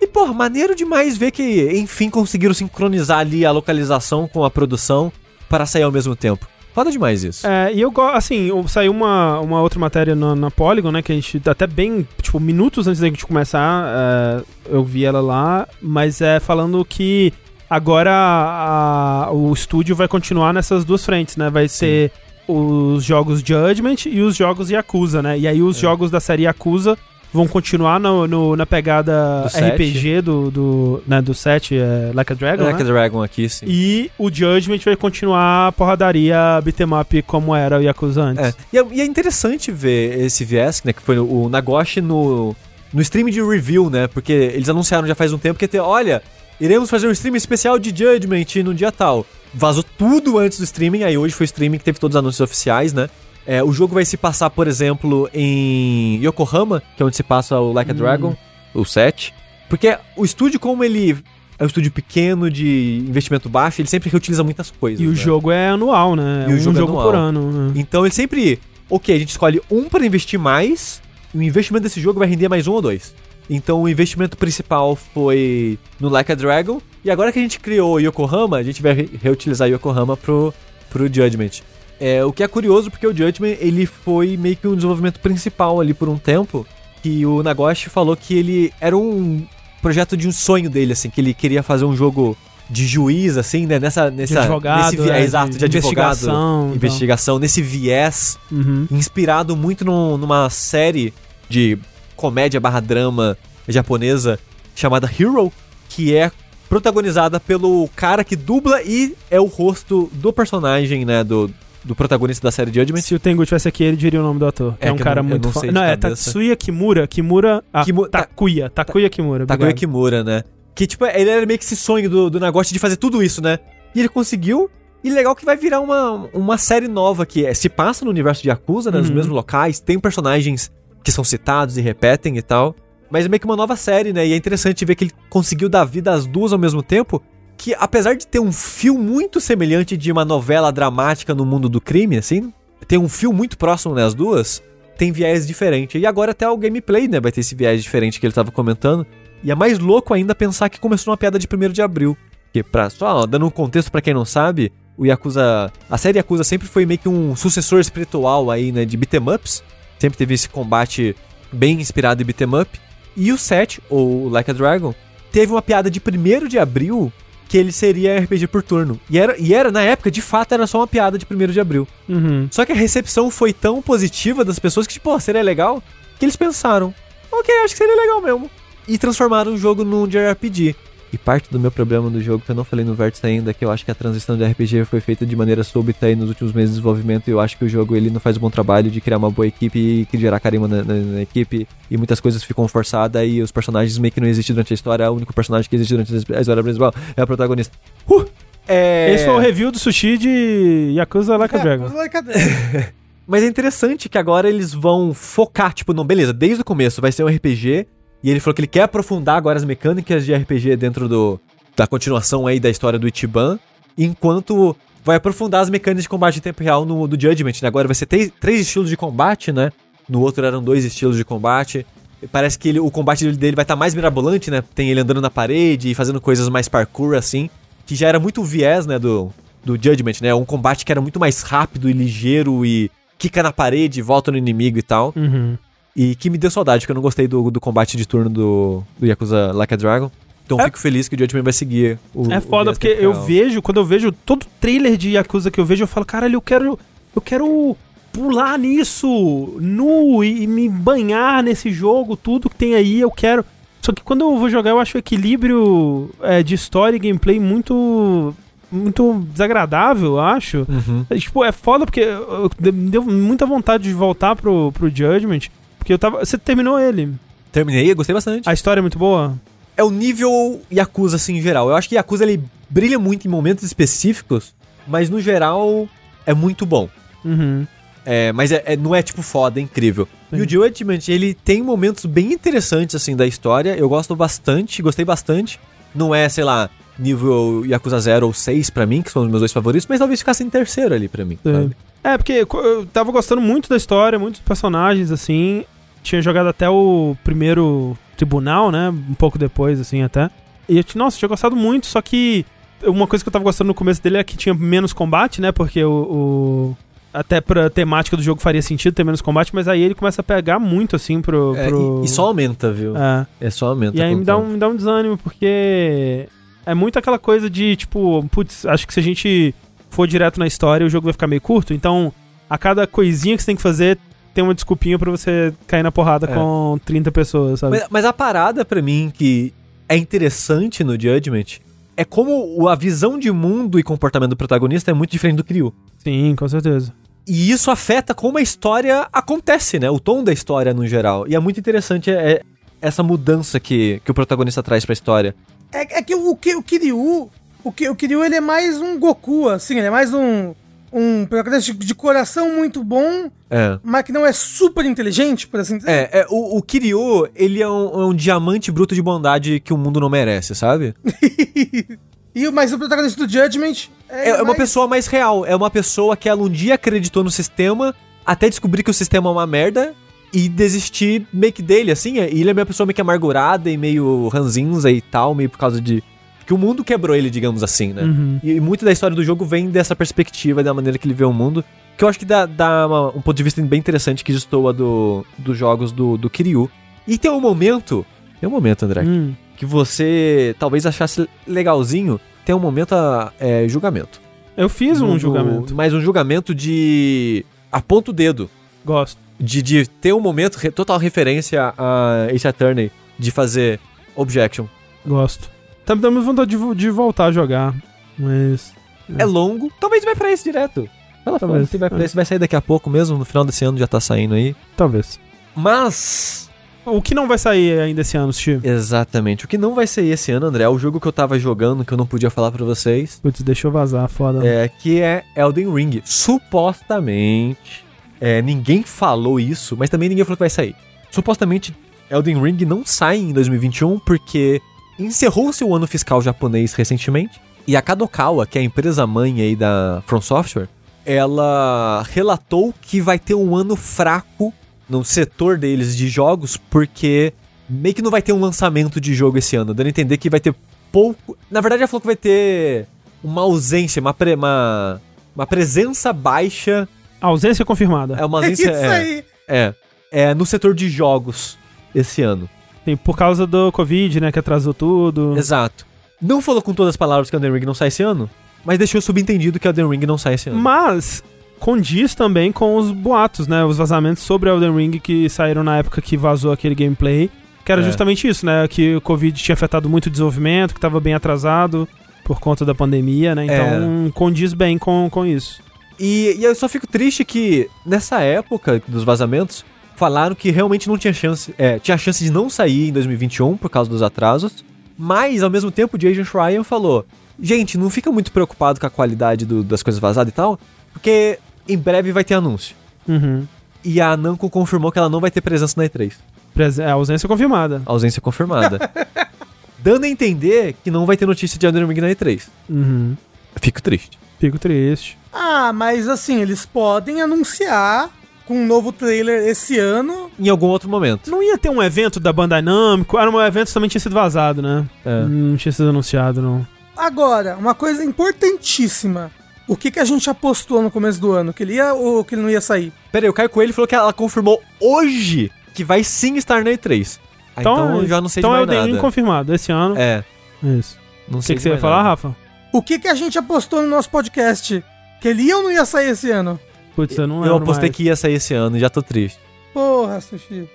[0.00, 5.10] E, pô, maneiro demais ver que, enfim, conseguiram sincronizar ali a localização com a produção
[5.48, 6.46] para sair ao mesmo tempo.
[6.72, 7.44] Foda demais isso.
[7.44, 11.10] É, e eu gosto, assim, saiu uma, uma outra matéria na, na Polygon, né, que
[11.10, 14.42] a gente, até bem, tipo, minutos antes da gente começar, é,
[14.76, 17.32] eu vi ela lá, mas é falando que
[17.68, 22.12] agora a- o estúdio vai continuar nessas duas frentes, né, vai ser
[22.52, 25.80] os jogos Judgment e os jogos Yakuza, né, e aí os É.
[25.80, 26.96] jogos da série Yakuza
[27.34, 29.58] vão continuar no, no- na pegada Do.
[29.68, 32.90] RPG do, do, né, do 7, é, Like a Dragon, Like né?
[32.90, 33.64] a Dragon aqui, sim.
[33.66, 38.44] E o Judgment vai continuar a porradaria beat'em up como era o Yakuza antes.
[38.44, 38.54] É.
[38.70, 40.92] E, é, e é interessante ver esse viés, né?
[40.92, 42.54] Que foi o Nagoshi no,
[42.92, 44.06] no stream de review, né?
[44.08, 46.22] Porque eles anunciaram já faz um tempo que ter, olha,
[46.60, 49.26] iremos fazer um stream especial de Judgment no dia tal.
[49.54, 52.40] Vazou tudo antes do streaming, aí hoje foi o streaming que teve todos os anúncios
[52.40, 53.08] oficiais, né?
[53.46, 57.58] É, o jogo vai se passar, por exemplo, em Yokohama, que é onde se passa
[57.58, 58.36] o Like a Dragon,
[58.72, 59.34] o 7.
[59.68, 61.16] Porque o estúdio, como ele
[61.58, 65.00] é um estúdio pequeno, de investimento baixo, ele sempre reutiliza muitas coisas.
[65.00, 65.16] E o né?
[65.16, 66.46] jogo é anual, né?
[66.48, 67.52] E o um jogo jogo, é por ano.
[67.52, 67.72] né?
[67.76, 68.60] Então ele sempre.
[68.88, 71.00] Ok, a gente escolhe um para investir mais,
[71.34, 73.14] e o investimento desse jogo vai render mais um ou dois.
[73.54, 77.98] Então o investimento principal foi no Like a Dragon, e agora que a gente criou
[78.00, 80.54] Yokohama, a gente vai re- reutilizar Yokohama pro,
[80.88, 81.60] pro Judgment.
[82.00, 85.80] É, o que é curioso porque o Judgment ele foi meio que um desenvolvimento principal
[85.80, 86.66] ali por um tempo,
[87.02, 89.44] que o Nagoshi falou que ele era um
[89.80, 92.36] projeto de um sonho dele, assim, que ele queria fazer um jogo
[92.70, 93.78] de juiz, assim, né?
[93.78, 96.64] Nessa, De nessa, advogado, nesse vi- é, é, exato, de, advogado, investigação.
[96.68, 96.74] então.
[96.76, 98.86] investigação, nesse viés Uhum.
[98.90, 101.12] inspirado muito num- numa série
[101.48, 101.76] de
[102.22, 103.36] comédia barra drama
[103.68, 104.38] japonesa
[104.76, 105.52] chamada Hero,
[105.88, 106.30] que é
[106.68, 111.50] protagonizada pelo cara que dubla e é o rosto do personagem, né, do,
[111.84, 113.00] do protagonista da série Judgment.
[113.02, 114.74] Se o Tengu tivesse aqui, ele diria o nome do ator.
[114.80, 115.96] É É, um eu cara não- eu muito não sei de Não, é.
[115.96, 117.06] Tatsuya Kimura.
[117.06, 117.62] Kimura.
[117.72, 118.70] Ah, Kimu- Ta- Takuya.
[118.70, 119.44] Takuya Kimura.
[119.46, 119.78] Takuya obrigado.
[119.80, 120.44] Kimura, né?
[120.74, 123.42] Que, tipo, ele era meio que esse sonho do, do negócio de fazer tudo isso,
[123.42, 123.58] né?
[123.94, 124.70] E ele conseguiu.
[125.04, 128.40] E legal que vai virar uma, uma série nova que é- se passa no universo
[128.42, 128.98] de Yakuza, né?
[128.98, 129.16] Nos Uhum.
[129.16, 130.70] mesmos locais, tem personagens
[131.02, 132.74] que são citados e repetem e tal.
[133.10, 134.26] Mas é meio que uma nova série, né?
[134.26, 137.22] E é interessante ver que ele conseguiu dar vida às duas ao mesmo tempo.
[137.58, 141.80] Que apesar de ter um fio muito semelhante de uma novela dramática no mundo do
[141.80, 142.52] crime, assim,
[142.88, 144.04] tem um fio muito próximo, né?
[144.04, 144.62] As duas,
[144.96, 145.98] tem viés diferente.
[145.98, 147.20] E agora até o gameplay, né?
[147.20, 149.06] Vai ter esse viés diferente que ele tava comentando.
[149.44, 152.16] E é mais louco ainda pensar que começou numa piada de 1 de abril.
[152.52, 155.72] Que pra, só dando um contexto pra quem não sabe, o Yakuza.
[155.90, 158.84] A série Yakuza sempre foi meio que um sucessor espiritual aí, né?
[158.84, 159.62] De beat'em ups.
[160.02, 161.14] Sempre teve esse combate
[161.52, 162.68] bem inspirado em beat'em up.
[163.16, 164.92] E o 7, ou Like a Dragon,
[165.30, 167.12] teve uma piada de 1 de abril
[167.48, 168.98] que ele seria RPG por turno.
[169.08, 171.60] E era, e era, na época, de fato, era só uma piada de 1 de
[171.60, 171.86] abril.
[172.08, 172.48] Uhum.
[172.50, 175.80] Só que a recepção foi tão positiva das pessoas que, tipo, seria legal,
[176.18, 176.92] que eles pensaram,
[177.30, 178.50] ok, acho que seria legal mesmo.
[178.88, 180.74] E transformaram o jogo num JRPG.
[181.12, 183.54] E parte do meu problema do jogo, que eu não falei no Vértice ainda, é
[183.54, 186.28] que eu acho que a transição de RPG foi feita de maneira súbita aí nos
[186.30, 187.28] últimos meses de desenvolvimento.
[187.28, 189.30] E eu acho que o jogo ele não faz um bom trabalho de criar uma
[189.30, 191.68] boa equipe e que gerar carisma na, na- na equipe.
[191.90, 195.10] E muitas coisas ficam forçadas e os personagens meio que não existem durante a história.
[195.12, 197.76] O único personagem que existe durante a história principal é a protagonista.
[198.08, 198.24] Uh!
[198.66, 199.12] É...
[199.14, 201.82] Esse foi o review do sushi de Yakuza Like a É, Dragon.
[201.84, 202.86] mas like a Dragon.
[203.24, 207.12] Mas é interessante que agora eles vão focar, tipo, não, beleza, desde o começo vai
[207.12, 207.86] ser um RPG.
[208.22, 211.40] E ele falou que ele quer aprofundar agora as mecânicas de RPG dentro do
[211.74, 213.58] da continuação aí da história do Ichiban,
[213.96, 217.68] enquanto vai aprofundar as mecânicas de combate em tempo real no do Judgment, né?
[217.68, 219.70] Agora vai ser três, três estilos de combate, né?
[220.08, 221.86] No outro eram dois estilos de combate.
[222.30, 224.62] Parece que ele- o combate dele vai estar mais mirabolante, né?
[224.74, 227.48] Tem ele andando na parede e fazendo coisas mais parkour, assim.
[227.86, 228.98] Que já era muito o viés, né?
[228.98, 229.32] Do,
[229.64, 230.32] do Judgment, né?
[230.34, 234.38] Um combate que era muito mais rápido e ligeiro e quica na parede, volta no
[234.38, 235.12] inimigo e tal.
[235.16, 235.56] Uhum.
[235.94, 238.82] E que me deu saudade, porque eu não gostei do, do combate de turno do,
[238.98, 240.10] do Yakuza Like a Dragon.
[240.44, 242.30] Então É- fico feliz que o Judgment vai seguir o.
[242.32, 245.60] É o foda, viés porque eu vejo, quando eu vejo todo trailer de Yakuza que
[245.60, 246.78] eu vejo, eu falo, caralho, eu quero.
[247.14, 247.76] Eu quero
[248.12, 253.44] pular nisso nu e me banhar nesse jogo, tudo que tem aí, eu quero.
[253.82, 257.38] Só que quando eu vou jogar, eu acho o equilíbrio é, de história e gameplay
[257.38, 258.34] muito.
[258.70, 260.66] Muito desagradável, eu acho.
[260.66, 261.04] Uhum.
[261.10, 264.88] É, Tipo, é foda porque eu- eu- me deu muita vontade de voltar pro, pro
[264.88, 265.40] Judgment.
[265.82, 266.20] Porque eu tava.
[266.24, 267.12] Você terminou ele.
[267.50, 268.48] Terminei, gostei bastante.
[268.48, 269.38] A história é muito boa?
[269.76, 271.68] É o nível Yakuza, assim, em geral.
[271.68, 274.54] Eu acho que Yakuza ele brilha muito em momentos específicos,
[274.86, 275.88] mas no geral
[276.24, 276.88] é muito bom.
[277.24, 277.66] Uhum.
[278.04, 280.08] É, mas é, é- não é tipo foda, é incrível.
[280.30, 280.36] Sim.
[280.38, 283.76] E o Judgment, ele tem momentos bem interessantes, assim, da história.
[283.76, 285.58] Eu gosto bastante, gostei bastante.
[285.94, 289.40] Não é, sei lá, nível Yakuza 0 ou 6 pra mim, que são os meus
[289.40, 291.38] dois favoritos, mas talvez ficasse em terceiro ali pra mim.
[291.42, 291.76] Sabe?
[292.04, 295.64] É, porque eu tava gostando muito da história, muitos personagens, assim.
[296.02, 298.88] Tinha jogado até o primeiro tribunal, né?
[298.90, 300.28] Um pouco depois, assim, até.
[300.68, 302.44] E eu, nossa, tinha gostado muito, só que
[302.84, 305.52] uma coisa que eu tava gostando no começo dele é que tinha menos combate, né?
[305.52, 305.90] Porque o.
[305.92, 306.76] o-
[307.14, 310.24] até pra temática do jogo faria sentido ter menos combate, mas aí ele começa a
[310.24, 311.54] pegar muito, assim, pro.
[311.54, 312.96] É, pro- e, e só aumenta, viu?
[312.96, 313.26] É.
[313.38, 313.98] É, só aumenta.
[313.98, 316.26] E aí me dá, um, me dá um desânimo, porque
[316.64, 319.54] é muito aquela coisa de, tipo, putz, acho que se a gente
[319.92, 321.72] for direto na história, o jogo vai ficar meio curto.
[321.74, 322.12] Então,
[322.48, 323.98] a cada coisinha que você tem que fazer,
[324.34, 326.34] tem uma desculpinha pra você cair na porrada É.
[326.34, 327.78] com 30 pessoas, sabe?
[327.78, 329.52] Mas, mas a parada pra mim que
[329.88, 331.58] é interessante no Judgment
[331.96, 335.44] é como o- a visão de mundo e comportamento do protagonista é muito diferente do
[335.44, 335.74] Kiryu.
[335.98, 336.92] Sim, com certeza.
[337.28, 339.88] E isso afeta como a história acontece, né?
[339.90, 341.28] O tom da história no geral.
[341.28, 342.42] E é muito interessante é, é
[342.80, 345.34] essa mudança que, que o protagonista traz pra história.
[345.70, 347.30] É, é que o, o Kiryu,
[347.64, 350.54] o, Ki- o Kiryu ele é mais um Goku, assim, ele é mais um
[350.94, 353.78] um protagonista de, de coração muito bom, É.
[353.82, 355.90] mas que não é super inteligente, por assim dizer.
[355.90, 359.72] É, é, o, o Kiryu, ele é um, é um diamante bruto de bondade que
[359.72, 360.94] o mundo não merece, sabe?
[362.34, 365.46] e mas o protagonista do Judgment É, é uma mais- pessoa mais real.
[365.46, 367.94] É uma pessoa que ela um dia acreditou no sistema,
[368.26, 369.94] até descobrir que o sistema é uma merda
[370.30, 372.16] e desistir meio que dele, assim.
[372.18, 375.58] E ele é uma pessoa meio que amargurada e meio ranzinza e tal, meio por
[375.58, 376.02] causa de.
[376.46, 378.02] Que o mundo quebrou ele, digamos assim, né?
[378.02, 378.40] Uhum.
[378.42, 381.32] E muito da história do jogo vem dessa perspectiva, da maneira que ele vê o
[381.32, 381.64] mundo.
[381.96, 384.72] Que eu acho que dá, dá uma- um ponto de vista bem interessante que destoa
[384.72, 386.70] do, dos jogos do, do Kiryu.
[387.06, 388.04] E tem um momento.
[388.40, 389.34] Tem um momento, André, Hum.
[389.56, 392.18] que você talvez achasse legalzinho.
[392.44, 394.20] Tem um momento a é, julgamento.
[394.56, 395.74] Eu fiz um No- julgamento.
[395.74, 397.44] Mas um julgamento de.
[397.70, 398.50] aponta o dedo.
[398.84, 399.16] Gosto.
[399.38, 403.78] De, de ter um momento, re- total referência a Ace Attorney, de fazer
[404.16, 404.66] objection.
[405.06, 405.50] Gosto.
[405.84, 407.74] Tá me dando vontade de, de voltar a jogar.
[408.18, 408.72] Mas.
[409.18, 410.88] É longo, talvez vai pra esse direto.
[411.26, 411.68] Ela Talvez.
[411.70, 411.80] talvez.
[411.80, 412.04] vai pra É.
[412.04, 414.54] esse, vai sair daqui a pouco mesmo, no final desse ano já tá saindo aí.
[414.76, 415.18] Talvez.
[415.54, 416.50] Mas.
[416.84, 418.66] O que não vai sair ainda esse ano, Steve?
[418.68, 419.44] Exatamente.
[419.44, 421.84] O que não vai sair esse ano, André, é o jogo que eu tava jogando,
[421.84, 423.20] que eu não podia falar pra vocês.
[423.22, 424.44] Putz, deixa eu vazar, foda.
[424.44, 426.02] É, que é Elden Ring.
[426.04, 427.84] Supostamente.
[428.20, 430.74] é, ninguém falou isso, mas também ninguém falou que vai sair.
[431.10, 431.72] Supostamente,
[432.10, 434.60] Elden Ring não sai em 2021 porque
[435.04, 437.40] encerrou-se o ano fiscal japonês recentemente.
[437.66, 440.68] E a Kadokawa, que é a empresa mãe aí da From Software,
[441.04, 444.52] ela relatou que vai ter um ano fraco
[444.88, 447.32] no setor deles de jogos, porque
[447.68, 450.28] meio que não vai ter um lançamento de jogo esse ano, dando a entender que
[450.30, 450.54] vai ter
[450.90, 451.36] pouco.
[451.50, 452.86] Na verdade, ela falou que vai ter
[453.22, 455.00] uma ausência, uma, pre- uma,
[455.34, 456.88] uma presença baixa.
[457.20, 458.16] Ausência confirmada.
[458.16, 458.70] É uma É ausência.
[458.70, 459.24] isso é, aí.
[459.48, 459.74] é,
[460.10, 461.56] é no setor de jogos
[461.94, 462.48] esse ano.
[462.84, 464.32] Sim, por causa do Covid, né?
[464.32, 465.34] Que atrasou tudo.
[465.36, 465.86] Exato.
[466.20, 468.28] Não falou com todas as palavras que Elden Ring não sai esse ano,
[468.64, 470.58] mas deixou subentendido que Elden Ring não sai esse ano.
[470.60, 471.22] Mas
[471.58, 473.64] condiz também com os boatos, né?
[473.64, 477.30] Os vazamentos sobre Elden Ring que saíram na época que vazou aquele gameplay.
[477.64, 477.84] Que era É.
[477.84, 478.66] justamente isso, né?
[478.68, 481.88] Que o Covid tinha afetado muito o desenvolvimento, que tava bem atrasado
[482.24, 483.44] por conta da pandemia, né?
[483.44, 485.60] Então condiz bem com, com isso.
[485.98, 489.64] E, e eu só fico triste que, nessa época dos vazamentos,
[490.02, 491.54] falaram que realmente não tinha chance.
[491.56, 494.64] É, tinha chance de não sair em 2021 por causa dos atrasos.
[494.98, 497.06] Mas, ao mesmo tempo, o Jason Ryan falou:
[497.40, 500.58] Gente, não fica muito preocupado com a qualidade do- das coisas vazadas e tal,
[500.92, 501.38] porque
[501.68, 502.74] em breve vai ter anúncio.
[503.06, 503.46] Uhum.
[503.84, 506.12] E a Namco confirmou que ela não vai ter presença na E3.
[506.52, 507.80] Prese- A ausência confirmada.
[507.86, 508.90] Ausência confirmada.
[509.78, 512.42] Dando a entender que não vai ter notícia de Elden Ring na E3.
[512.68, 513.16] Uhum.
[513.60, 514.18] Fico triste.
[514.40, 515.16] Fico triste.
[515.32, 518.10] Ah, mas assim, eles podem anunciar
[518.52, 520.30] com um novo trailer esse ano.
[520.38, 521.30] Em algum outro momento.
[521.30, 523.18] Não ia ter um evento da Bandai Namco?
[523.18, 524.84] Era um evento que também tinha sido vazado, né?
[525.04, 525.22] É.
[525.24, 526.66] Não tinha sido anunciado, não.
[526.96, 529.30] Agora, uma coisa importantíssima.
[529.66, 531.52] O que, que a gente apostou no começo do ano?
[531.52, 532.92] Que ele ia ou que ele não ia sair?
[533.10, 536.70] Pera aí, o Caio Coelho falou que ela confirmou hoje que vai sim estar na
[536.72, 537.18] E3.
[537.56, 539.00] Ah, Então, eu já não sei então de é mais o Elden Ring nada.
[539.00, 539.94] confirmado esse ano.
[539.96, 540.22] É,
[540.62, 540.98] Isso.
[541.28, 542.08] não O sei que, que de você ia falar, nada.
[542.10, 542.36] Rafa?
[542.72, 544.84] O que, que a gente apostou no nosso podcast?
[545.20, 546.58] Que ele ia ou não ia sair esse ano?
[546.94, 547.96] Putz, eu não Eu apostei mais.
[547.96, 549.38] que ia sair esse ano e já tô triste.
[549.72, 550.68] Porra, Sushi.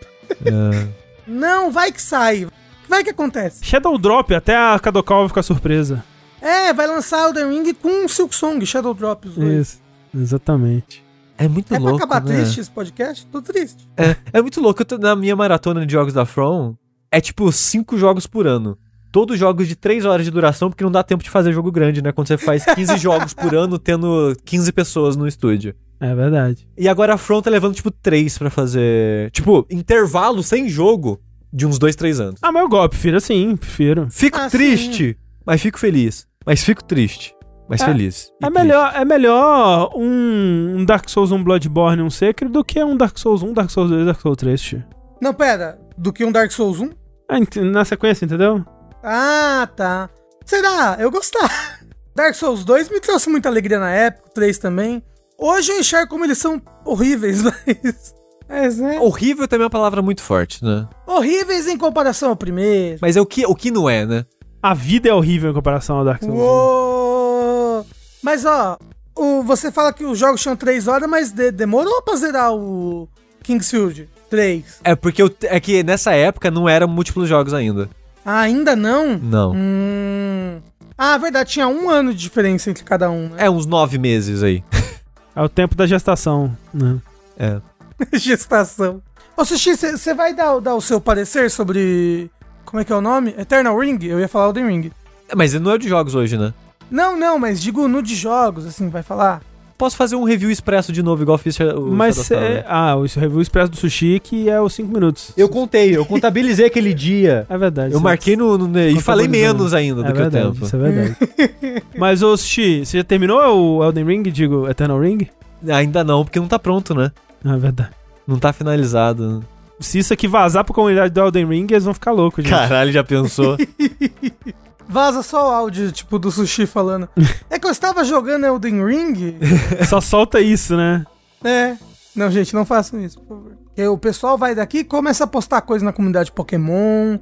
[0.45, 0.87] É.
[1.27, 2.47] Não, vai que sai.
[2.87, 3.63] Vai que acontece.
[3.65, 6.03] Shadow Drop, até a Kadokawa vai ficar surpresa.
[6.41, 9.67] É, vai lançar Elden Ring com o Silk Song, Shadow Drop, os dois.
[9.67, 9.81] Isso.
[10.17, 11.03] Exatamente.
[11.37, 12.35] É muito É pra louco, acabar né?
[12.37, 13.25] triste esse podcast?
[13.27, 13.87] Tô triste.
[13.97, 14.81] É, é muito louco.
[14.81, 16.75] Eu tô, na minha maratona de jogos da From,
[17.11, 18.77] é tipo cinco jogos por ano.
[19.11, 22.01] Todos jogos de 3 horas de duração, porque não dá tempo de fazer jogo grande,
[22.01, 22.11] né?
[22.11, 25.73] Quando você faz 15 jogos por ano, tendo 15 pessoas no estúdio.
[25.99, 26.67] É verdade.
[26.77, 29.31] E agora a From tá levando, tipo, 3 pra fazer.
[29.31, 31.19] Tipo, intervalo sem jogo
[31.51, 32.39] de uns 2, 3 anos.
[32.41, 34.07] Ah, mas eu gosto, prefiro assim, prefiro.
[34.11, 36.27] Fico Ah, triste, mas fico feliz.
[36.45, 37.35] Mas fico triste,
[37.67, 38.31] mas É, feliz.
[38.41, 38.53] É triste.
[38.53, 43.17] melhor, é melhor um, um Dark Souls, um Bloodborne, um Sekiro do que um Dark
[43.17, 44.61] Souls 1, Dark Souls 2, Dark Souls 3.
[44.61, 44.83] tio.
[45.21, 45.79] Não, pera.
[45.97, 46.89] Do que um Dark Souls 1?
[47.27, 48.63] Ah, ent- na sequência, entendeu?
[49.03, 50.09] Ah, tá.
[50.45, 50.95] Será?
[50.99, 51.49] Eu gostava.
[52.15, 55.03] Dark Souls 2 me trouxe muita alegria na época, o 3 também.
[55.39, 58.15] Hoje eu enxergo como eles são horríveis, mas.
[58.49, 58.97] Mas, né?
[58.99, 60.87] Horrível também é uma palavra muito forte, né?
[61.05, 62.97] Horríveis em comparação ao primeiro.
[63.01, 64.25] Mas é o que, o que não é, né?
[64.63, 66.41] A vida é horrível em comparação ao Dark Souls 1.
[66.41, 67.85] Uou!
[68.23, 68.77] Mas ó,
[69.15, 73.07] o, você fala que os jogos tinham 3 horas, mas de- demorou pra zerar o
[73.43, 74.79] Kingsfield 3.
[74.83, 77.89] É porque eu, é que nessa época não eram múltiplos jogos ainda.
[78.25, 79.17] Ah, ainda não?
[79.17, 79.53] Não.
[79.55, 80.61] Hum.
[80.97, 83.35] Ah, verdade, tinha um ano de diferença entre cada um, né?
[83.45, 84.63] É uns nove meses aí.
[85.37, 86.97] É o tempo da gestação, né?
[87.37, 87.61] É.
[88.17, 89.03] Gestação.
[89.37, 92.31] Ô, Sushi, você vai dar, dar o seu parecer sobre.
[92.65, 93.35] Como é que é o nome?
[93.37, 93.99] Eternal Ring?
[94.01, 94.91] Eu ia falar Elden Ring.
[95.29, 96.51] É, Mas ele não é de jogos hoje, né?
[96.89, 99.43] Não, não, mas digo no de jogos, assim, vai falar.
[99.77, 102.41] Posso fazer um review expresso de novo, igual fiz o Mas Tower.
[102.43, 105.31] é, ah, o review expresso do sushi que é os 5 minutos.
[105.37, 107.45] Eu contei, eu contabilizei aquele dia.
[107.47, 107.93] É verdade.
[107.93, 110.65] Eu marquei no, no- e falei menos ainda do é que verdade, o tempo.
[110.65, 111.15] Isso é verdade.
[111.95, 113.39] Mas, ô Sushi, você já terminou
[113.77, 114.23] o Elden Ring?
[114.23, 115.27] Digo, Eternal Ring?
[115.69, 117.11] Ainda não, porque não tá pronto, né?
[117.45, 117.91] Ah, é verdade.
[118.27, 119.43] Não tá finalizado.
[119.79, 122.49] Se isso aqui vazar pra comunidade do Elden Ring, eles vão ficar loucos, gente.
[122.51, 123.55] Caralho, já pensou?
[124.87, 127.09] Vaza só o áudio, tipo, do Sushi falando.
[127.49, 129.37] é que eu estava jogando Elden Ring.
[129.87, 131.05] Só solta isso, né?
[131.43, 131.75] É.
[132.15, 133.51] Não, gente, não façam isso, por favor.
[133.65, 137.19] Porque o pessoal vai daqui e começa a postar coisa na comunidade Pokémon.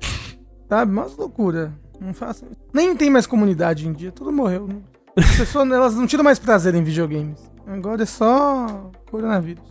[0.70, 0.92] Sabe?
[0.92, 1.74] Umas loucura.
[2.00, 2.60] Não façam isso.
[2.74, 4.68] Nem tem mais comunidade em dia, tudo morreu.
[4.68, 4.76] né?
[5.18, 7.40] As pessoas elas não tiram mais prazer em videogames.
[7.68, 9.64] Agora é só coronavírus.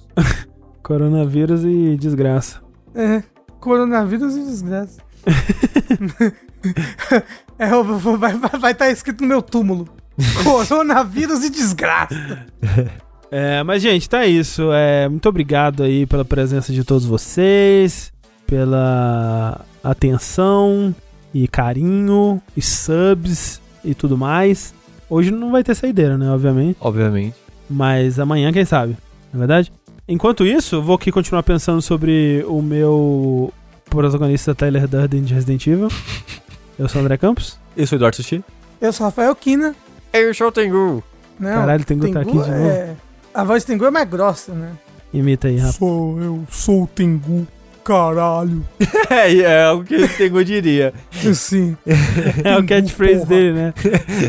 [0.82, 2.60] Coronavírus e desgraça.
[2.94, 3.22] É,
[3.60, 5.00] coronavírus e desgraça.
[7.58, 7.68] É,
[8.18, 9.88] vai estar vai tá escrito no meu túmulo.
[10.44, 12.46] Coronavírus e desgraça.
[13.30, 14.72] É, mas, gente, tá isso.
[14.72, 18.12] É, muito obrigado aí pela presença de todos vocês,
[18.46, 20.94] pela atenção
[21.32, 24.72] e carinho e subs e tudo mais.
[25.10, 26.30] Hoje não vai ter saideira, né?
[26.30, 26.76] Obviamente.
[26.80, 27.34] Obviamente.
[27.68, 28.96] Mas amanhã, quem sabe?
[29.32, 29.72] Não é verdade?
[30.06, 33.52] Enquanto isso, vou aqui continuar pensando sobre o meu
[33.90, 35.88] protagonista Tyler Durden de Resident Evil.
[36.78, 37.58] Eu sou o André Campos.
[37.76, 38.44] Eu sou o Eduardo Sushi.
[38.80, 39.74] Eu sou Rafael Kina.
[40.12, 41.02] Eu sou o Tengu.
[41.38, 42.52] Não, Caralho, Tengu tá aqui de novo.
[42.52, 42.94] é-
[43.32, 44.72] A voz Tengu é mais grossa, né?
[45.12, 45.72] Imita aí, Rafa.
[45.78, 47.46] Sou, eu sou o Tengu.
[47.84, 48.64] Caralho.
[49.10, 50.92] É, é algo que o Tengu diria.
[51.34, 51.76] Sim.
[52.42, 53.26] É o catchphrase Porra.
[53.26, 53.74] dele, né?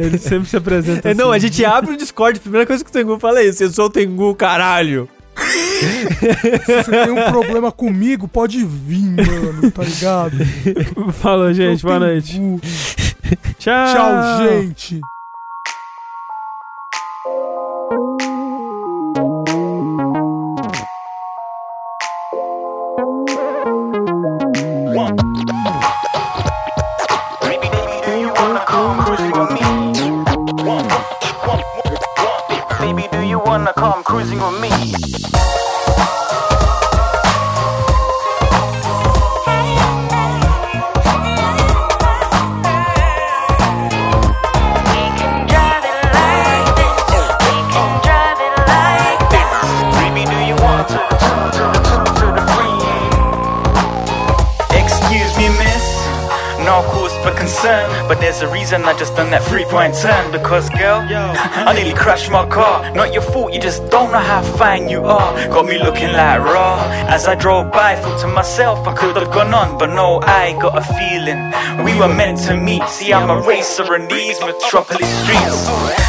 [0.02, 1.48] Ele sempre se apresenta É, não, a assim.
[1.48, 3.64] gente abre o Discord, a primeira coisa que o Tengu fala é isso.
[3.64, 5.08] Eu sou o Tengu, caralho.
[5.36, 10.38] Se você tem um problema comigo, pode vir, mano, tá ligado?
[11.14, 11.84] Falou, gente.
[11.84, 12.40] Boa noite.
[13.58, 13.94] Tchau.
[13.94, 15.02] Tchau, gente.
[58.46, 60.32] A reason I just done that three point turn.
[60.32, 62.94] Because, girl, I nearly crashed my car.
[62.94, 65.34] Not your fault, you just don't know how fine you are.
[65.50, 66.82] Got me looking like raw.
[67.08, 70.54] As I drove by, thought to myself I could have gone on, but no, I
[70.62, 71.42] got a feeling
[71.86, 72.88] we were meant to meet.
[72.90, 75.66] See, I'm a racer in these metropolis streets.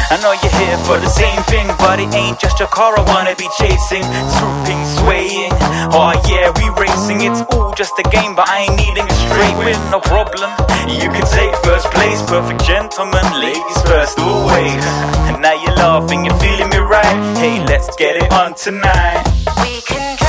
[0.09, 3.03] I know you're here for the same thing, but it ain't just your car I
[3.03, 4.05] wanna be chasing.
[4.37, 5.53] Swooping, swaying.
[5.91, 7.25] Oh yeah, we racing.
[7.25, 10.49] It's all just a game, but I ain't needing a straight win, no problem.
[10.87, 14.83] You can take first place, perfect gentleman, ladies first always.
[15.27, 17.17] And now you're laughing, you're feeling me right.
[17.37, 19.23] Hey, let's get it on tonight.
[19.63, 20.26] We can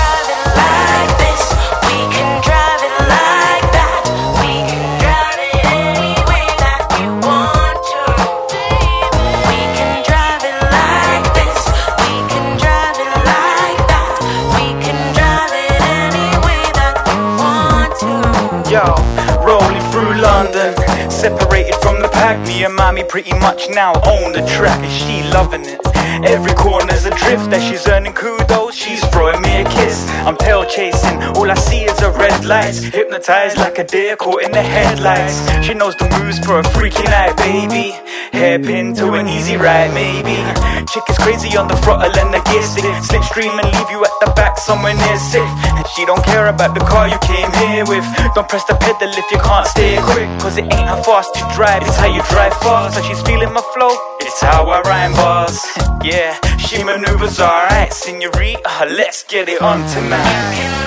[22.48, 25.78] Me and mommy pretty much now own the track, and she loving it.
[26.24, 28.74] Every corner's a drift that she's earning kudos.
[28.74, 30.08] She's throwing me a kiss.
[30.24, 32.82] I'm tail chasing, all I see is a red lights.
[32.82, 35.36] Hypnotized like a deer caught in the headlights.
[35.62, 37.92] She knows the moves for a freaky night, baby.
[38.32, 40.40] Hairpin to an easy ride, maybe.
[40.88, 42.96] Chick is crazy on the throttle and the gear stick.
[43.04, 45.52] Slipstream and leave you at the back somewhere near safe.
[45.76, 48.04] And she don't care about the car you came here with.
[48.34, 50.28] Don't press the pedal if you can't steer quick.
[50.40, 52.96] Cause it ain't how fast you drive, it's how you drive fast.
[52.96, 55.58] So she's feeling my flow, it's how I rhyme, boss.
[56.04, 58.86] Yeah, she maneuvers alright, senorita.
[58.88, 60.78] Let's get it on tonight.